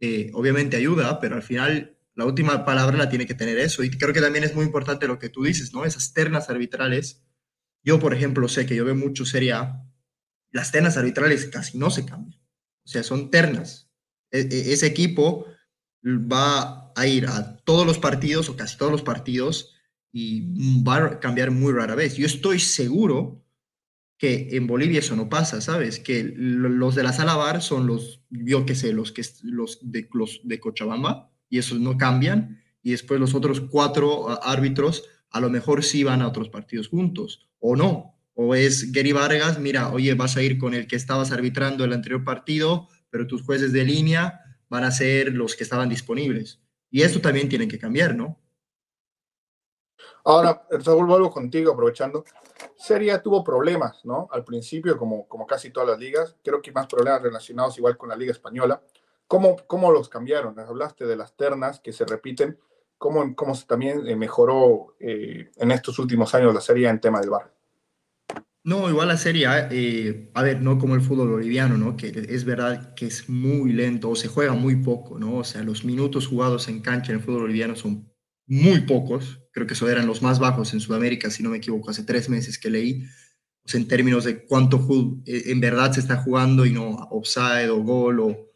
eh, 0.00 0.32
obviamente 0.34 0.76
ayuda, 0.76 1.20
pero 1.20 1.36
al 1.36 1.44
final 1.44 1.96
la 2.18 2.24
última 2.24 2.64
palabra 2.64 2.98
la 2.98 3.08
tiene 3.08 3.26
que 3.26 3.34
tener 3.34 3.58
eso. 3.58 3.84
Y 3.84 3.90
creo 3.90 4.12
que 4.12 4.20
también 4.20 4.42
es 4.42 4.52
muy 4.52 4.64
importante 4.64 5.06
lo 5.06 5.20
que 5.20 5.28
tú 5.28 5.44
dices, 5.44 5.72
¿no? 5.72 5.84
Esas 5.84 6.12
ternas 6.12 6.50
arbitrales. 6.50 7.22
Yo, 7.84 8.00
por 8.00 8.12
ejemplo, 8.12 8.48
sé 8.48 8.66
que 8.66 8.74
yo 8.74 8.84
veo 8.84 8.96
mucho 8.96 9.24
Serie 9.24 9.52
A. 9.52 9.88
Las 10.50 10.72
ternas 10.72 10.96
arbitrales 10.96 11.46
casi 11.46 11.78
no 11.78 11.90
se 11.90 12.04
cambian. 12.04 12.40
O 12.84 12.88
sea, 12.88 13.04
son 13.04 13.30
ternas. 13.30 13.88
E, 14.32 14.40
e, 14.40 14.72
ese 14.72 14.86
equipo 14.86 15.46
va 16.04 16.92
a 16.96 17.06
ir 17.06 17.26
a 17.26 17.56
todos 17.58 17.86
los 17.86 18.00
partidos 18.00 18.48
o 18.48 18.56
casi 18.56 18.76
todos 18.76 18.90
los 18.90 19.02
partidos 19.02 19.76
y 20.10 20.82
va 20.82 20.96
a 20.96 21.20
cambiar 21.20 21.52
muy 21.52 21.72
rara 21.72 21.94
vez. 21.94 22.16
Yo 22.16 22.26
estoy 22.26 22.58
seguro 22.58 23.44
que 24.18 24.56
en 24.56 24.66
Bolivia 24.66 24.98
eso 24.98 25.14
no 25.14 25.28
pasa, 25.28 25.60
¿sabes? 25.60 26.00
Que 26.00 26.24
los 26.34 26.96
de 26.96 27.04
la 27.04 27.12
sala 27.12 27.36
bar 27.36 27.62
son 27.62 27.86
los, 27.86 28.24
yo 28.28 28.66
qué 28.66 28.74
sé, 28.74 28.92
los, 28.92 29.12
que, 29.12 29.22
los, 29.44 29.78
de, 29.88 30.08
los 30.12 30.40
de 30.42 30.58
Cochabamba 30.58 31.30
y 31.48 31.58
esos 31.58 31.80
no 31.80 31.96
cambian, 31.96 32.62
y 32.82 32.92
después 32.92 33.20
los 33.20 33.34
otros 33.34 33.60
cuatro 33.60 34.42
árbitros 34.42 35.04
a 35.30 35.40
lo 35.40 35.50
mejor 35.50 35.84
sí 35.84 36.04
van 36.04 36.22
a 36.22 36.28
otros 36.28 36.48
partidos 36.48 36.88
juntos, 36.88 37.48
o 37.58 37.76
no, 37.76 38.14
o 38.34 38.54
es 38.54 38.92
Gary 38.92 39.12
Vargas, 39.12 39.58
mira, 39.58 39.90
oye, 39.90 40.14
vas 40.14 40.36
a 40.36 40.42
ir 40.42 40.58
con 40.58 40.72
el 40.72 40.86
que 40.86 40.96
estabas 40.96 41.32
arbitrando 41.32 41.84
el 41.84 41.92
anterior 41.92 42.24
partido, 42.24 42.88
pero 43.10 43.26
tus 43.26 43.42
jueces 43.42 43.72
de 43.72 43.84
línea 43.84 44.40
van 44.68 44.84
a 44.84 44.90
ser 44.90 45.32
los 45.32 45.56
que 45.56 45.64
estaban 45.64 45.88
disponibles. 45.88 46.60
Y 46.90 47.02
esto 47.02 47.20
también 47.20 47.48
tiene 47.48 47.66
que 47.66 47.78
cambiar, 47.78 48.14
¿no? 48.14 48.38
Ahora, 50.24 50.66
Raúl, 50.70 51.06
vuelvo 51.06 51.30
contigo, 51.30 51.72
aprovechando. 51.72 52.24
Seria 52.76 53.22
tuvo 53.22 53.42
problemas, 53.42 54.04
¿no? 54.04 54.28
Al 54.30 54.44
principio, 54.44 54.96
como, 54.96 55.26
como 55.26 55.46
casi 55.46 55.70
todas 55.70 55.88
las 55.88 55.98
ligas, 55.98 56.36
creo 56.42 56.62
que 56.62 56.70
más 56.70 56.86
problemas 56.86 57.22
relacionados 57.22 57.76
igual 57.78 57.96
con 57.96 58.08
la 58.08 58.16
Liga 58.16 58.32
Española. 58.32 58.82
¿Cómo, 59.28 59.58
cómo 59.66 59.92
los 59.92 60.08
cambiaron? 60.08 60.58
Hablaste 60.58 61.06
de 61.06 61.16
las 61.16 61.36
ternas 61.36 61.80
que 61.80 61.92
se 61.92 62.06
repiten. 62.06 62.58
¿Cómo, 62.96 63.36
cómo 63.36 63.56
también 63.66 64.08
eh, 64.08 64.16
mejoró 64.16 64.96
eh, 64.98 65.50
en 65.56 65.70
estos 65.70 65.98
últimos 65.98 66.34
años 66.34 66.52
la 66.52 66.62
serie 66.62 66.88
en 66.88 66.98
tema 66.98 67.20
del 67.20 67.30
bar? 67.30 67.54
No, 68.64 68.88
igual 68.90 69.08
la 69.08 69.16
Serie 69.16 69.46
A, 69.46 69.68
eh, 69.70 70.30
a 70.34 70.42
ver, 70.42 70.60
no 70.60 70.78
como 70.78 70.94
el 70.94 71.00
fútbol 71.00 71.30
boliviano, 71.30 71.78
¿no? 71.78 71.96
Que 71.96 72.08
es 72.08 72.44
verdad 72.44 72.94
que 72.94 73.06
es 73.06 73.28
muy 73.28 73.72
lento 73.72 74.10
o 74.10 74.16
se 74.16 74.28
juega 74.28 74.52
muy 74.52 74.76
poco, 74.76 75.18
¿no? 75.18 75.36
O 75.36 75.44
sea, 75.44 75.62
los 75.62 75.84
minutos 75.84 76.26
jugados 76.26 76.68
en 76.68 76.80
cancha 76.80 77.12
en 77.12 77.18
el 77.18 77.24
fútbol 77.24 77.42
boliviano 77.42 77.76
son 77.76 78.12
muy 78.46 78.80
pocos. 78.80 79.40
Creo 79.52 79.66
que 79.66 79.74
eso 79.74 79.88
eran 79.88 80.06
los 80.06 80.22
más 80.22 80.38
bajos 80.38 80.72
en 80.74 80.80
Sudamérica, 80.80 81.30
si 81.30 81.42
no 81.42 81.50
me 81.50 81.58
equivoco, 81.58 81.90
hace 81.90 82.02
tres 82.02 82.28
meses 82.28 82.58
que 82.58 82.68
leí. 82.70 83.04
O 83.64 83.68
sea, 83.68 83.80
en 83.80 83.88
términos 83.88 84.24
de 84.24 84.44
cuánto 84.44 84.78
eh, 85.24 85.44
en 85.46 85.60
verdad 85.60 85.92
se 85.92 86.00
está 86.00 86.16
jugando 86.16 86.66
y 86.66 86.72
no 86.72 87.08
offside 87.10 87.70
o 87.70 87.82
gol 87.82 88.20
o 88.20 88.47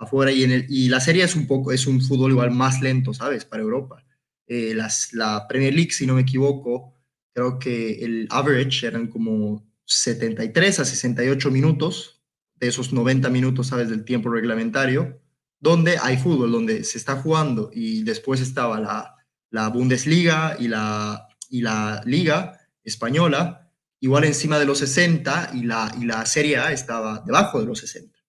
afuera. 0.00 0.32
Y, 0.32 0.42
en 0.42 0.50
el, 0.50 0.66
y 0.68 0.88
la 0.88 1.00
Serie 1.00 1.22
es 1.22 1.36
un 1.36 1.46
poco, 1.46 1.72
es 1.72 1.86
un 1.86 2.00
fútbol 2.00 2.32
igual 2.32 2.50
más 2.50 2.80
lento, 2.80 3.14
¿sabes? 3.14 3.44
Para 3.44 3.62
Europa. 3.62 4.04
Eh, 4.46 4.74
las, 4.74 5.12
la 5.12 5.46
Premier 5.46 5.72
League, 5.72 5.92
si 5.92 6.06
no 6.06 6.14
me 6.14 6.22
equivoco, 6.22 6.96
creo 7.32 7.58
que 7.58 8.04
el 8.04 8.26
average 8.30 8.86
eran 8.86 9.06
como 9.06 9.64
73 9.84 10.80
a 10.80 10.84
68 10.84 11.50
minutos, 11.50 12.20
de 12.56 12.68
esos 12.68 12.92
90 12.92 13.30
minutos, 13.30 13.68
¿sabes?, 13.68 13.88
del 13.88 14.04
tiempo 14.04 14.30
reglamentario, 14.30 15.20
donde 15.58 15.98
hay 15.98 16.18
fútbol, 16.18 16.52
donde 16.52 16.84
se 16.84 16.98
está 16.98 17.16
jugando 17.16 17.70
y 17.72 18.02
después 18.02 18.40
estaba 18.40 18.80
la, 18.80 19.14
la 19.50 19.68
Bundesliga 19.68 20.56
y 20.58 20.68
la, 20.68 21.28
y 21.48 21.62
la 21.62 22.02
Liga 22.04 22.58
Española, 22.84 23.70
igual 24.00 24.24
encima 24.24 24.58
de 24.58 24.66
los 24.66 24.78
60 24.78 25.52
y 25.54 25.62
la, 25.62 25.94
y 26.00 26.04
la 26.04 26.24
Serie 26.26 26.58
A 26.58 26.72
estaba 26.72 27.22
debajo 27.24 27.60
de 27.60 27.66
los 27.66 27.78
60. 27.80 28.19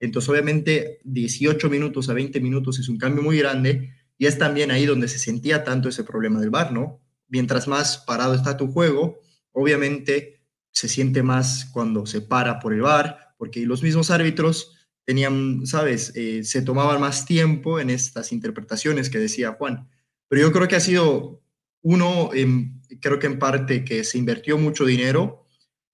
Entonces, 0.00 0.28
obviamente, 0.28 1.00
18 1.04 1.70
minutos 1.70 2.08
a 2.08 2.14
20 2.14 2.40
minutos 2.40 2.78
es 2.78 2.88
un 2.88 2.98
cambio 2.98 3.22
muy 3.22 3.38
grande 3.38 3.92
y 4.18 4.26
es 4.26 4.38
también 4.38 4.70
ahí 4.70 4.86
donde 4.86 5.08
se 5.08 5.18
sentía 5.18 5.62
tanto 5.62 5.88
ese 5.88 6.04
problema 6.04 6.40
del 6.40 6.50
VAR, 6.50 6.72
¿no? 6.72 7.00
mientras 7.30 7.68
más 7.68 7.98
parado 7.98 8.34
está 8.34 8.56
tu 8.56 8.70
juego, 8.70 9.20
obviamente 9.52 10.42
se 10.72 10.88
siente 10.88 11.22
más 11.22 11.70
cuando 11.72 12.04
se 12.04 12.20
para 12.20 12.58
por 12.58 12.74
el 12.74 12.82
bar, 12.82 13.34
porque 13.38 13.64
los 13.64 13.82
mismos 13.82 14.10
árbitros 14.10 14.76
tenían, 15.04 15.66
sabes, 15.66 16.12
eh, 16.14 16.44
se 16.44 16.62
tomaban 16.62 17.00
más 17.00 17.24
tiempo 17.24 17.80
en 17.80 17.88
estas 17.88 18.32
interpretaciones 18.32 19.08
que 19.08 19.18
decía 19.18 19.52
Juan. 19.52 19.88
Pero 20.28 20.42
yo 20.42 20.52
creo 20.52 20.68
que 20.68 20.76
ha 20.76 20.80
sido 20.80 21.42
uno, 21.82 22.30
creo 23.00 23.18
que 23.18 23.26
en 23.26 23.38
parte 23.38 23.84
que 23.84 24.04
se 24.04 24.18
invirtió 24.18 24.58
mucho 24.58 24.84
dinero, 24.84 25.46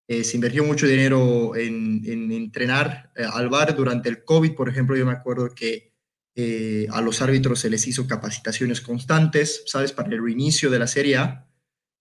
eh, 0.09 0.23
se 0.23 0.37
invirtió 0.37 0.63
mucho 0.63 0.87
dinero 0.87 1.57
en, 1.57 2.05
entrenar 2.31 3.11
eh, 3.17 3.25
al 3.25 3.49
bar 3.49 3.75
durante 3.75 4.09
el 4.09 4.25
COVID, 4.25 4.55
por 4.55 4.69
ejemplo, 4.69 4.97
yo 4.97 5.05
me 5.05 5.13
acuerdo 5.13 5.53
que 5.53 5.93
eh, 6.37 6.87
a 6.91 7.01
los 7.01 7.23
árbitros 7.23 7.59
se 7.59 7.71
les 7.71 7.87
hizo 7.89 8.07
capacitaciones 8.07 8.81
constantes, 8.81 9.65
¿sabes? 9.67 9.93
Para 9.93 10.11
el 10.11 10.23
reinicio 10.23 10.71
de 10.71 10.79
la 10.79 10.87
Serie 10.87 11.17
A, 11.17 11.43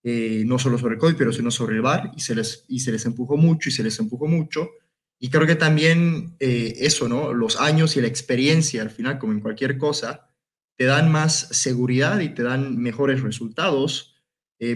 no 0.03 0.60
solo 0.60 0.78
sobre 0.78 0.95
el 0.95 0.99
COVID, 0.99 1.16
pero 1.16 1.34
sino 1.34 1.49
sobre 1.49 1.78
el 1.78 1.82
VAR, 1.82 2.12
y 2.16 2.20
se, 2.20 2.36
les, 2.36 2.64
y 2.68 2.82
se 2.82 2.91
les 2.91 3.08
empujó 3.08 3.38
mucho 3.38 3.70
y 3.70 3.72
se 3.72 3.82
les 3.82 3.97
empujó 3.97 4.28
mucho. 4.28 4.70
Y 5.18 5.30
creo 5.30 5.47
que 5.47 5.56
también 5.56 6.36
eso, 6.39 7.10
¿no? 7.10 7.34
Los 7.34 7.60
años 7.60 7.97
y 7.97 8.01
la 8.01 8.08
experiencia, 8.08 8.84
al 8.84 8.91
final, 8.91 9.18
como 9.18 9.34
en 9.34 9.39
cualquier 9.39 9.80
cosa, 9.80 10.30
te 10.78 10.84
dan 10.84 11.12
más 11.12 11.47
seguridad 11.49 12.20
y 12.20 12.30
te 12.30 12.43
dan 12.43 12.78
mejores 12.78 13.24
resultados 13.24 14.22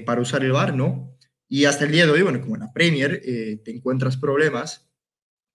para 0.04 0.20
usar 0.20 0.44
el 0.44 0.52
VAR, 0.54 0.74
¿no? 0.74 1.19
Y 1.50 1.66
hasta 1.66 1.86
el 1.86 1.92
día 1.92 2.06
de 2.06 2.12
hoy, 2.12 2.22
bueno, 2.22 2.40
como 2.40 2.56
en 2.56 2.62
la 2.62 2.72
Premier, 2.72 3.22
te 3.22 3.72
encuentras 3.76 4.16
problemas, 4.18 4.90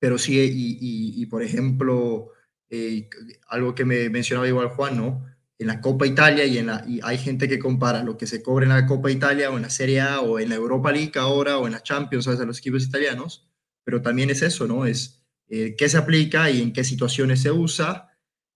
pero 0.00 0.18
sí, 0.18 0.38
y, 0.38 1.22
y 1.22 1.26
por 1.26 1.42
ejemplo, 1.42 2.32
eh, 2.70 3.08
algo 3.48 3.74
que 3.74 3.84
me 3.84 4.08
mencionaba 4.08 4.48
igual 4.48 4.68
Juan, 4.68 4.96
¿no? 4.96 5.24
En 5.58 5.68
la 5.68 5.80
Copa 5.80 6.06
Italia 6.06 6.44
y, 6.44 6.58
en 6.58 6.66
la, 6.66 6.84
y 6.86 7.00
hay 7.02 7.18
gente 7.18 7.48
que 7.48 7.58
compara 7.58 8.02
lo 8.02 8.16
que 8.16 8.26
se 8.26 8.42
cobra 8.42 8.64
en 8.64 8.70
la 8.70 8.86
Copa 8.86 9.10
Italia 9.10 9.50
o 9.50 9.56
en 9.56 9.62
la 9.62 9.70
Serie 9.70 10.00
A 10.00 10.20
o 10.20 10.40
en 10.40 10.48
la 10.48 10.56
Europa 10.56 10.90
League 10.90 11.12
ahora 11.16 11.58
o 11.58 11.66
en 11.66 11.72
la 11.72 11.82
Champions, 11.82 12.24
¿sabes? 12.24 12.40
A 12.40 12.44
los 12.44 12.58
equipos 12.58 12.84
italianos, 12.84 13.48
pero 13.84 14.02
también 14.02 14.30
es 14.30 14.42
eso, 14.42 14.66
¿no? 14.66 14.86
Es 14.86 15.24
eh, 15.48 15.76
qué 15.78 15.88
se 15.88 15.98
aplica 15.98 16.50
y 16.50 16.60
en 16.60 16.72
qué 16.72 16.82
situaciones 16.84 17.42
se 17.42 17.52
usa. 17.52 18.10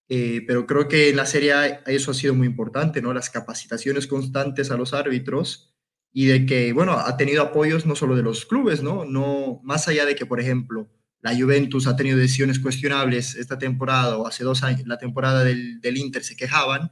Eh, 0.09 0.43
pero 0.47 0.66
creo 0.66 0.89
que 0.89 1.11
en 1.11 1.16
la 1.16 1.26
Serie 1.26 1.53
A 1.53 1.66
eso 1.86 2.11
ha 2.11 2.14
sido 2.14 2.34
muy 2.34 2.47
importante, 2.47 3.01
¿no? 3.03 3.12
Las 3.12 3.30
capacitaciones 3.30 4.07
constantes 4.07 4.70
a 4.70 4.76
los 4.76 4.95
árbitros 4.95 5.74
y 6.12 6.26
de 6.26 6.46
que, 6.46 6.72
bueno, 6.72 6.92
ha 6.92 7.16
tenido 7.16 7.42
apoyos 7.42 7.86
no 7.86 7.94
solo 7.94 8.16
de 8.16 8.22
los 8.22 8.46
clubes, 8.46 8.82
¿no? 8.82 9.04
no 9.04 9.61
más 9.62 9.88
allá 9.88 10.06
de 10.06 10.14
que, 10.14 10.26
por 10.26 10.40
ejemplo, 10.40 10.90
la 11.20 11.36
Juventus 11.36 11.86
ha 11.86 11.96
tenido 11.96 12.16
decisiones 12.16 12.59
cuestionables 12.59 13.34
esta 13.34 13.59
temporada 13.59 14.16
o 14.18 14.26
hace 14.26 14.44
dos 14.44 14.62
años, 14.62 14.86
la 14.86 14.98
temporada 14.98 15.44
del, 15.44 15.96
Inter 15.96 16.22
se 16.22 16.36
quejaban, 16.36 16.90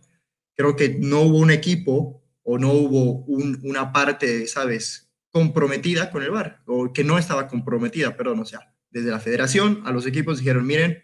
creo 0.55 0.75
que 0.77 0.99
no 1.01 1.23
hubo 1.23 1.39
un 1.39 1.51
equipo 1.51 2.23
o 2.43 2.59
no 2.59 2.73
hubo 2.73 3.25
una 3.25 3.93
parte, 3.93 4.47
¿sabes?, 4.47 5.11
comprometida 5.31 6.11
con 6.11 6.23
el 6.23 6.31
VAR, 6.31 6.63
o 6.67 6.95
que 6.95 7.05
no 7.05 7.19
estaba 7.19 7.47
comprometida, 7.47 8.17
perdón, 8.17 8.41
o 8.41 8.47
sea, 8.47 8.75
desde 8.91 9.11
la 9.11 9.21
federación 9.21 9.83
a 9.85 9.93
los 9.93 10.07
equipos 10.07 10.39
dijeron, 10.39 10.67
miren, 10.67 11.03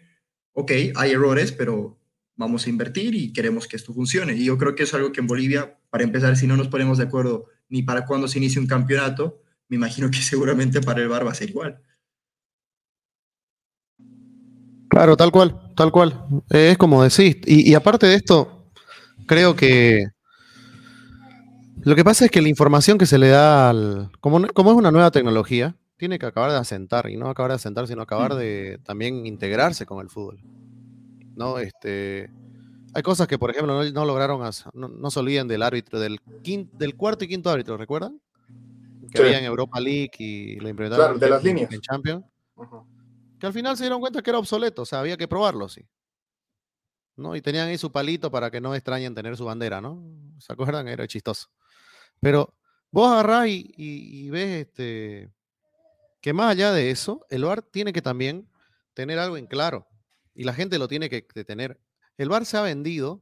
ok, 0.53 0.71
hay 0.95 1.11
errores, 1.11 1.51
pero 1.51 1.99
vamos 2.35 2.65
a 2.65 2.69
invertir 2.69 3.13
y 3.13 3.31
queremos 3.31 3.67
que 3.67 3.75
esto 3.75 3.93
funcione. 3.93 4.33
Y 4.33 4.45
yo 4.45 4.57
creo 4.57 4.73
que 4.73 4.83
es 4.83 4.93
algo 4.95 5.11
que 5.11 5.19
en 5.19 5.27
Bolivia, 5.27 5.79
para 5.91 6.03
empezar, 6.03 6.35
si 6.35 6.47
no 6.47 6.57
nos 6.57 6.67
ponemos 6.67 6.97
de 6.97 7.03
acuerdo 7.03 7.47
ni 7.73 7.81
para 7.81 8.05
cuándo 8.05 8.27
se 8.27 8.37
inicie 8.37 8.61
un 8.61 8.67
campeonato, 8.67 9.41
me 9.67 9.77
imagino 9.77 10.11
que 10.11 10.17
seguramente 10.21 10.79
para 10.79 11.01
el 11.01 11.09
VAR 11.09 11.25
va 11.25 11.31
a 11.31 11.35
ser 11.35 11.49
igual. 11.49 11.81
Claro, 14.89 15.17
tal 15.17 15.31
cual, 15.31 15.59
tal 15.75 15.91
cual. 15.91 16.23
Es 16.51 16.77
como 16.77 17.01
decís. 17.01 17.37
Y, 17.47 17.73
aparte 17.73 18.05
de 18.05 18.13
esto, 18.13 18.69
creo 19.25 19.55
que 19.55 20.05
lo 21.81 21.95
que 21.95 22.03
pasa 22.03 22.25
es 22.25 22.31
que 22.31 22.43
la 22.43 22.49
información 22.49 22.99
que 22.99 23.07
se 23.07 23.17
le 23.17 23.29
da 23.29 23.71
al. 23.71 24.11
Como, 24.19 24.45
como 24.49 24.69
es 24.69 24.77
una 24.77 24.91
nueva 24.91 25.09
tecnología, 25.09 25.75
tiene 25.97 26.19
que 26.19 26.27
acabar 26.27 26.51
de 26.51 26.57
asentar. 26.57 27.09
Y 27.09 27.17
no 27.17 27.27
acabar 27.27 27.49
de 27.49 27.55
asentar, 27.55 27.87
sino 27.87 28.03
acabar 28.03 28.35
de 28.35 28.79
también 28.83 29.25
integrarse 29.25 29.87
con 29.87 29.99
el 29.99 30.11
fútbol. 30.11 30.39
¿No? 31.35 31.57
Este. 31.57 32.29
Hay 32.95 33.01
cosas 33.01 33.27
que, 33.27 33.39
por 33.39 33.49
ejemplo, 33.49 33.83
no, 33.91 34.05
lograron, 34.05 34.41
no, 34.73 35.11
se 35.11 35.19
olviden 35.19 35.47
del 35.47 35.63
árbitro, 35.63 35.99
del, 35.99 36.19
del 36.43 36.95
cuarto 36.95 37.25
y 37.25 37.27
quinto 37.27 37.49
árbitro, 37.49 37.77
¿recuerdan? 37.77 38.21
Que 39.11 39.21
había 39.21 39.39
en 39.39 39.45
Europa 39.45 39.79
League 39.79 40.11
y 40.19 40.55
lo 40.55 40.69
implementaron 40.69 41.19
de 41.19 41.29
las 41.29 41.43
líneas. 41.43 41.71
en 41.71 41.81
Champions 41.81 42.23
que 43.43 43.47
al 43.47 43.51
final 43.51 43.75
se 43.75 43.83
dieron 43.83 43.99
cuenta 43.99 44.21
que 44.21 44.29
era 44.29 44.39
obsoleto, 44.39 44.83
o 44.83 44.85
sea, 44.85 45.01
había 45.01 45.17
que 45.17 45.27
probarlo, 45.27 45.67
sí. 45.67 45.85
¿no? 47.17 47.35
Y 47.35 47.41
tenían 47.41 47.67
ahí 47.67 47.77
su 47.77 47.91
palito 47.91 48.31
para 48.31 48.49
que 48.49 48.61
no 48.61 48.73
extrañen 48.73 49.13
tener 49.13 49.35
su 49.35 49.43
bandera, 49.43 49.81
¿no? 49.81 50.01
¿Se 50.39 50.53
acuerdan? 50.53 50.87
Era 50.87 51.05
chistoso. 51.07 51.49
Pero 52.21 52.55
vos 52.89 53.11
agarrás 53.11 53.49
y, 53.49 54.29
ves 54.29 54.65
este, 54.67 55.29
que 56.21 56.31
más 56.31 56.51
allá 56.51 56.71
de 56.71 56.89
eso, 56.89 57.25
el 57.29 57.43
VAR 57.43 57.61
tiene 57.63 57.91
que 57.91 58.01
también 58.01 58.49
tener 58.93 59.19
algo 59.19 59.35
en 59.35 59.45
claro. 59.45 59.89
Y 60.33 60.45
la 60.45 60.53
gente 60.53 60.79
lo 60.79 60.87
tiene 60.87 61.09
que 61.09 61.21
tener. 61.43 61.77
El 62.17 62.29
VAR 62.29 62.45
se 62.45 62.57
ha 62.57 62.61
vendido 62.61 63.21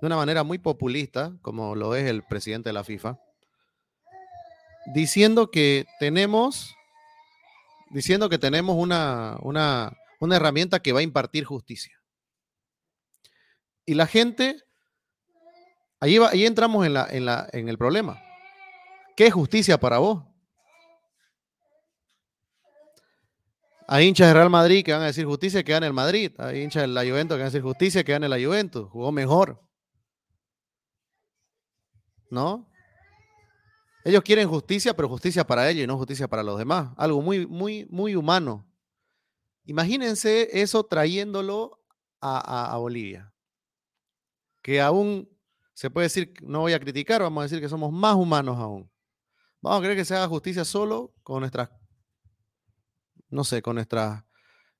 de 0.00 0.06
una 0.06 0.16
manera 0.16 0.42
muy 0.42 0.58
populista, 0.58 1.32
como 1.42 1.74
lo 1.74 1.94
es 1.94 2.04
el 2.04 2.22
presidente 2.22 2.68
de 2.70 2.72
la 2.74 2.84
FIFA, 2.84 3.18
diciendo 4.94 5.50
que 5.50 5.86
tenemos 5.98 6.74
diciendo 7.94 8.28
que 8.28 8.38
tenemos 8.38 8.76
una, 8.76 9.36
una, 9.42 9.96
herramienta 10.32 10.80
que 10.80 10.92
va 10.92 10.98
a 10.98 11.04
impartir 11.04 11.44
justicia. 11.44 12.02
Y 13.86 13.94
la 13.94 14.08
gente, 14.08 14.64
ahí, 16.00 16.16
ahí 16.16 16.44
entramos 16.44 16.84
en, 16.86 16.94
la, 16.94 17.06
en, 17.08 17.24
la, 17.24 17.48
en 17.52 17.68
el 17.68 17.78
problema. 17.78 18.20
¿Qué 19.16 19.26
es 19.26 19.32
justicia 19.32 19.78
para 19.78 19.98
vos? 19.98 20.24
Hay 23.86 24.06
hinchas 24.06 24.28
de 24.28 24.34
Real 24.34 24.50
Madrid 24.50 24.84
que 24.84 24.92
van 24.92 25.02
a 25.02 25.06
decir 25.06 25.26
justicia 25.26 25.62
que 25.62 25.72
gane 25.72 25.86
el 25.86 25.92
Madrid. 25.92 26.32
Hay 26.38 26.62
hinchas 26.62 26.82
de 26.82 26.88
la 26.88 27.02
Juventus 27.02 27.36
que 27.36 27.42
van 27.42 27.48
a 27.48 27.50
decir 27.50 27.62
justicia 27.62 28.04
que 28.04 28.12
gane 28.12 28.28
la 28.28 28.36
Juventus. 28.36 28.88
Jugó 28.90 29.12
mejor. 29.12 29.62
¿No? 32.30 32.68
Ellos 34.04 34.22
quieren 34.22 34.48
justicia, 34.48 34.94
pero 34.94 35.08
justicia 35.08 35.46
para 35.46 35.68
ellos 35.70 35.84
y 35.84 35.86
no 35.86 35.96
justicia 35.96 36.28
para 36.28 36.42
los 36.42 36.58
demás. 36.58 36.92
Algo 36.96 37.22
muy, 37.22 37.46
muy, 37.46 37.86
muy 37.90 38.14
humano. 38.16 38.66
Imagínense 39.64 40.60
eso 40.60 40.84
trayéndolo 40.84 41.80
a, 42.20 42.76
Bolivia. 42.78 43.32
Que 44.62 44.80
aún 44.80 45.28
se 45.74 45.90
puede 45.90 46.06
decir, 46.06 46.34
no 46.42 46.60
voy 46.60 46.72
a 46.72 46.80
criticar, 46.80 47.22
vamos 47.22 47.42
a 47.42 47.44
decir 47.44 47.60
que 47.60 47.68
somos 47.68 47.92
más 47.92 48.14
humanos 48.14 48.58
aún. 48.58 48.90
Vamos 49.60 49.78
a 49.78 49.82
creer 49.82 49.96
que 49.96 50.04
se 50.04 50.14
haga 50.14 50.28
justicia 50.28 50.64
solo 50.64 51.14
con 51.22 51.40
nuestras, 51.40 51.70
no 53.34 53.44
sé, 53.44 53.62
con 53.62 53.74
nuestras, 53.76 54.24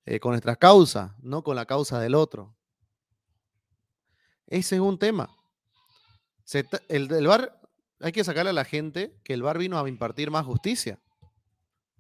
eh, 0.06 0.20
con 0.20 0.38
causas, 0.58 1.12
no 1.20 1.42
con 1.42 1.56
la 1.56 1.66
causa 1.66 2.00
del 2.00 2.14
otro. 2.14 2.56
Ese 4.46 4.76
es 4.76 4.80
un 4.80 4.98
tema. 4.98 5.28
el, 6.88 7.12
el 7.12 7.26
bar 7.26 7.60
hay 8.00 8.12
que 8.12 8.22
sacarle 8.22 8.50
a 8.50 8.54
la 8.54 8.64
gente 8.64 9.18
que 9.24 9.32
el 9.32 9.42
VAR 9.42 9.56
vino 9.56 9.78
a 9.78 9.88
impartir 9.88 10.30
más 10.30 10.44
justicia. 10.44 11.00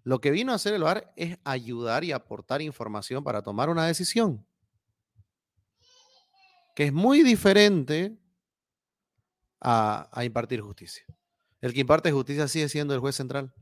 Lo 0.02 0.20
que 0.20 0.30
vino 0.30 0.52
a 0.52 0.56
hacer 0.56 0.74
el 0.74 0.82
VAR 0.82 1.12
es 1.16 1.38
ayudar 1.44 2.04
y 2.04 2.12
aportar 2.12 2.60
información 2.60 3.24
para 3.24 3.42
tomar 3.42 3.70
una 3.70 3.86
decisión. 3.86 4.46
Que 6.76 6.84
es 6.84 6.92
muy 6.92 7.22
diferente 7.22 8.18
a, 9.62 10.10
impartir 10.24 10.60
justicia. 10.60 11.06
El 11.62 11.72
que 11.72 11.80
imparte 11.80 12.12
justicia 12.12 12.48
sigue 12.48 12.68
siendo 12.68 12.92
el 12.92 13.00
juez 13.00 13.16
central. 13.16 13.54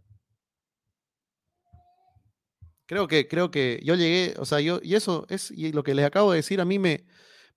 Creo 2.86 3.08
que, 3.08 3.28
creo 3.28 3.50
que 3.50 3.80
yo 3.84 3.94
llegué, 3.94 4.34
o 4.38 4.44
sea, 4.44 4.60
yo, 4.60 4.80
y 4.82 4.94
eso 4.94 5.26
es, 5.28 5.50
y 5.50 5.72
lo 5.72 5.82
que 5.82 5.94
les 5.94 6.04
acabo 6.04 6.32
de 6.32 6.36
decir 6.36 6.60
a 6.60 6.64
mí 6.64 6.78
me, 6.78 7.06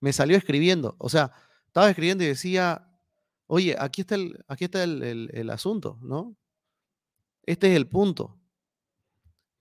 me 0.00 0.12
salió 0.12 0.36
escribiendo. 0.36 0.96
O 0.98 1.08
sea, 1.08 1.32
estaba 1.66 1.88
escribiendo 1.90 2.24
y 2.24 2.28
decía, 2.28 2.88
oye, 3.46 3.76
aquí 3.78 4.02
está 4.02 4.14
el, 4.16 4.44
aquí 4.48 4.64
está 4.64 4.82
el, 4.84 5.50
asunto, 5.50 5.98
¿no? 6.02 6.36
Este 7.44 7.70
es 7.70 7.76
el 7.76 7.88
punto. 7.88 8.38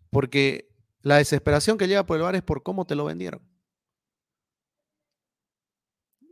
Porque 0.10 0.70
la 1.02 1.18
desesperación 1.18 1.78
que 1.78 1.88
llega 1.88 2.06
por 2.06 2.18
el 2.18 2.24
bar 2.24 2.36
es 2.36 2.42
por 2.42 2.64
cómo 2.64 2.86
te 2.86 2.96
lo 2.96 3.06
vendieron. 3.06 3.42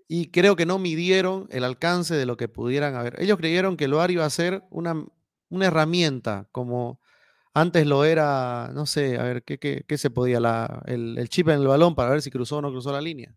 Y 0.08 0.32
creo 0.32 0.56
que 0.56 0.66
no 0.66 0.80
midieron 0.80 1.48
el 1.50 1.64
alcance 1.64 2.16
de 2.16 2.26
lo 2.26 2.38
que 2.38 2.48
pudieran 2.48 2.96
haber. 2.96 3.22
Ellos 3.22 3.38
creyeron 3.38 3.78
que 3.78 3.86
el 3.86 3.94
bar 3.94 4.12
iba 4.12 4.26
a 4.26 4.30
ser 4.30 4.64
una, 4.70 5.06
una 5.50 5.66
herramienta, 5.66 6.48
como 6.52 7.00
antes 7.54 7.86
lo 7.86 8.04
era, 8.04 8.72
no 8.74 8.86
sé, 8.86 9.18
a 9.18 9.24
ver, 9.24 9.44
¿qué, 9.44 9.98
se 9.98 10.10
podía? 10.10 10.40
La, 10.40 10.84
el, 10.86 11.18
el, 11.18 11.30
chip 11.30 11.50
en 11.50 11.62
el 11.62 11.68
balón 11.68 11.96
para 11.96 12.10
ver 12.10 12.22
si 12.22 12.32
cruzó 12.32 12.58
o 12.58 12.62
no 12.62 12.72
cruzó 12.72 12.92
la 12.92 13.02
línea. 13.02 13.36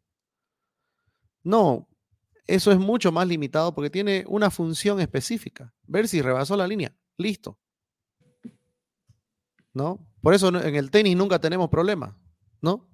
No, 1.43 1.89
eso 2.47 2.73
es 2.73 2.79
mucho 2.79 3.13
más 3.13 3.27
limitado 3.27 3.75
porque 3.75 3.91
tiene 3.91 4.25
una 4.29 4.51
función 4.51 5.01
específica. 5.01 5.73
Ver 5.87 6.09
si 6.09 6.23
rebasó 6.23 6.57
la 6.57 6.67
línea. 6.67 6.95
Listo. 7.17 7.59
¿No? 9.73 10.07
Por 10.23 10.35
eso 10.35 10.49
en 10.49 10.75
el 10.75 10.91
tenis 10.91 11.17
nunca 11.17 11.39
tenemos 11.39 11.69
problemas, 11.69 12.15
¿no? 12.61 12.89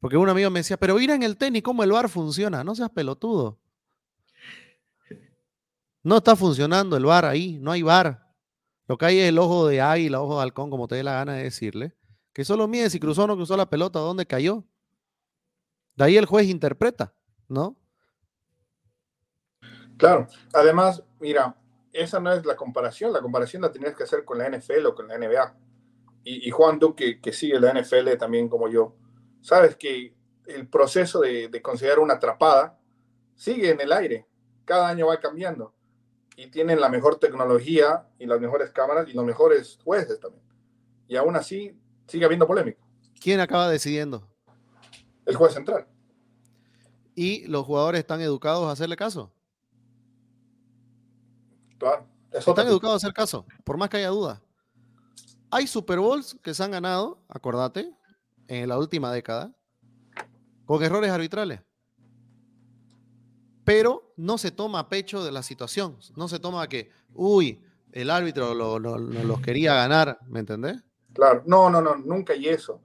Porque 0.00 0.16
un 0.16 0.28
amigo 0.28 0.50
me 0.50 0.60
decía, 0.60 0.76
pero 0.76 0.94
mira 0.96 1.14
en 1.14 1.22
el 1.22 1.36
tenis 1.36 1.62
cómo 1.62 1.82
el 1.82 1.92
bar 1.92 2.08
funciona. 2.08 2.62
No 2.62 2.74
seas 2.74 2.90
pelotudo. 2.90 3.58
No 6.02 6.18
está 6.18 6.36
funcionando 6.36 6.96
el 6.96 7.04
bar 7.04 7.24
ahí, 7.24 7.58
no 7.60 7.72
hay 7.72 7.82
bar. 7.82 8.27
Lo 8.88 8.96
que 8.96 9.04
hay 9.04 9.18
es 9.20 9.28
el 9.28 9.38
ojo 9.38 9.68
de 9.68 9.82
águila, 9.82 10.22
ojo 10.22 10.36
de 10.36 10.42
halcón, 10.42 10.70
como 10.70 10.88
te 10.88 10.94
dé 10.94 11.02
la 11.02 11.12
gana 11.12 11.34
de 11.34 11.42
decirle, 11.42 11.94
que 12.32 12.44
solo 12.44 12.66
mide 12.66 12.88
si 12.88 12.98
cruzó 12.98 13.24
o 13.24 13.26
no 13.26 13.36
cruzó 13.36 13.54
la 13.54 13.68
pelota, 13.68 13.98
dónde 13.98 14.26
cayó. 14.26 14.64
De 15.94 16.04
ahí 16.04 16.16
el 16.16 16.24
juez 16.24 16.46
interpreta, 16.48 17.14
¿no? 17.48 17.76
Claro, 19.98 20.26
además, 20.54 21.02
mira, 21.20 21.54
esa 21.92 22.18
no 22.18 22.32
es 22.32 22.46
la 22.46 22.56
comparación, 22.56 23.12
la 23.12 23.20
comparación 23.20 23.60
la 23.60 23.72
tienes 23.72 23.94
que 23.94 24.04
hacer 24.04 24.24
con 24.24 24.38
la 24.38 24.48
NFL 24.48 24.86
o 24.86 24.94
con 24.94 25.08
la 25.08 25.18
NBA. 25.18 25.54
Y, 26.24 26.50
Juan, 26.50 26.78
tú 26.78 26.94
que, 26.94 27.20
sigue 27.32 27.60
la 27.60 27.72
NFL 27.72 28.16
también 28.18 28.48
como 28.48 28.68
yo, 28.68 28.96
sabes 29.42 29.76
que 29.76 30.14
el 30.46 30.68
proceso 30.68 31.20
de, 31.20 31.48
de 31.48 31.62
considerar 31.62 31.98
una 31.98 32.14
atrapada 32.14 32.78
sigue 33.34 33.70
en 33.70 33.80
el 33.80 33.92
aire, 33.92 34.26
cada 34.64 34.88
año 34.88 35.08
va 35.08 35.20
cambiando 35.20 35.74
y 36.38 36.46
tienen 36.46 36.80
la 36.80 36.88
mejor 36.88 37.18
tecnología 37.18 38.06
y 38.16 38.24
las 38.24 38.40
mejores 38.40 38.70
cámaras 38.70 39.08
y 39.08 39.12
los 39.12 39.24
mejores 39.24 39.76
jueces 39.82 40.20
también. 40.20 40.44
Y 41.08 41.16
aún 41.16 41.34
así 41.34 41.76
sigue 42.06 42.24
habiendo 42.24 42.46
polémica. 42.46 42.78
¿Quién 43.20 43.40
acaba 43.40 43.68
decidiendo? 43.68 44.24
El 45.26 45.34
juez 45.34 45.52
central. 45.52 45.88
¿Y 47.16 47.44
los 47.48 47.66
jugadores 47.66 47.98
están 47.98 48.20
educados 48.20 48.68
a 48.68 48.70
hacerle 48.70 48.94
caso? 48.94 49.32
Están 52.30 52.68
educados 52.68 53.02
a 53.02 53.06
hacer 53.08 53.12
caso, 53.12 53.44
por 53.64 53.76
más 53.76 53.90
que 53.90 53.96
haya 53.96 54.10
duda. 54.10 54.40
Hay 55.50 55.66
Super 55.66 55.98
Bowls 55.98 56.38
que 56.40 56.54
se 56.54 56.62
han 56.62 56.70
ganado, 56.70 57.20
acordate, 57.28 57.92
en 58.46 58.68
la 58.68 58.78
última 58.78 59.12
década, 59.12 59.52
con 60.66 60.84
errores 60.84 61.10
arbitrales. 61.10 61.62
Pero 63.68 64.14
no 64.16 64.38
se 64.38 64.50
toma 64.50 64.78
a 64.78 64.88
pecho 64.88 65.22
de 65.22 65.30
la 65.30 65.42
situación. 65.42 65.98
No 66.16 66.26
se 66.26 66.38
toma 66.38 66.66
que, 66.70 66.90
uy, 67.12 67.62
el 67.92 68.08
árbitro 68.08 68.54
lo, 68.54 68.78
los 68.78 69.40
quería 69.42 69.74
ganar, 69.74 70.18
¿me 70.26 70.40
entendés? 70.40 70.82
Claro, 71.12 71.42
no, 71.44 71.68
no, 71.68 71.82
no, 71.82 71.94
nunca 71.96 72.32
hay 72.32 72.48
eso. 72.48 72.80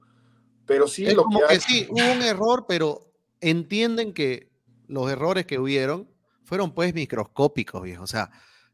Pero 0.66 0.86
sí 0.90 1.06
lo 1.06 1.24
como 1.24 1.40
que, 1.48 1.58
sí, 1.62 1.88
hubo 1.90 2.12
un 2.12 2.22
error, 2.22 2.66
pero 2.68 3.14
entienden 3.40 4.12
que 4.12 4.52
los 4.88 5.10
errores 5.10 5.46
que 5.46 5.58
hubieron 5.58 6.10
fueron 6.44 6.74
pues 6.74 6.94
microscópicos, 6.94 7.82
viejo. 7.82 8.04
O 8.04 8.08
sea, 8.08 8.30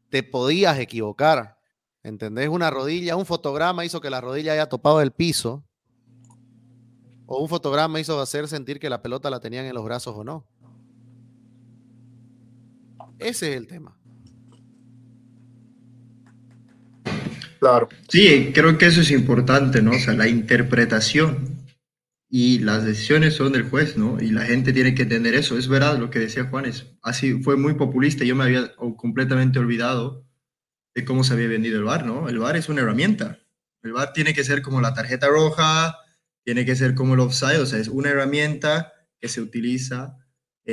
te 0.08 0.24
podías 0.24 0.80
equivocar. 0.80 1.58
¿Entendés? 2.02 2.48
Una 2.48 2.70
rodilla, 2.70 3.14
un 3.14 3.26
fotograma 3.26 3.84
hizo 3.84 4.00
que 4.00 4.10
la 4.10 4.20
rodilla 4.20 4.54
haya 4.54 4.68
topado 4.68 5.00
el 5.00 5.12
piso. 5.12 5.62
O 7.26 7.40
un 7.40 7.48
fotograma 7.48 8.00
hizo 8.00 8.20
hacer 8.20 8.48
sentir 8.48 8.80
que 8.80 8.90
la 8.90 9.00
pelota 9.00 9.30
la 9.30 9.38
tenían 9.38 9.66
en 9.66 9.74
los 9.76 9.84
brazos 9.84 10.16
o 10.16 10.24
no. 10.24 10.49
Ese 13.20 13.50
es 13.50 13.56
el 13.56 13.66
tema. 13.66 13.96
Claro. 17.60 17.88
Sí, 18.08 18.52
creo 18.54 18.78
que 18.78 18.86
eso 18.86 19.02
es 19.02 19.10
importante, 19.10 19.82
¿no? 19.82 19.90
O 19.90 19.98
sea, 19.98 20.14
la 20.14 20.26
interpretación 20.28 21.58
y 22.30 22.60
las 22.60 22.84
decisiones 22.84 23.34
son 23.34 23.52
del 23.52 23.64
juez, 23.64 23.98
¿no? 23.98 24.18
Y 24.20 24.30
la 24.30 24.46
gente 24.46 24.72
tiene 24.72 24.94
que 24.94 25.02
entender 25.02 25.34
eso. 25.34 25.58
Es 25.58 25.68
verdad 25.68 25.98
lo 25.98 26.08
que 26.10 26.20
decía 26.20 26.44
Juanes. 26.44 26.86
Así 27.02 27.42
fue 27.42 27.56
muy 27.56 27.74
populista. 27.74 28.24
Yo 28.24 28.34
me 28.34 28.44
había 28.44 28.72
completamente 28.96 29.58
olvidado 29.58 30.24
de 30.94 31.04
cómo 31.04 31.22
se 31.22 31.34
había 31.34 31.48
vendido 31.48 31.78
el 31.78 31.84
VAR, 31.84 32.06
¿no? 32.06 32.28
El 32.28 32.38
VAR 32.38 32.56
es 32.56 32.68
una 32.68 32.80
herramienta. 32.80 33.40
El 33.82 33.92
VAR 33.92 34.12
tiene 34.12 34.32
que 34.32 34.44
ser 34.44 34.62
como 34.62 34.80
la 34.80 34.94
tarjeta 34.94 35.28
roja, 35.28 35.96
tiene 36.44 36.64
que 36.64 36.76
ser 36.76 36.94
como 36.94 37.14
el 37.14 37.20
offside, 37.20 37.60
o 37.60 37.66
sea, 37.66 37.78
es 37.78 37.88
una 37.88 38.10
herramienta 38.10 38.92
que 39.20 39.28
se 39.28 39.40
utiliza 39.40 40.16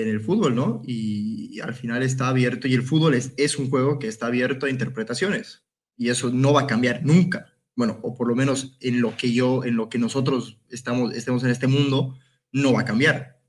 en 0.04 0.10
el 0.10 0.22
fútbol, 0.22 0.56
¿no? 0.56 0.82
Y, 0.86 1.60
al 1.62 1.74
final 1.74 2.04
está 2.04 2.28
abierto, 2.28 2.68
y 2.68 2.76
el 2.76 2.84
fútbol 2.84 3.16
es, 3.16 3.58
un 3.58 3.70
juego 3.70 3.98
que 3.98 4.08
está 4.08 4.28
abierto 4.28 4.68
a 4.68 4.70
interpretaciones, 4.70 5.64
y 5.96 6.10
eso 6.10 6.30
no 6.30 6.54
va 6.54 6.62
a 6.62 6.68
cambiar 6.68 7.04
nunca 7.04 7.58
bueno, 7.78 8.00
o 8.02 8.16
por 8.16 8.28
lo 8.28 8.36
menos 8.36 8.76
en 8.82 9.02
lo 9.02 9.16
que 9.16 9.32
yo, 9.32 9.64
en 9.64 9.76
lo 9.76 9.88
que 9.88 10.00
nosotros 10.00 10.60
estamos, 10.70 11.14
estemos 11.14 11.44
en 11.44 11.52
este 11.52 11.68
mundo, 11.68 12.18
no 12.52 12.74
va 12.74 12.82
a 12.82 12.86
cambiar. 12.86 13.40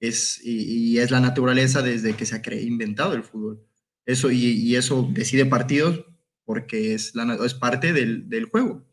Es, 0.00 0.40
y, 0.42 0.98
es 0.98 1.10
la 1.10 1.20
naturaleza 1.20 1.82
desde 1.82 2.16
que 2.16 2.24
se 2.24 2.34
ha 2.34 2.54
inventado 2.54 3.12
el 3.12 3.22
fútbol. 3.22 3.62
Eso, 4.06 4.30
y, 4.30 4.74
eso 4.74 5.06
decide 5.12 5.44
partidos 5.44 6.06
porque 6.46 6.94
es, 6.94 7.14
la, 7.14 7.34
es 7.44 7.52
parte 7.52 7.92
del 7.92 8.46
juego. 8.46 8.86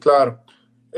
Claro. 0.00 0.45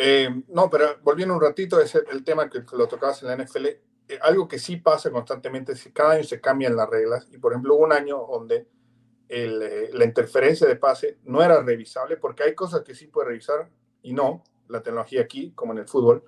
Eh, 0.00 0.30
no, 0.46 0.70
pero 0.70 0.96
volviendo 1.02 1.34
un 1.34 1.40
ratito, 1.40 1.80
es 1.80 1.92
el, 1.96 2.22
tema 2.22 2.48
que 2.48 2.62
lo 2.72 2.86
tocabas 2.86 3.20
en 3.24 3.28
la 3.30 3.44
NFL. 3.44 3.66
Eh, 3.66 3.80
algo 4.22 4.46
que 4.46 4.60
sí 4.60 4.76
pasa 4.76 5.10
constantemente 5.10 5.72
es 5.72 5.82
que 5.82 5.92
cada 5.92 6.12
año 6.12 6.22
se 6.22 6.40
cambian 6.40 6.76
las 6.76 6.88
reglas. 6.88 7.26
Y 7.32 7.38
por 7.38 7.52
ejemplo, 7.52 7.74
hubo 7.74 7.84
un 7.84 7.92
año 7.92 8.24
donde 8.30 8.68
eh, 9.28 9.90
la 9.92 10.04
interferencia 10.04 10.68
de 10.68 10.76
pase 10.76 11.18
no 11.24 11.42
era 11.42 11.60
revisable, 11.62 12.16
porque 12.16 12.44
hay 12.44 12.54
cosas 12.54 12.82
que 12.82 12.94
sí 12.94 13.08
puede 13.08 13.30
revisar 13.30 13.68
y 14.02 14.12
no, 14.12 14.44
la 14.68 14.84
tecnología 14.84 15.22
aquí, 15.22 15.50
como 15.50 15.72
en 15.72 15.78
el 15.78 15.88
fútbol. 15.88 16.22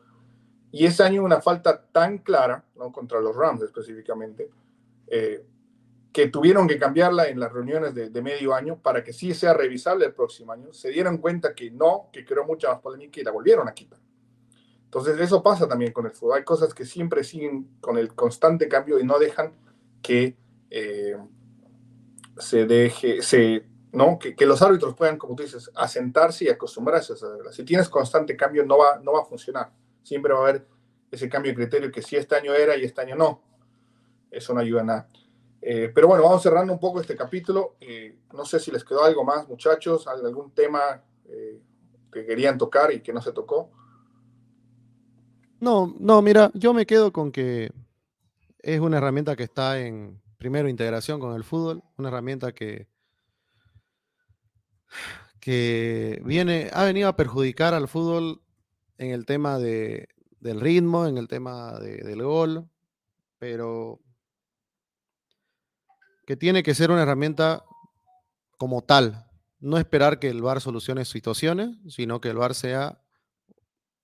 Y 0.72 0.84
ese 0.86 1.04
año 1.04 1.22
una 1.22 1.40
falta 1.40 1.80
tan 1.92 2.18
clara, 2.18 2.64
¿no? 2.74 2.90
contra 2.90 3.20
los 3.20 3.36
Rams 3.36 3.62
específicamente, 3.62 4.50
eh, 5.06 5.46
que 6.12 6.28
tuvieron 6.28 6.66
que 6.66 6.78
cambiarla 6.78 7.28
en 7.28 7.38
las 7.38 7.52
reuniones 7.52 7.94
de, 7.94 8.22
medio 8.22 8.54
año 8.54 8.78
para 8.80 9.04
que 9.04 9.12
sí 9.12 9.32
sea 9.32 9.54
revisable 9.54 10.06
el 10.06 10.12
próximo 10.12 10.52
año. 10.52 10.72
Se 10.72 10.90
dieron 10.90 11.18
cuenta 11.18 11.54
que 11.54 11.70
no, 11.70 12.08
que 12.12 12.24
creó 12.24 12.44
mucha 12.44 12.68
más 12.68 12.80
polémica 12.80 13.20
y 13.20 13.24
la 13.24 13.30
volvieron 13.30 13.68
a 13.68 13.74
quitar. 13.74 14.00
Entonces 14.84 15.20
eso 15.20 15.42
pasa 15.42 15.68
también 15.68 15.92
con 15.92 16.06
el 16.06 16.12
fútbol. 16.12 16.38
Hay 16.38 16.44
cosas 16.44 16.74
que 16.74 16.84
siempre 16.84 17.22
siguen 17.22 17.76
con 17.80 17.96
el 17.96 18.14
constante 18.14 18.68
cambio 18.68 18.98
y 18.98 19.04
no 19.04 19.18
dejan 19.18 19.54
que... 20.02 20.36
Eh, 20.70 21.16
se 22.40 22.66
deje, 22.66 23.22
se, 23.22 23.66
¿no? 23.92 24.18
Que, 24.18 24.34
los 24.46 24.62
árbitros 24.62 24.94
puedan, 24.94 25.18
como 25.18 25.34
tú 25.34 25.42
dices, 25.42 25.70
asentarse 25.74 26.44
y 26.44 26.48
acostumbrarse 26.48 27.12
a 27.12 27.16
esa 27.16 27.30
regla. 27.36 27.52
Si 27.52 27.64
tienes 27.64 27.88
constante 27.88 28.36
cambio, 28.36 28.64
no 28.64 28.78
va, 28.78 28.98
no 29.02 29.12
va 29.12 29.20
a 29.20 29.24
funcionar. 29.24 29.70
Siempre 30.02 30.32
va 30.32 30.40
a 30.40 30.42
haber 30.48 30.66
ese 31.10 31.28
cambio 31.28 31.52
de 31.52 31.56
criterio 31.56 31.90
que 31.90 32.02
si 32.02 32.16
este 32.16 32.36
año 32.36 32.54
era 32.54 32.76
y 32.76 32.84
este 32.84 33.00
año 33.00 33.16
no. 33.16 33.42
Eso 34.30 34.54
no 34.54 34.60
ayuda 34.60 34.80
a 34.82 34.84
nada. 34.84 35.08
Eh, 35.62 35.90
pero 35.94 36.08
bueno, 36.08 36.24
vamos 36.24 36.42
cerrando 36.42 36.72
un 36.72 36.80
poco 36.80 37.00
este 37.00 37.16
capítulo. 37.16 37.76
Eh, 37.80 38.16
no 38.32 38.44
sé 38.44 38.58
si 38.58 38.70
les 38.70 38.84
quedó 38.84 39.04
algo 39.04 39.24
más, 39.24 39.48
muchachos, 39.48 40.06
algún 40.06 40.52
tema 40.52 41.02
eh, 41.26 41.60
que 42.12 42.24
querían 42.24 42.58
tocar 42.58 42.92
y 42.92 43.00
que 43.00 43.12
no 43.12 43.20
se 43.20 43.32
tocó. 43.32 43.70
No, 45.60 45.94
no, 45.98 46.22
mira, 46.22 46.50
yo 46.54 46.72
me 46.72 46.86
quedo 46.86 47.12
con 47.12 47.30
que 47.30 47.70
es 48.60 48.80
una 48.80 48.96
herramienta 48.96 49.36
que 49.36 49.42
está 49.42 49.78
en, 49.78 50.20
primero, 50.38 50.68
integración 50.68 51.20
con 51.20 51.34
el 51.34 51.44
fútbol, 51.44 51.82
una 51.98 52.08
herramienta 52.08 52.52
que, 52.52 52.88
que 55.38 56.22
viene, 56.24 56.70
ha 56.72 56.84
venido 56.84 57.08
a 57.08 57.16
perjudicar 57.16 57.74
al 57.74 57.88
fútbol 57.88 58.40
en 58.96 59.10
el 59.10 59.26
tema 59.26 59.58
de, 59.58 60.08
del 60.40 60.60
ritmo, 60.60 61.06
en 61.06 61.18
el 61.18 61.28
tema 61.28 61.78
del 61.78 62.22
gol, 62.22 62.66
pero 63.38 64.00
que 66.30 66.36
tiene 66.36 66.62
que 66.62 66.76
ser 66.76 66.92
una 66.92 67.02
herramienta 67.02 67.64
como 68.56 68.82
tal, 68.82 69.26
no 69.58 69.78
esperar 69.78 70.20
que 70.20 70.28
el 70.28 70.40
VAR 70.42 70.60
solucione 70.60 71.04
situaciones, 71.04 71.76
sino 71.88 72.20
que 72.20 72.28
el 72.28 72.36
VAR 72.36 72.54
sea 72.54 73.02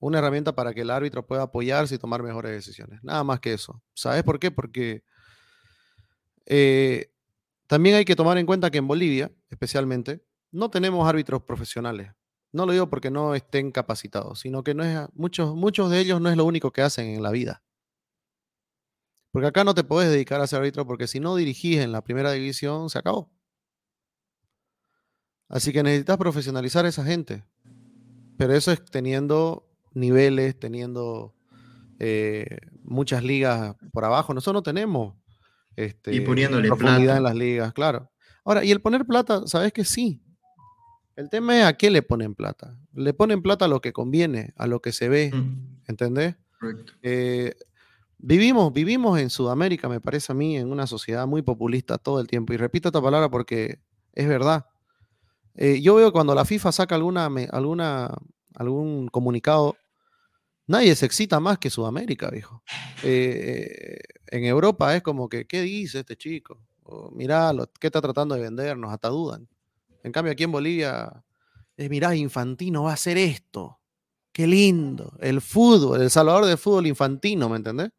una 0.00 0.18
herramienta 0.18 0.52
para 0.52 0.74
que 0.74 0.80
el 0.80 0.90
árbitro 0.90 1.24
pueda 1.24 1.42
apoyarse 1.42 1.94
y 1.94 1.98
tomar 1.98 2.24
mejores 2.24 2.50
decisiones. 2.50 2.98
Nada 3.04 3.22
más 3.22 3.38
que 3.38 3.52
eso. 3.52 3.80
¿Sabes 3.94 4.24
por 4.24 4.40
qué? 4.40 4.50
Porque 4.50 5.04
eh, 6.46 7.12
también 7.68 7.94
hay 7.94 8.04
que 8.04 8.16
tomar 8.16 8.38
en 8.38 8.46
cuenta 8.46 8.72
que 8.72 8.78
en 8.78 8.88
Bolivia, 8.88 9.30
especialmente, 9.48 10.26
no 10.50 10.68
tenemos 10.68 11.08
árbitros 11.08 11.44
profesionales. 11.44 12.10
No 12.50 12.66
lo 12.66 12.72
digo 12.72 12.90
porque 12.90 13.12
no 13.12 13.36
estén 13.36 13.70
capacitados, 13.70 14.40
sino 14.40 14.64
que 14.64 14.74
no 14.74 14.82
es, 14.82 14.98
muchos, 15.14 15.54
muchos 15.54 15.92
de 15.92 16.00
ellos 16.00 16.20
no 16.20 16.28
es 16.28 16.36
lo 16.36 16.44
único 16.44 16.72
que 16.72 16.82
hacen 16.82 17.06
en 17.06 17.22
la 17.22 17.30
vida. 17.30 17.62
Porque 19.36 19.48
acá 19.48 19.64
no 19.64 19.74
te 19.74 19.84
puedes 19.84 20.10
dedicar 20.10 20.40
a 20.40 20.46
ser 20.46 20.60
árbitro 20.60 20.86
porque 20.86 21.06
si 21.06 21.20
no 21.20 21.36
dirigís 21.36 21.76
en 21.80 21.92
la 21.92 22.02
primera 22.02 22.32
división, 22.32 22.88
se 22.88 22.98
acabó. 22.98 23.30
Así 25.46 25.74
que 25.74 25.82
necesitas 25.82 26.16
profesionalizar 26.16 26.86
a 26.86 26.88
esa 26.88 27.04
gente. 27.04 27.44
Pero 28.38 28.54
eso 28.54 28.72
es 28.72 28.82
teniendo 28.82 29.68
niveles, 29.92 30.58
teniendo 30.58 31.34
eh, 31.98 32.46
muchas 32.82 33.22
ligas 33.22 33.76
por 33.92 34.06
abajo. 34.06 34.32
Nosotros 34.32 34.60
no 34.60 34.62
tenemos 34.62 35.14
este, 35.76 36.14
y 36.14 36.20
poniéndole 36.20 36.68
profundidad 36.68 37.18
en 37.18 37.22
las 37.22 37.34
ligas, 37.34 37.74
claro. 37.74 38.10
Ahora, 38.42 38.64
y 38.64 38.70
el 38.70 38.80
poner 38.80 39.04
plata, 39.04 39.46
sabes 39.46 39.70
que 39.74 39.84
sí. 39.84 40.22
El 41.14 41.28
tema 41.28 41.58
es 41.58 41.66
a 41.66 41.74
qué 41.74 41.90
le 41.90 42.00
ponen 42.00 42.34
plata. 42.34 42.74
Le 42.94 43.12
ponen 43.12 43.42
plata 43.42 43.66
a 43.66 43.68
lo 43.68 43.82
que 43.82 43.92
conviene, 43.92 44.54
a 44.56 44.66
lo 44.66 44.80
que 44.80 44.92
se 44.92 45.10
ve, 45.10 45.30
mm. 45.30 45.82
¿entendés? 45.88 46.36
Correcto. 46.58 46.94
Eh, 47.02 47.54
Vivimos, 48.28 48.72
vivimos 48.72 49.20
en 49.20 49.30
Sudamérica, 49.30 49.88
me 49.88 50.00
parece 50.00 50.32
a 50.32 50.34
mí, 50.34 50.56
en 50.56 50.72
una 50.72 50.88
sociedad 50.88 51.28
muy 51.28 51.42
populista 51.42 51.96
todo 51.96 52.18
el 52.18 52.26
tiempo. 52.26 52.52
Y 52.52 52.56
repito 52.56 52.88
esta 52.88 53.00
palabra 53.00 53.30
porque 53.30 53.78
es 54.12 54.26
verdad. 54.26 54.66
Eh, 55.54 55.80
yo 55.80 55.94
veo 55.94 56.10
cuando 56.10 56.34
la 56.34 56.44
FIFA 56.44 56.72
saca 56.72 56.96
alguna, 56.96 57.26
alguna, 57.52 58.12
algún 58.56 59.06
comunicado, 59.06 59.76
nadie 60.66 60.96
se 60.96 61.06
excita 61.06 61.38
más 61.38 61.58
que 61.58 61.70
Sudamérica, 61.70 62.28
viejo. 62.28 62.64
Eh, 63.04 64.00
en 64.26 64.44
Europa 64.44 64.96
es 64.96 65.04
como 65.04 65.28
que, 65.28 65.46
¿qué 65.46 65.62
dice 65.62 66.00
este 66.00 66.16
chico? 66.16 66.58
mirá, 67.12 67.52
¿qué 67.78 67.86
está 67.86 68.00
tratando 68.00 68.34
de 68.34 68.40
vendernos? 68.40 68.92
Hasta 68.92 69.06
dudan. 69.08 69.46
En 70.02 70.10
cambio, 70.10 70.32
aquí 70.32 70.42
en 70.42 70.50
Bolivia, 70.50 71.22
es, 71.76 71.88
mirá, 71.88 72.16
Infantino 72.16 72.82
va 72.82 72.90
a 72.90 72.94
hacer 72.94 73.18
esto. 73.18 73.78
Qué 74.32 74.48
lindo. 74.48 75.16
El 75.20 75.40
fútbol, 75.40 76.02
el 76.02 76.10
salvador 76.10 76.46
del 76.46 76.58
fútbol 76.58 76.88
infantino, 76.88 77.48
¿me 77.48 77.58
entendés? 77.58 77.90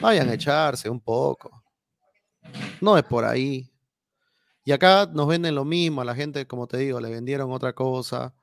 Vayan 0.00 0.28
a 0.28 0.34
echarse 0.34 0.88
un 0.88 1.00
poco. 1.00 1.62
No 2.80 2.96
es 2.98 3.04
por 3.04 3.24
ahí. 3.24 3.70
Y 4.64 4.72
acá 4.72 5.06
nos 5.12 5.28
venden 5.28 5.54
lo 5.54 5.64
mismo, 5.64 6.00
a 6.00 6.04
la 6.04 6.14
gente, 6.14 6.46
como 6.46 6.66
te 6.66 6.78
digo, 6.78 7.00
le 7.00 7.10
vendieron 7.10 7.52
otra 7.52 7.74
cosa. 7.74 8.34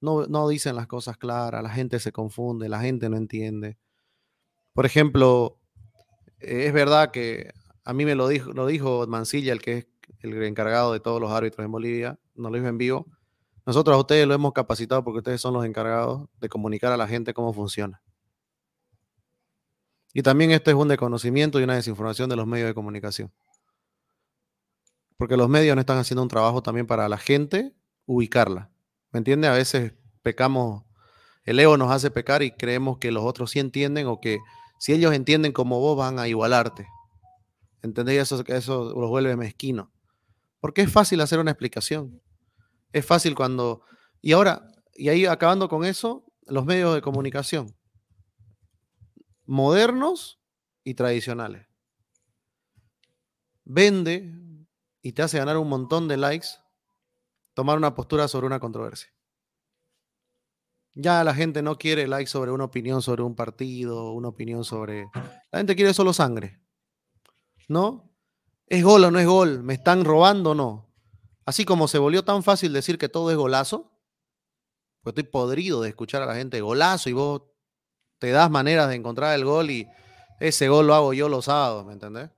No, 0.00 0.26
no 0.26 0.48
dicen 0.48 0.76
las 0.76 0.86
cosas 0.86 1.16
claras, 1.16 1.62
la 1.62 1.70
gente 1.70 1.98
se 2.00 2.12
confunde, 2.12 2.68
la 2.68 2.80
gente 2.80 3.08
no 3.08 3.16
entiende. 3.16 3.78
Por 4.72 4.86
ejemplo, 4.86 5.58
eh, 6.38 6.66
es 6.66 6.72
verdad 6.72 7.10
que 7.10 7.52
a 7.84 7.92
mí 7.92 8.04
me 8.04 8.14
lo 8.14 8.28
dijo, 8.28 8.52
lo 8.52 8.66
dijo 8.66 9.06
Mancilla, 9.06 9.52
el 9.52 9.60
que 9.60 9.78
es 9.78 9.86
el 10.20 10.42
encargado 10.42 10.92
de 10.92 11.00
todos 11.00 11.20
los 11.20 11.30
árbitros 11.30 11.64
en 11.64 11.72
Bolivia, 11.72 12.18
nos 12.34 12.50
lo 12.50 12.58
dijo 12.58 12.68
en 12.68 12.78
vivo. 12.78 13.06
Nosotros 13.66 13.94
a 13.94 14.00
ustedes 14.00 14.26
lo 14.26 14.34
hemos 14.34 14.52
capacitado 14.52 15.04
porque 15.04 15.18
ustedes 15.18 15.40
son 15.40 15.54
los 15.54 15.64
encargados 15.64 16.28
de 16.40 16.48
comunicar 16.48 16.92
a 16.92 16.96
la 16.96 17.06
gente 17.06 17.34
cómo 17.34 17.52
funciona. 17.52 18.02
Y 20.12 20.22
también 20.22 20.50
esto 20.50 20.70
es 20.70 20.76
un 20.76 20.88
desconocimiento 20.88 21.60
y 21.60 21.62
una 21.62 21.74
desinformación 21.74 22.28
de 22.28 22.36
los 22.36 22.46
medios 22.46 22.68
de 22.68 22.74
comunicación. 22.74 23.32
Porque 25.16 25.36
los 25.36 25.48
medios 25.48 25.76
no 25.76 25.80
están 25.80 25.98
haciendo 25.98 26.22
un 26.22 26.28
trabajo 26.28 26.62
también 26.62 26.86
para 26.86 27.08
la 27.08 27.18
gente 27.18 27.74
ubicarla. 28.06 28.70
¿Me 29.12 29.18
entiende? 29.18 29.46
A 29.48 29.52
veces 29.52 29.94
pecamos, 30.22 30.84
el 31.44 31.60
ego 31.60 31.76
nos 31.76 31.92
hace 31.92 32.10
pecar 32.10 32.42
y 32.42 32.52
creemos 32.52 32.98
que 32.98 33.12
los 33.12 33.24
otros 33.24 33.50
sí 33.50 33.60
entienden 33.60 34.06
o 34.06 34.20
que 34.20 34.38
si 34.78 34.92
ellos 34.92 35.14
entienden 35.14 35.52
como 35.52 35.78
vos 35.78 35.96
van 35.96 36.18
a 36.18 36.26
igualarte. 36.26 36.88
¿Entendéis? 37.82 38.22
Eso, 38.22 38.44
eso 38.46 38.92
los 38.98 39.10
vuelve 39.10 39.36
mezquino. 39.36 39.92
Porque 40.58 40.82
es 40.82 40.92
fácil 40.92 41.20
hacer 41.20 41.38
una 41.38 41.52
explicación. 41.52 42.20
Es 42.92 43.06
fácil 43.06 43.34
cuando... 43.34 43.82
Y 44.20 44.32
ahora, 44.32 44.66
y 44.94 45.08
ahí 45.08 45.24
acabando 45.24 45.68
con 45.68 45.84
eso, 45.84 46.24
los 46.46 46.66
medios 46.66 46.94
de 46.94 47.00
comunicación 47.00 47.74
modernos 49.50 50.40
y 50.84 50.94
tradicionales. 50.94 51.66
Vende 53.64 54.32
y 55.02 55.12
te 55.12 55.22
hace 55.22 55.38
ganar 55.38 55.56
un 55.56 55.68
montón 55.68 56.06
de 56.06 56.16
likes 56.16 56.46
tomar 57.52 57.76
una 57.76 57.96
postura 57.96 58.28
sobre 58.28 58.46
una 58.46 58.60
controversia. 58.60 59.12
Ya 60.94 61.24
la 61.24 61.34
gente 61.34 61.62
no 61.62 61.78
quiere 61.78 62.06
likes 62.06 62.30
sobre 62.30 62.52
una 62.52 62.62
opinión 62.62 63.02
sobre 63.02 63.24
un 63.24 63.34
partido, 63.34 64.12
una 64.12 64.28
opinión 64.28 64.62
sobre... 64.62 65.10
La 65.50 65.58
gente 65.58 65.74
quiere 65.74 65.94
solo 65.94 66.12
sangre. 66.12 66.60
¿No? 67.66 68.08
¿Es 68.66 68.84
gol 68.84 69.02
o 69.02 69.10
no 69.10 69.18
es 69.18 69.26
gol? 69.26 69.64
¿Me 69.64 69.74
están 69.74 70.04
robando 70.04 70.50
o 70.50 70.54
no? 70.54 70.94
Así 71.44 71.64
como 71.64 71.88
se 71.88 71.98
volvió 71.98 72.24
tan 72.24 72.44
fácil 72.44 72.72
decir 72.72 72.98
que 72.98 73.08
todo 73.08 73.32
es 73.32 73.36
golazo, 73.36 73.98
pues 75.02 75.10
estoy 75.16 75.24
podrido 75.24 75.82
de 75.82 75.88
escuchar 75.88 76.22
a 76.22 76.26
la 76.26 76.36
gente 76.36 76.60
golazo 76.60 77.10
y 77.10 77.14
vos 77.14 77.49
te 78.20 78.30
das 78.30 78.50
maneras 78.50 78.88
de 78.88 78.94
encontrar 78.94 79.34
el 79.34 79.44
gol 79.44 79.70
y 79.70 79.88
ese 80.38 80.68
gol 80.68 80.86
lo 80.86 80.94
hago 80.94 81.12
yo 81.12 81.28
los 81.28 81.46
sábados, 81.46 81.84
¿me 81.86 81.94
entendés? 81.94 82.30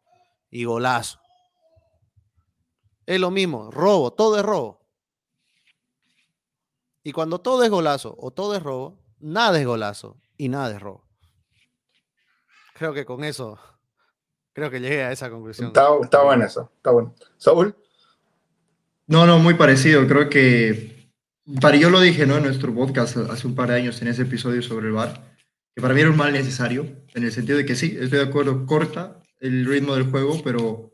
Y 0.48 0.64
golazo. 0.64 1.20
Es 3.04 3.20
lo 3.20 3.30
mismo, 3.30 3.70
robo, 3.70 4.12
todo 4.12 4.38
es 4.38 4.44
robo. 4.44 4.80
Y 7.02 7.10
cuando 7.12 7.40
todo 7.40 7.64
es 7.64 7.70
golazo 7.70 8.14
o 8.16 8.30
todo 8.30 8.54
es 8.54 8.62
robo, 8.62 8.96
nada 9.18 9.58
es 9.58 9.66
golazo 9.66 10.16
y 10.36 10.48
nada 10.48 10.74
es 10.74 10.80
robo. 10.80 11.04
Creo 12.74 12.94
que 12.94 13.04
con 13.04 13.24
eso, 13.24 13.58
creo 14.52 14.70
que 14.70 14.80
llegué 14.80 15.02
a 15.02 15.10
esa 15.10 15.30
conclusión. 15.30 15.68
Está, 15.68 15.88
está 16.00 16.22
bueno 16.22 16.44
eso, 16.44 16.70
está 16.76 16.92
bueno. 16.92 17.14
Saúl. 17.38 17.76
No, 19.08 19.26
no, 19.26 19.40
muy 19.40 19.54
parecido. 19.54 20.06
Creo 20.06 20.28
que, 20.28 21.10
para 21.60 21.76
yo 21.76 21.90
lo 21.90 22.00
dije, 22.00 22.24
¿no? 22.24 22.36
En 22.36 22.44
nuestro 22.44 22.72
podcast 22.72 23.16
hace 23.16 23.48
un 23.48 23.56
par 23.56 23.70
de 23.70 23.76
años 23.76 24.00
en 24.00 24.08
ese 24.08 24.22
episodio 24.22 24.62
sobre 24.62 24.86
el 24.86 24.92
bar 24.92 25.31
que 25.74 25.80
para 25.80 25.94
mí 25.94 26.00
era 26.00 26.10
un 26.10 26.16
mal 26.16 26.32
necesario, 26.32 27.04
en 27.14 27.24
el 27.24 27.32
sentido 27.32 27.58
de 27.58 27.64
que 27.64 27.76
sí, 27.76 27.96
estoy 27.98 28.18
de 28.18 28.24
acuerdo, 28.24 28.66
corta 28.66 29.22
el 29.40 29.66
ritmo 29.66 29.94
del 29.94 30.10
juego, 30.10 30.40
pero 30.42 30.92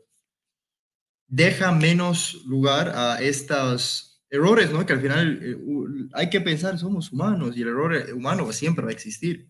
deja 1.27 1.71
menos 1.71 2.43
lugar 2.45 2.89
a 2.95 3.21
estos 3.21 4.23
errores, 4.29 4.71
¿no? 4.71 4.85
Que 4.85 4.93
al 4.93 5.01
final 5.01 5.39
eh, 5.41 5.57
hay 6.13 6.29
que 6.29 6.41
pensar, 6.41 6.77
somos 6.77 7.11
humanos 7.11 7.55
y 7.55 7.61
el 7.61 7.69
error 7.69 8.05
humano 8.13 8.51
siempre 8.51 8.83
va 8.83 8.89
a 8.89 8.93
existir. 8.93 9.49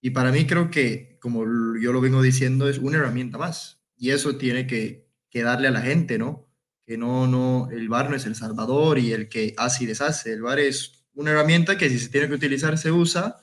Y 0.00 0.10
para 0.10 0.32
mí 0.32 0.46
creo 0.46 0.70
que, 0.70 1.18
como 1.20 1.44
yo 1.80 1.92
lo 1.92 2.00
vengo 2.00 2.20
diciendo, 2.20 2.68
es 2.68 2.78
una 2.78 2.98
herramienta 2.98 3.38
más. 3.38 3.82
Y 3.96 4.10
eso 4.10 4.36
tiene 4.36 4.66
que, 4.66 5.08
que 5.30 5.42
darle 5.42 5.68
a 5.68 5.70
la 5.70 5.80
gente, 5.80 6.18
¿no? 6.18 6.50
Que 6.84 6.98
no, 6.98 7.26
no, 7.26 7.70
el 7.70 7.88
bar 7.88 8.10
no 8.10 8.16
es 8.16 8.26
el 8.26 8.34
salvador 8.34 8.98
y 8.98 9.12
el 9.12 9.28
que 9.28 9.54
hace 9.56 9.84
y 9.84 9.86
deshace. 9.86 10.32
El 10.32 10.42
bar 10.42 10.58
es 10.58 11.06
una 11.14 11.30
herramienta 11.30 11.78
que 11.78 11.88
si 11.88 11.98
se 11.98 12.10
tiene 12.10 12.28
que 12.28 12.34
utilizar, 12.34 12.76
se 12.76 12.92
usa 12.92 13.40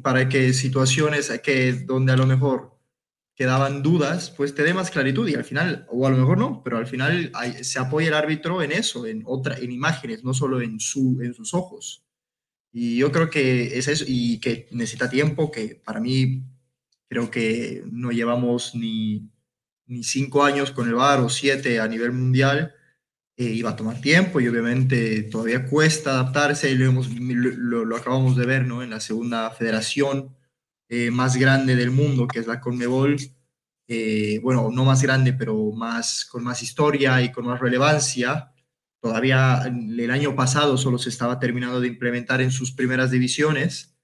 para 0.00 0.28
que 0.28 0.52
situaciones 0.54 1.30
que 1.42 1.72
donde 1.72 2.12
a 2.12 2.16
lo 2.16 2.26
mejor 2.26 2.78
quedaban 3.34 3.82
dudas, 3.82 4.30
pues 4.30 4.54
te 4.54 4.62
dé 4.62 4.74
más 4.74 4.90
claritud 4.90 5.28
y 5.28 5.34
al 5.34 5.44
final, 5.44 5.86
o 5.90 6.06
a 6.06 6.10
lo 6.10 6.16
mejor 6.16 6.38
no, 6.38 6.62
pero 6.62 6.76
al 6.76 6.86
final 6.86 7.32
se 7.62 7.78
apoya 7.78 8.08
el 8.08 8.14
árbitro 8.14 8.62
en 8.62 8.72
eso, 8.72 9.06
en, 9.06 9.22
otra, 9.26 9.56
en 9.58 9.72
imágenes, 9.72 10.22
no 10.22 10.34
solo 10.34 10.60
en, 10.60 10.78
su, 10.80 11.18
en 11.22 11.34
sus 11.34 11.54
ojos. 11.54 12.04
Y 12.72 12.98
yo 12.98 13.12
creo 13.12 13.30
que 13.30 13.78
es 13.78 13.88
eso, 13.88 14.04
y 14.06 14.38
que 14.38 14.68
necesita 14.70 15.10
tiempo, 15.10 15.50
que 15.50 15.74
para 15.74 16.00
mí 16.00 16.44
creo 17.08 17.30
que 17.30 17.82
no 17.90 18.10
llevamos 18.10 18.74
ni, 18.74 19.30
ni 19.86 20.02
cinco 20.04 20.44
años 20.44 20.70
con 20.70 20.88
el 20.88 20.94
VAR 20.94 21.20
o 21.20 21.28
siete 21.28 21.80
a 21.80 21.88
nivel 21.88 22.12
mundial, 22.12 22.74
eh, 23.36 23.44
iba 23.44 23.70
a 23.70 23.76
tomar 23.76 23.98
tiempo 24.00 24.40
y 24.40 24.48
obviamente 24.48 25.22
todavía 25.22 25.64
cuesta 25.64 26.10
adaptarse 26.10 26.70
y 26.70 26.74
lo, 26.74 26.84
hemos, 26.84 27.08
lo, 27.10 27.96
acabamos 27.96 28.36
de 28.36 28.44
ver 28.44 28.66
¿no? 28.66 28.82
en 28.82 28.90
la 28.90 29.00
segunda 29.00 29.50
federación 29.50 30.36
eh, 30.90 31.10
más 31.10 31.36
grande 31.36 31.74
del 31.74 31.90
mundo, 31.90 32.28
que 32.28 32.40
es 32.40 32.46
la 32.46 32.60
Conmebol. 32.60 33.16
Eh, 33.88 34.38
bueno, 34.42 34.70
no 34.70 34.84
más 34.84 35.02
grande, 35.02 35.32
pero 35.32 35.72
más, 35.72 36.26
con 36.26 36.44
más 36.44 36.62
historia 36.62 37.22
y 37.22 37.32
con 37.32 37.46
más 37.46 37.58
relevancia. 37.58 38.52
Todavía 39.00 39.62
el 39.64 40.10
año 40.10 40.36
pasado 40.36 40.76
solo 40.76 40.98
se 40.98 41.08
estaba 41.08 41.38
terminando 41.38 41.80
de 41.80 41.88
implementar 41.88 42.42
en 42.42 42.50
sus 42.50 42.70
primeras 42.72 43.10
divisiones, 43.10 43.96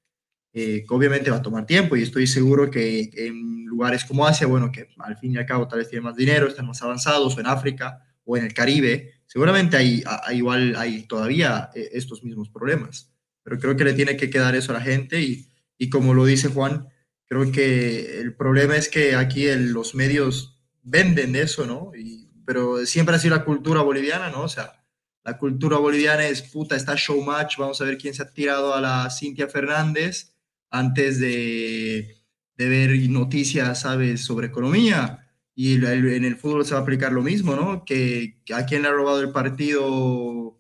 que 0.52 0.84
obviamente 0.88 1.30
va 1.30 1.36
a 1.36 1.42
tomar 1.42 1.66
tiempo 1.66 1.94
y 1.94 2.02
estoy 2.02 2.26
seguro 2.26 2.68
que 2.68 3.10
en 3.14 3.64
lugares 3.66 4.04
como 4.04 4.26
Asia, 4.26 4.48
bueno, 4.48 4.72
que 4.72 4.88
al 4.98 5.16
fin 5.18 5.34
y 5.34 5.36
al 5.36 5.46
cabo 5.46 5.68
tal 5.68 5.78
vez 5.78 5.88
tienen 5.88 6.04
más 6.04 6.16
dinero, 6.16 6.48
están 6.48 6.66
más 6.66 6.82
avanzados, 6.82 7.36
o 7.36 7.40
en 7.40 7.46
África 7.46 8.02
o 8.24 8.36
en 8.36 8.44
el 8.44 8.52
Caribe, 8.52 9.17
Seguramente 9.28 9.76
hay, 9.76 10.02
igual 10.32 10.74
hay 10.76 11.02
todavía 11.02 11.70
eh, 11.74 11.90
estos 11.92 12.24
mismos 12.24 12.48
problemas, 12.48 13.12
pero 13.42 13.58
creo 13.58 13.76
que 13.76 13.84
le 13.84 13.92
tiene 13.92 14.16
que 14.16 14.30
quedar 14.30 14.56
eso 14.56 14.72
a 14.72 14.78
la 14.78 14.80
gente 14.80 15.20
y, 15.20 15.46
y 15.76 15.90
como 15.90 16.14
lo 16.14 16.24
dice 16.24 16.48
Juan, 16.48 16.88
creo 17.26 17.52
que 17.52 18.20
el 18.20 18.34
problema 18.34 18.76
es 18.76 18.88
que 18.88 19.14
aquí 19.14 19.46
los 19.54 19.94
medios 19.94 20.58
venden 20.82 21.36
eso, 21.36 21.66
¿no? 21.66 21.92
Y, 21.94 22.30
pero 22.46 22.86
siempre 22.86 23.14
ha 23.14 23.18
sido 23.18 23.36
la 23.36 23.44
cultura 23.44 23.82
boliviana, 23.82 24.30
¿no? 24.30 24.42
O 24.42 24.48
sea, 24.48 24.82
la 25.22 25.36
cultura 25.36 25.76
boliviana 25.76 26.26
es 26.26 26.40
puta, 26.40 26.74
está 26.74 26.94
showmatch, 26.96 27.58
vamos 27.58 27.78
a 27.82 27.84
ver 27.84 27.98
quién 27.98 28.14
se 28.14 28.22
ha 28.22 28.32
tirado 28.32 28.74
a 28.74 28.80
la 28.80 29.10
Cintia 29.10 29.46
Fernández 29.46 30.32
antes 30.70 31.20
de, 31.20 32.16
de 32.56 32.68
ver 32.68 32.90
noticias, 33.10 33.82
¿sabes?, 33.82 34.24
sobre 34.24 34.46
economía. 34.46 35.27
Y 35.60 35.74
en 35.74 36.24
el 36.24 36.36
fútbol 36.36 36.64
se 36.64 36.74
va 36.74 36.78
a 36.78 36.82
aplicar 36.84 37.10
lo 37.10 37.20
mismo, 37.20 37.56
¿no? 37.56 37.84
Que 37.84 38.38
a 38.54 38.64
quién 38.64 38.82
le 38.82 38.88
ha 38.88 38.92
robado 38.92 39.20
el 39.20 39.32
partido 39.32 40.56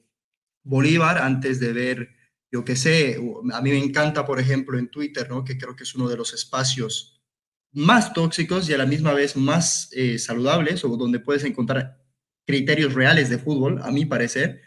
Bolívar 0.64 1.18
antes 1.18 1.60
de 1.60 1.72
ver, 1.72 2.08
yo 2.50 2.64
qué 2.64 2.74
sé, 2.74 3.16
a 3.52 3.62
mí 3.62 3.70
me 3.70 3.78
encanta, 3.78 4.26
por 4.26 4.40
ejemplo, 4.40 4.76
en 4.76 4.90
Twitter, 4.90 5.30
¿no? 5.30 5.44
que 5.44 5.56
creo 5.56 5.76
que 5.76 5.84
es 5.84 5.94
uno 5.94 6.08
de 6.08 6.16
los 6.16 6.34
espacios 6.34 7.22
más 7.70 8.12
tóxicos 8.12 8.68
y 8.68 8.74
a 8.74 8.78
la 8.78 8.86
misma 8.86 9.14
vez 9.14 9.36
más 9.36 9.88
eh, 9.92 10.18
saludables 10.18 10.84
o 10.84 10.96
donde 10.96 11.20
puedes 11.20 11.44
encontrar 11.44 12.02
criterios 12.44 12.92
reales 12.94 13.30
de 13.30 13.38
fútbol, 13.38 13.80
a 13.84 13.92
mi 13.92 14.04
parecer, 14.04 14.62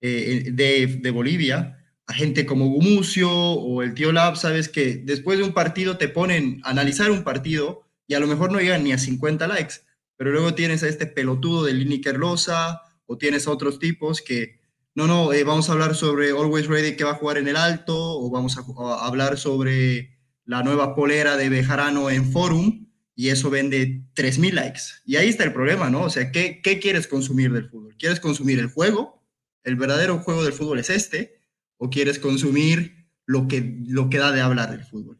eh, 0.00 0.44
de, 0.52 0.86
de, 0.86 1.10
Bolivia, 1.10 1.84
a 2.06 2.12
gente 2.12 2.46
como 2.46 2.68
Gumucio 2.68 3.32
o 3.32 3.82
el 3.82 3.94
tío 3.94 4.12
Lab, 4.12 4.36
sabes 4.36 4.68
que 4.68 4.98
después 4.98 5.40
de 5.40 5.44
un 5.44 5.54
partido 5.54 5.98
te 5.98 6.08
ponen 6.08 6.60
a 6.62 6.70
analizar 6.70 7.10
un 7.10 7.24
partido 7.24 7.85
y 8.06 8.14
a 8.14 8.20
lo 8.20 8.26
mejor 8.26 8.52
no 8.52 8.60
llegan 8.60 8.84
ni 8.84 8.92
a 8.92 8.98
50 8.98 9.46
likes, 9.46 9.76
pero 10.16 10.30
luego 10.30 10.54
tienes 10.54 10.82
a 10.82 10.88
este 10.88 11.06
pelotudo 11.06 11.64
de 11.64 11.74
Lineker 11.74 12.16
Loza 12.16 12.82
o 13.06 13.18
tienes 13.18 13.46
a 13.46 13.50
otros 13.50 13.78
tipos 13.78 14.22
que, 14.22 14.60
no, 14.94 15.06
no, 15.06 15.32
eh, 15.32 15.44
vamos 15.44 15.68
a 15.68 15.72
hablar 15.72 15.94
sobre 15.94 16.30
Always 16.30 16.66
Ready 16.66 16.96
que 16.96 17.04
va 17.04 17.12
a 17.12 17.16
jugar 17.16 17.38
en 17.38 17.48
el 17.48 17.56
alto 17.56 17.94
o 17.96 18.30
vamos 18.30 18.56
a, 18.56 19.06
hablar 19.06 19.38
sobre 19.38 20.16
la 20.44 20.62
nueva 20.62 20.94
polera 20.94 21.36
de 21.36 21.48
Bejarano 21.48 22.10
en 22.10 22.30
Forum 22.32 22.86
y 23.14 23.28
eso 23.28 23.50
vende 23.50 24.02
3.000 24.14 24.52
likes. 24.52 24.80
Y 25.04 25.16
ahí 25.16 25.28
está 25.28 25.44
el 25.44 25.52
problema, 25.52 25.90
¿no? 25.90 26.02
O 26.02 26.10
sea, 26.10 26.30
¿qué, 26.32 26.60
¿qué 26.62 26.78
quieres 26.78 27.06
consumir 27.06 27.52
del 27.52 27.68
fútbol? 27.68 27.96
¿Quieres 27.98 28.20
consumir 28.20 28.58
el 28.58 28.68
juego? 28.68 29.22
¿El 29.64 29.76
verdadero 29.76 30.18
juego 30.18 30.44
del 30.44 30.52
fútbol 30.52 30.78
es 30.78 30.90
este? 30.90 31.40
¿O 31.76 31.90
quieres 31.90 32.18
consumir 32.18 33.08
lo 33.24 33.48
que, 33.48 33.78
lo 33.86 34.08
que 34.08 34.18
da 34.18 34.32
de 34.32 34.40
hablar 34.40 34.70
del 34.70 34.84
fútbol? 34.84 35.18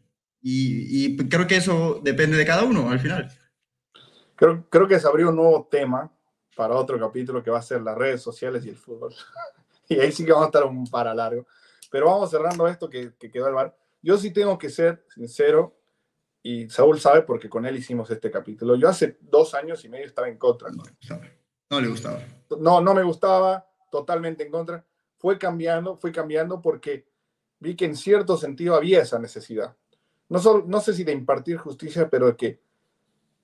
Y, 0.49 1.17
creo 1.29 1.49
que 1.49 1.57
eso 1.57 2.01
depende 2.05 2.37
de 2.37 2.47
cada 2.47 2.63
uno 2.63 2.89
al 2.89 3.01
final. 3.01 3.29
Creo, 4.37 4.65
creo 4.71 4.87
que 4.87 5.01
se 5.01 5.09
abrió 5.09 5.31
un 5.31 5.37
nuevo 5.37 5.67
tema 5.69 6.13
para 6.55 6.77
otro 6.77 7.01
capítulo 7.01 7.43
que 7.43 7.51
va 7.51 7.59
a 7.59 7.63
ser 7.63 7.83
las 7.83 7.99
redes 7.99 8.23
sociales 8.23 8.65
y 8.65 8.69
el 8.69 8.77
fútbol. 8.77 9.13
y 9.89 9.99
ahí 9.99 10.13
sí 10.13 10.25
que 10.25 10.31
vamos 10.31 10.47
a 10.47 10.51
estar 10.51 10.65
un 10.65 10.87
para 10.87 11.13
largo. 11.13 11.49
Pero 11.91 12.07
vamos 12.07 12.31
cerrando 12.31 12.69
esto 12.69 12.89
que, 12.89 13.13
que 13.19 13.29
quedó 13.29 13.47
al 13.47 13.55
bar. 13.55 13.77
Yo 14.01 14.17
sí 14.19 14.33
tengo 14.33 14.57
que 14.57 14.71
ser 14.71 15.05
sincero, 15.13 15.77
y 16.45 16.71
Saúl 16.71 17.01
sabe 17.01 17.23
porque 17.23 17.51
con 17.51 17.67
él 17.67 17.77
hicimos 17.77 18.09
este 18.09 18.31
capítulo. 18.31 18.77
Yo 18.77 18.89
hace 18.89 19.19
dos 19.23 19.53
años 19.55 19.85
y 19.85 19.89
medio 19.89 20.07
estaba 20.07 20.29
en 20.29 20.39
contra. 20.39 20.71
No, 20.71 20.85
no 21.71 21.81
le 21.81 21.89
gustaba. 21.89 22.21
No, 22.61 22.81
no 22.81 22.95
me 22.95 23.03
gustaba, 23.03 23.69
totalmente 23.91 24.45
en 24.45 24.53
contra. 24.53 24.87
Fue 25.17 25.41
cambiando, 25.41 25.97
fue 25.97 26.13
cambiando 26.13 26.63
porque 26.63 27.09
vi 27.59 27.75
que 27.75 27.87
en 27.87 27.97
cierto 27.97 28.37
sentido 28.37 28.77
había 28.77 29.03
esa 29.03 29.19
necesidad 29.19 29.75
no, 30.29 30.39
solo, 30.39 30.65
no 30.67 30.81
sé 30.81 30.93
si 30.95 31.05
de 31.05 31.13
impartir 31.13 31.57
justicia, 31.57 32.09
pero 32.09 32.27
de 32.27 32.37
que, 32.37 32.61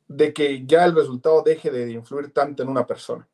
de 0.08 0.32
que 0.32 0.66
ya 0.66 0.84
el 0.84 0.94
resultado 0.94 1.42
deje 1.42 1.70
de 1.70 1.90
influir 1.90 2.32
tanto 2.32 2.62
en 2.62 2.68
una 2.68 2.86
persona. 2.86 3.28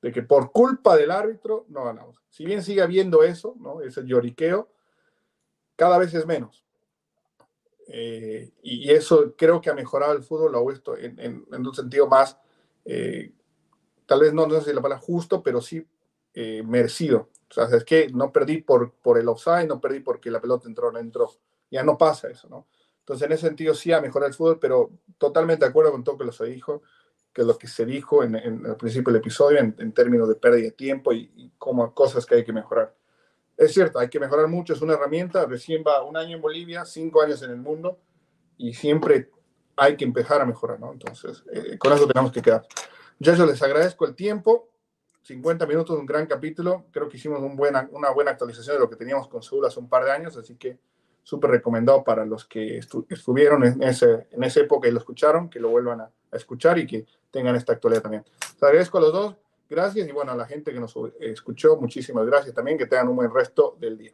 De 0.00 0.12
que 0.12 0.22
por 0.22 0.50
culpa 0.50 0.96
del 0.96 1.10
árbitro 1.10 1.66
no 1.68 1.84
ganamos. 1.84 2.22
Si 2.30 2.44
bien 2.44 2.62
sigue 2.62 2.80
habiendo 2.80 3.22
eso, 3.22 3.54
¿no? 3.58 3.82
ese 3.82 4.04
lloriqueo, 4.04 4.68
cada 5.76 5.98
vez 5.98 6.14
es 6.14 6.26
menos. 6.26 6.64
Eh, 7.86 8.52
y 8.62 8.90
eso 8.90 9.34
creo 9.36 9.60
que 9.60 9.68
ha 9.68 9.74
mejorado 9.74 10.12
el 10.12 10.22
fútbol, 10.22 10.52
lo 10.52 10.58
ha 10.58 10.62
puesto 10.62 10.96
en, 10.96 11.18
en, 11.18 11.44
un 11.50 11.74
sentido 11.74 12.06
más, 12.06 12.38
eh, 12.84 13.32
tal 14.06 14.20
vez 14.20 14.32
no, 14.32 14.46
no 14.46 14.60
sé 14.60 14.70
si 14.70 14.72
la 14.72 14.80
palabra 14.80 15.04
justo, 15.04 15.42
pero 15.42 15.60
sí 15.60 15.84
eh, 16.34 16.62
merecido. 16.62 17.30
O 17.50 17.54
sea, 17.54 17.64
es 17.76 17.84
que 17.84 18.08
no 18.10 18.32
perdí 18.32 18.62
por, 18.62 18.92
por 18.92 19.18
el 19.18 19.28
offside, 19.28 19.66
no 19.66 19.80
perdí 19.80 20.00
porque 20.00 20.30
la 20.30 20.40
pelota 20.40 20.68
entró 20.68 20.92
no 20.92 21.00
entró. 21.00 21.30
Ya 21.70 21.82
no 21.82 21.96
pasa 21.96 22.28
eso, 22.28 22.48
¿no? 22.48 22.66
Entonces, 23.00 23.26
en 23.26 23.32
ese 23.32 23.46
sentido 23.48 23.74
sí 23.74 23.92
ha 23.92 24.00
mejorado 24.00 24.28
el 24.28 24.34
fútbol, 24.34 24.58
pero 24.60 24.90
totalmente 25.18 25.64
de 25.64 25.70
acuerdo 25.70 25.90
con 25.90 26.04
todo 26.04 26.16
lo 26.18 26.30
que 26.30 26.36
se 26.36 26.44
dijo, 26.44 26.82
que 27.32 27.42
lo 27.42 27.58
que 27.58 27.66
se 27.66 27.84
dijo 27.84 28.22
en, 28.22 28.34
el 28.36 28.76
principio 28.76 29.12
del 29.12 29.20
episodio 29.20 29.58
en, 29.58 29.92
términos 29.92 30.28
de 30.28 30.34
pérdida 30.34 30.64
de 30.64 30.72
tiempo 30.72 31.12
y, 31.12 31.52
como 31.58 31.92
cosas 31.94 32.26
que 32.26 32.36
hay 32.36 32.44
que 32.44 32.52
mejorar. 32.52 32.94
Es 33.56 33.74
cierto, 33.74 33.98
hay 33.98 34.08
que 34.08 34.20
mejorar 34.20 34.48
mucho, 34.48 34.72
es 34.72 34.80
una 34.80 34.94
herramienta, 34.94 35.44
recién 35.44 35.84
va 35.86 36.02
un 36.02 36.16
año 36.16 36.36
en 36.36 36.42
Bolivia, 36.42 36.84
cinco 36.84 37.20
años 37.20 37.42
en 37.42 37.50
el 37.50 37.58
mundo, 37.58 37.98
y 38.56 38.74
siempre 38.74 39.30
hay 39.76 39.96
que 39.96 40.04
empezar 40.04 40.40
a 40.40 40.46
mejorar, 40.46 40.80
¿no? 40.80 40.92
Entonces, 40.92 41.44
eh, 41.52 41.78
con 41.78 41.92
eso 41.92 42.06
tenemos 42.06 42.32
que 42.32 42.42
quedar. 42.42 42.66
yo 43.18 43.46
les 43.46 43.62
agradezco 43.62 44.06
el 44.06 44.14
tiempo, 44.14 44.70
50 45.22 45.66
minutos, 45.66 45.98
un 45.98 46.06
gran 46.06 46.26
capítulo, 46.26 46.86
creo 46.90 47.08
que 47.08 47.16
hicimos 47.16 47.40
una 47.40 48.10
buena 48.10 48.30
actualización 48.30 48.76
de 48.76 48.80
lo 48.80 48.88
que 48.88 48.96
teníamos 48.96 49.28
con 49.28 49.42
Seúl 49.42 49.66
hace 49.66 49.78
un 49.78 49.88
par 49.88 50.04
de 50.04 50.12
años, 50.12 50.36
así 50.36 50.56
que 50.56 50.78
súper 51.22 51.50
recomendado 51.50 52.02
para 52.04 52.24
los 52.24 52.44
que 52.44 52.78
estuvieron 52.78 53.64
en, 53.64 53.82
ese, 53.82 54.26
en 54.30 54.42
esa 54.44 54.60
época 54.60 54.88
y 54.88 54.92
lo 54.92 54.98
escucharon, 54.98 55.48
que 55.48 55.60
lo 55.60 55.70
vuelvan 55.70 56.00
a, 56.00 56.10
escuchar 56.32 56.78
y 56.78 56.86
que 56.86 57.06
tengan 57.32 57.56
esta 57.56 57.72
actualidad 57.72 58.02
también. 58.02 58.24
Les 58.54 58.62
agradezco 58.62 58.98
a 58.98 59.00
los 59.00 59.12
dos, 59.12 59.36
gracias 59.68 60.08
y 60.08 60.12
bueno, 60.12 60.30
a 60.30 60.36
la 60.36 60.46
gente 60.46 60.72
que 60.72 60.78
nos 60.78 60.94
escuchó, 61.18 61.76
muchísimas 61.76 62.24
gracias 62.24 62.54
también, 62.54 62.78
que 62.78 62.86
tengan 62.86 63.08
un 63.08 63.16
buen 63.16 63.34
resto 63.34 63.76
del 63.80 63.98
día. 63.98 64.12